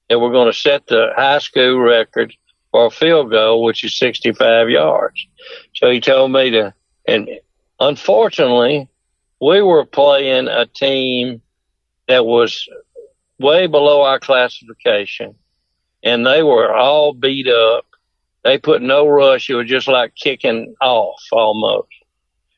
[0.09, 2.33] that we're going to set the high school record
[2.71, 5.27] for a field goal, which is 65 yards.
[5.75, 6.73] So he told me to,
[7.07, 7.29] and
[7.79, 8.89] unfortunately,
[9.39, 11.41] we were playing a team
[12.07, 12.67] that was
[13.39, 15.35] way below our classification,
[16.03, 17.85] and they were all beat up.
[18.43, 19.49] They put no rush.
[19.49, 21.89] It was just like kicking off almost.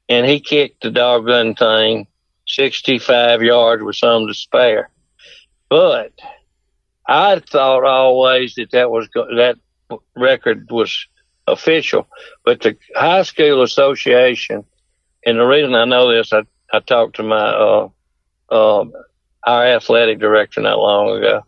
[0.08, 2.08] And he kicked the doggone thing
[2.48, 4.90] 65 yards with some to spare.
[5.70, 6.14] But
[7.08, 9.58] I thought always that that was that
[10.16, 11.08] record was
[11.48, 12.08] official,
[12.46, 14.64] but the high school association,
[15.26, 17.90] and the reason I know this, I, I talked to my uh,
[18.50, 18.86] uh,
[19.44, 21.46] our athletic director not long ago,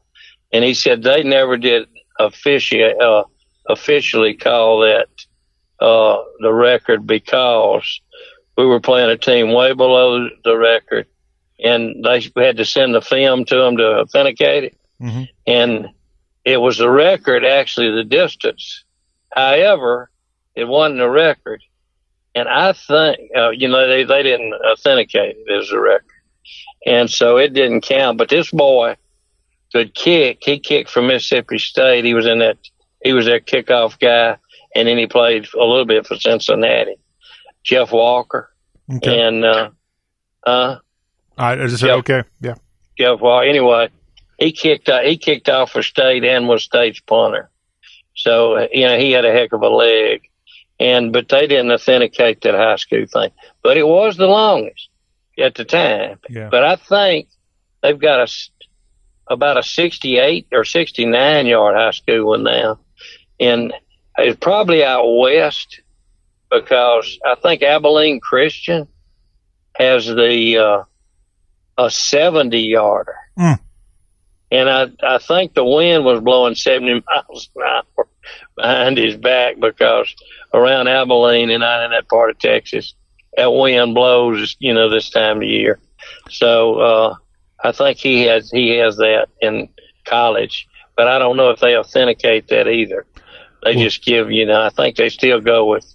[0.51, 1.87] and he said they never did
[2.19, 3.23] officiate uh,
[3.71, 5.07] officially call that
[5.79, 8.01] uh, the record because
[8.57, 11.07] we were playing a team way below the record,
[11.63, 15.27] and they had to send the film to them to authenticate it, Mhm.
[15.47, 15.89] and
[16.45, 18.83] it was the record actually the distance.
[19.35, 20.09] However,
[20.55, 21.63] it wasn't a record,
[22.35, 26.05] and I think uh, you know they they didn't authenticate it as a record,
[26.85, 28.17] and so it didn't count.
[28.17, 28.95] But this boy
[29.71, 30.39] could kick.
[30.43, 32.03] He kicked for Mississippi State.
[32.05, 32.57] He was in that.
[33.03, 34.37] He was their kickoff guy,
[34.75, 36.95] and then he played a little bit for Cincinnati.
[37.63, 38.49] Jeff Walker
[38.93, 39.21] Okay.
[39.21, 39.69] and uh,
[40.45, 40.77] uh,
[41.37, 41.97] I just said, Yep.
[41.99, 42.23] okay.
[42.41, 42.55] Yeah.
[42.97, 43.45] Jeff Walker.
[43.47, 43.89] Anyway,
[44.37, 44.89] he kicked.
[44.89, 47.49] Uh, he kicked off for State and was State's punter.
[48.15, 50.29] So you know he had a heck of a leg,
[50.79, 53.29] and but they didn't authenticate that high school thing.
[53.63, 54.89] But it was the longest
[55.39, 56.19] at the time.
[56.29, 56.49] Yeah.
[56.51, 57.29] But I think
[57.81, 58.31] they've got a
[59.33, 62.79] about a 68 or 69 yard high school one now,
[63.41, 63.73] and
[64.17, 65.81] it's probably out west
[66.49, 68.87] because I think Abilene Christian
[69.75, 70.83] has the uh,
[71.77, 73.15] a 70 yarder.
[73.37, 73.59] Mm.
[74.51, 78.07] And I, I think the wind was blowing 70 miles an hour
[78.55, 80.13] behind his back because
[80.53, 82.93] around Abilene and out in that part of Texas,
[83.37, 85.79] that wind blows, you know, this time of year.
[86.29, 87.15] So, uh,
[87.63, 89.69] I think he has, he has that in
[90.03, 93.05] college, but I don't know if they authenticate that either.
[93.63, 95.85] They just give, you know, I think they still go with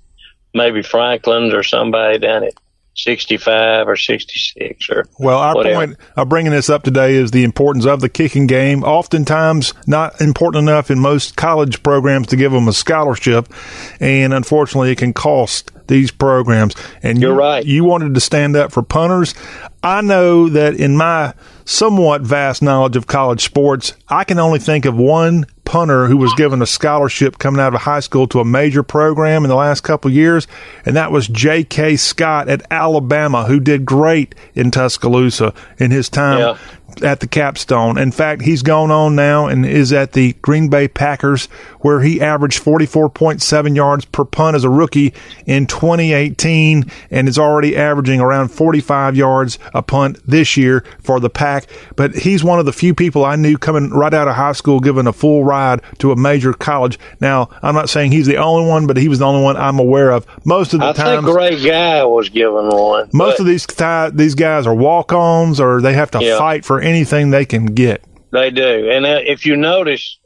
[0.54, 2.54] maybe Franklin's or somebody down at
[2.96, 5.74] 65 or 66 or Well, our whatever.
[5.74, 8.82] point of bringing this up today is the importance of the kicking game.
[8.82, 13.52] Oftentimes, not important enough in most college programs to give them a scholarship,
[14.00, 16.74] and unfortunately, it can cost these programs.
[17.02, 17.64] And You're you, right.
[17.64, 19.34] You wanted to stand up for punters.
[19.82, 21.34] I know that in my
[21.66, 26.32] somewhat vast knowledge of college sports, I can only think of one punter who was
[26.34, 29.82] given a scholarship coming out of high school to a major program in the last
[29.82, 30.46] couple years,
[30.86, 31.96] and that was J.K.
[31.96, 36.58] Scott at Alabama, who did great in Tuscaloosa in his time Yeah.
[37.02, 37.98] At the capstone.
[37.98, 41.46] In fact, he's gone on now and is at the Green Bay Packers,
[41.80, 45.12] where he averaged 44.7 yards per punt as a rookie
[45.46, 51.30] in 2018 and is already averaging around 45 yards a punt this year for the
[51.30, 51.66] Pack.
[51.96, 54.80] But he's one of the few people I knew coming right out of high school
[54.80, 56.98] given a full ride to a major college.
[57.20, 59.78] Now, I'm not saying he's the only one, but he was the only one I'm
[59.78, 60.26] aware of.
[60.44, 63.08] Most of the I time, think Ray Guy was given one.
[63.12, 66.38] most of these ti- these guys are walk-ons or they have to Yeah.
[66.38, 68.04] fight for anything they can get.
[68.32, 68.90] They do.
[68.90, 70.18] And uh, if you notice,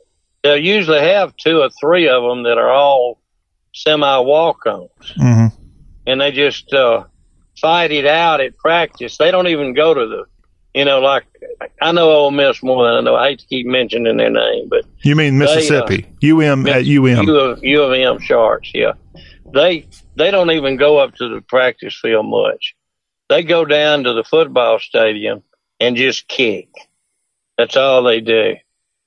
[0.42, 3.20] they'll usually have two or three of them that are all
[3.74, 4.90] semi walk ons.
[5.16, 5.46] hmm
[6.06, 7.04] And they just uh,
[7.60, 9.16] fight it out at practice.
[9.16, 10.24] They don't even go to the,
[10.74, 11.24] you know, like,
[11.80, 13.16] I know Ole Miss more than I know.
[13.16, 16.06] I hate to keep mentioning their name, but You mean They, uh, Mississippi?
[16.22, 17.26] UM at UM.
[17.26, 18.92] U of, U of M Sharks, yeah.
[19.52, 22.74] They they don't even go up to the practice field much.
[23.28, 25.42] They go down to the football stadium
[25.80, 26.68] and just kick.
[27.56, 28.56] That's all they do.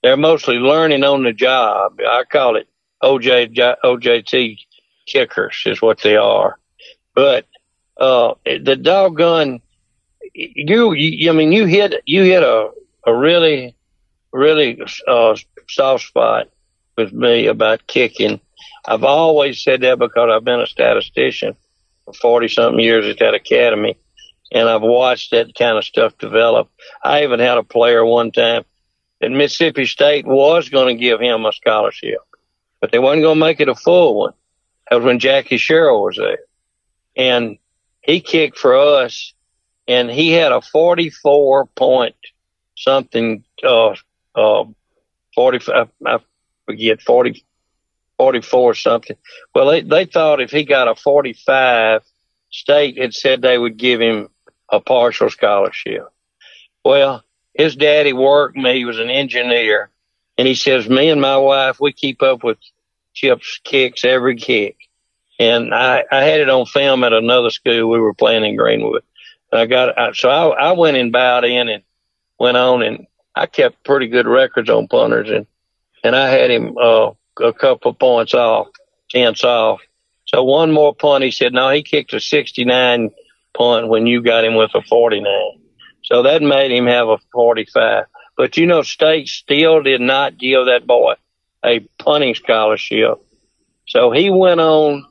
[0.02, 2.00] They're mostly learning on the job.
[2.06, 2.68] I call it
[3.02, 4.60] OJ OJT
[5.06, 6.58] kickers is what they are.
[7.16, 7.48] But
[7.98, 9.62] uh the doggone
[10.34, 12.72] you, you I mean you hit you hit a
[13.06, 13.76] a really
[14.32, 15.36] really uh
[15.70, 16.50] soft spot
[16.98, 18.40] with me about kicking.
[18.86, 21.56] I've always said that because I've been a statistician
[22.06, 23.98] for 40 something years at that academy
[24.54, 26.70] and I've watched that kind of stuff develop.
[27.04, 28.64] I even had a player one time
[29.20, 32.20] that Mississippi State was going to give him a scholarship,
[32.80, 34.34] but they wasn't going to make it a full one.
[34.90, 36.40] That was when Jackie Sherrill was there.
[37.18, 37.58] And
[38.02, 39.34] he kicked for us
[39.88, 42.16] and he had a 44 point
[42.78, 43.96] something, uh,
[44.36, 44.66] uh,
[45.36, 46.20] 45, I
[46.66, 47.44] forget, 40,
[48.18, 49.16] 44 something.
[49.56, 52.04] Well, they, they thought if he got a 45,
[52.52, 54.30] state had said they would give him
[54.74, 56.10] a partial scholarship.
[56.84, 57.24] Well,
[57.54, 58.78] his daddy worked me.
[58.78, 59.90] He was an engineer.
[60.38, 62.58] And he says, me and my wife, we keep up with
[63.14, 64.76] Chip's kicks every kick.
[65.40, 69.04] And I, I had it on film at another school we were playing in Greenwood.
[69.52, 71.84] And I got, I, so I, I went and bowed in and
[72.40, 73.06] went on and
[73.36, 75.46] I kept pretty good records on punters and,
[76.04, 78.68] and I had him, uh, a couple points off,
[79.10, 79.82] tenths off.
[80.26, 83.12] So one more punt, he said, no, he kicked a 69
[83.54, 85.26] punt when you got him with a 49.
[86.04, 88.06] So that made him have a 45.
[88.36, 91.14] But you know, state still did not give that boy
[91.64, 93.20] a punting scholarship.
[93.88, 95.06] So he went on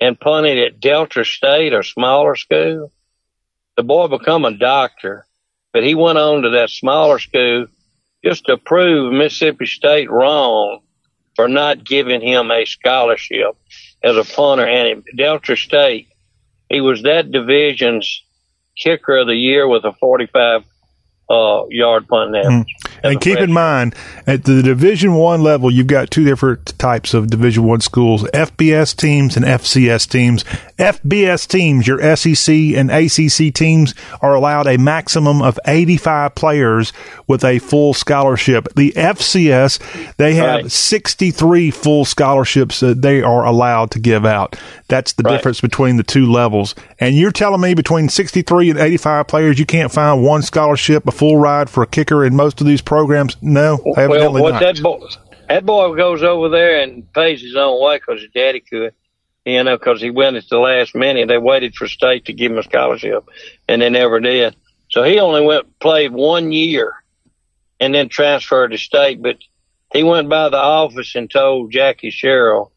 [0.00, 2.92] and punted at Delta State, a smaller school.
[3.76, 5.26] The boy become a doctor,
[5.72, 7.66] but he went on to that smaller school
[8.24, 10.80] just to prove Mississippi State wrong
[11.34, 13.56] for not giving him a scholarship
[14.02, 14.66] as a punter.
[14.66, 16.08] And at Delta State,
[16.68, 18.22] he was that division's
[18.76, 20.64] kicker of the year with a 45
[21.28, 22.74] uh, yard punt average.
[23.02, 23.94] And keep in mind,
[24.26, 28.96] at the Division One level, you've got two different types of Division One schools: FBS
[28.96, 30.44] teams and FCS teams.
[30.78, 36.92] FBS teams, your SEC and ACC teams, are allowed a maximum of 85 players
[37.26, 38.68] with a full scholarship.
[38.74, 40.70] The FCS, they have right.
[40.70, 44.56] 63 full scholarships that they are allowed to give out.
[44.88, 45.32] That's the right.
[45.32, 46.74] difference between the two levels.
[47.00, 51.12] And you're telling me between 63 and 85 players, you can't find one scholarship, a
[51.12, 53.36] full ride for a kicker in most of these programs?
[53.42, 54.60] No, well, what not.
[54.60, 55.06] that boy,
[55.48, 58.94] that boy goes over there and pays his own way because his daddy could.
[59.44, 61.28] You know, because he went at the last minute.
[61.28, 63.28] They waited for state to give him a scholarship,
[63.68, 64.56] and they never did.
[64.90, 66.94] So he only went played one year,
[67.78, 69.22] and then transferred to state.
[69.22, 69.38] But
[69.92, 72.72] he went by the office and told Jackie Sherrill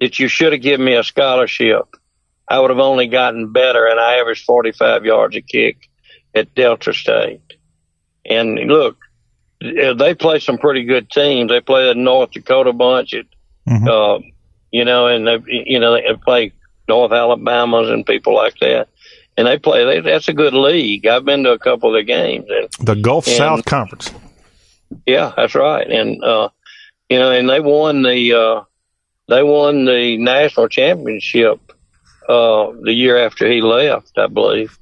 [0.00, 1.84] that you should have given me a scholarship.
[2.48, 5.88] I would have only gotten better, and I averaged 45 yards a kick
[6.34, 7.42] at Delta State.
[8.24, 8.96] And look,
[9.60, 11.50] they play some pretty good teams.
[11.50, 13.26] They play the North Dakota bunch at,
[13.68, 13.88] mm-hmm.
[13.88, 14.18] uh,
[14.70, 16.52] you know, and they, you know, they play
[16.88, 18.88] North Alabamas and people like that.
[19.36, 21.06] And they play, they, that's a good league.
[21.06, 22.46] I've been to a couple of the games.
[22.48, 24.10] And, the Gulf and, South Conference.
[25.06, 25.88] Yeah, that's right.
[25.88, 26.48] And, uh,
[27.08, 28.62] you know, and they won the, uh,
[29.28, 31.60] they won the national championship,
[32.28, 34.78] uh, the year after he left, I believe.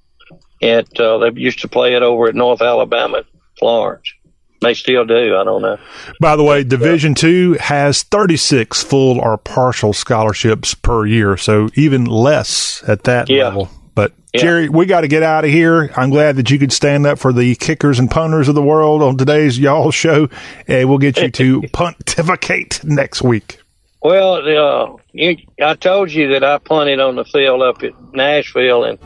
[0.62, 3.24] And, uh, they used to play it over at North Alabama,
[3.59, 4.12] Florence.
[4.60, 5.36] They still do.
[5.36, 5.78] I don't know.
[6.20, 12.06] By the way, Division Two has 36 full or partial scholarships per year, so even
[12.06, 13.44] less at that yeah.
[13.44, 13.68] level.
[13.94, 14.40] But yeah.
[14.40, 15.90] Jerry, we got to get out of here.
[15.96, 19.02] I'm glad that you could stand up for the kickers and punters of the world
[19.02, 20.28] on today's y'all show,
[20.66, 23.58] and we'll get you to pontificate next week.
[24.02, 28.84] Well, uh, you, I told you that I punted on the field up at Nashville,
[28.84, 28.98] and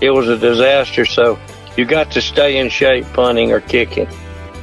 [0.00, 1.04] it was a disaster.
[1.04, 1.38] So
[1.76, 4.08] you got to stay in shape punting or kicking.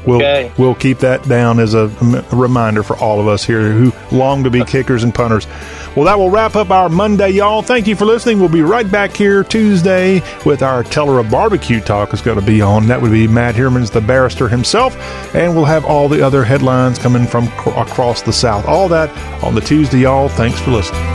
[0.05, 0.51] We'll okay.
[0.57, 1.85] we'll keep that down as a,
[2.31, 5.47] a, reminder for all of us here who long to be kickers and punters.
[5.95, 7.61] Well, that will wrap up our Monday, y'all.
[7.61, 8.39] Thank you for listening.
[8.39, 12.45] We'll be right back here Tuesday with our Teller of Barbecue talk is going to
[12.45, 12.87] be on.
[12.87, 14.95] That would be Matt Herman's the barrister himself,
[15.33, 18.65] and we'll have all the other headlines coming from cr- across the South.
[18.67, 19.09] All that
[19.43, 20.29] on the Tuesday, y'all.
[20.29, 21.14] Thanks for listening.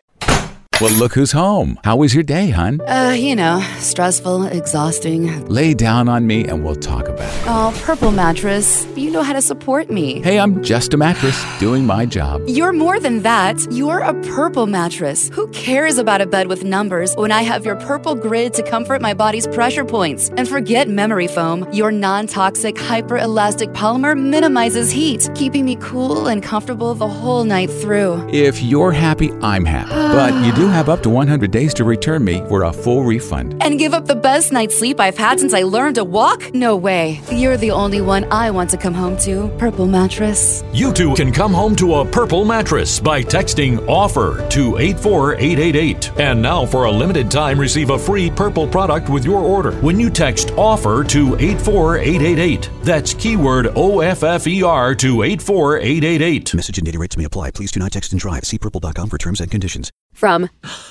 [0.81, 1.79] Well, look who's home.
[1.83, 2.81] How was your day, hon?
[2.81, 5.45] Uh, you know, stressful, exhausting.
[5.45, 7.43] Lay down on me and we'll talk about it.
[7.45, 10.23] Oh, Purple Mattress, you know how to support me.
[10.23, 12.41] Hey, I'm just a mattress doing my job.
[12.47, 13.57] You're more than that.
[13.71, 15.29] You're a Purple Mattress.
[15.29, 19.03] Who cares about a bed with numbers when I have your Purple Grid to comfort
[19.03, 20.29] my body's pressure points?
[20.29, 21.71] And forget memory foam.
[21.71, 27.43] Your non toxic, hyper elastic polymer minimizes heat, keeping me cool and comfortable the whole
[27.43, 28.27] night through.
[28.33, 29.91] If you're happy, I'm happy.
[29.91, 33.61] but you do have up to 100 days to return me for a full refund.
[33.63, 36.53] And give up the best night's sleep I've had since I learned to walk?
[36.53, 37.21] No way.
[37.31, 39.49] You're the only one I want to come home to.
[39.57, 40.63] Purple Mattress.
[40.73, 46.19] You too can come home to a Purple Mattress by texting OFFER to 84888.
[46.19, 49.99] And now, for a limited time, receive a free Purple product with your order when
[49.99, 52.69] you text OFFER to 84888.
[52.83, 56.53] That's keyword OFFER to 84888.
[56.53, 57.51] Message and data rates may apply.
[57.51, 58.43] Please do not text and drive.
[58.45, 59.91] See purple.com for terms and conditions.
[60.13, 60.49] From,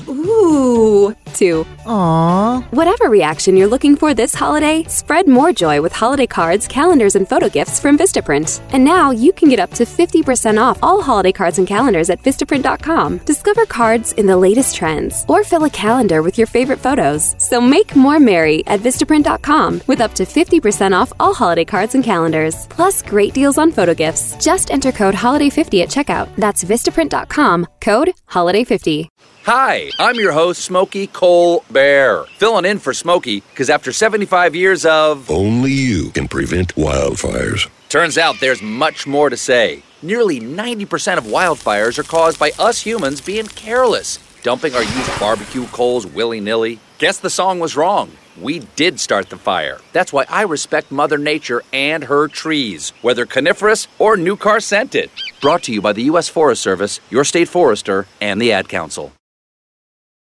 [0.08, 2.62] ooh to Aww.
[2.72, 7.28] Whatever reaction you're looking for this holiday, spread more joy with holiday cards, calendars, and
[7.28, 8.60] photo gifts from Vistaprint.
[8.72, 12.22] And now you can get up to 50% off all holiday cards and calendars at
[12.22, 13.18] Vistaprint.com.
[13.18, 17.34] Discover cards in the latest trends or fill a calendar with your favorite photos.
[17.38, 22.04] So make more merry at Vistaprint.com with up to 50% off all holiday cards and
[22.04, 22.66] calendars.
[22.68, 24.36] Plus great deals on photo gifts.
[24.36, 26.34] Just enter code HOLIDAY50 at checkout.
[26.36, 29.19] That's Vistaprint.com, code HOLIDAY50.
[29.52, 34.86] Hi, I'm your host, Smokey Cole Bear, filling in for Smokey because after 75 years
[34.86, 35.28] of.
[35.28, 37.68] Only you can prevent wildfires.
[37.88, 39.82] Turns out there's much more to say.
[40.02, 45.66] Nearly 90% of wildfires are caused by us humans being careless, dumping our used barbecue
[45.66, 46.78] coals willy nilly.
[46.98, 48.12] Guess the song was wrong.
[48.40, 49.80] We did start the fire.
[49.92, 55.10] That's why I respect Mother Nature and her trees, whether coniferous or new car scented.
[55.40, 56.28] Brought to you by the U.S.
[56.28, 59.12] Forest Service, your state forester, and the Ad Council.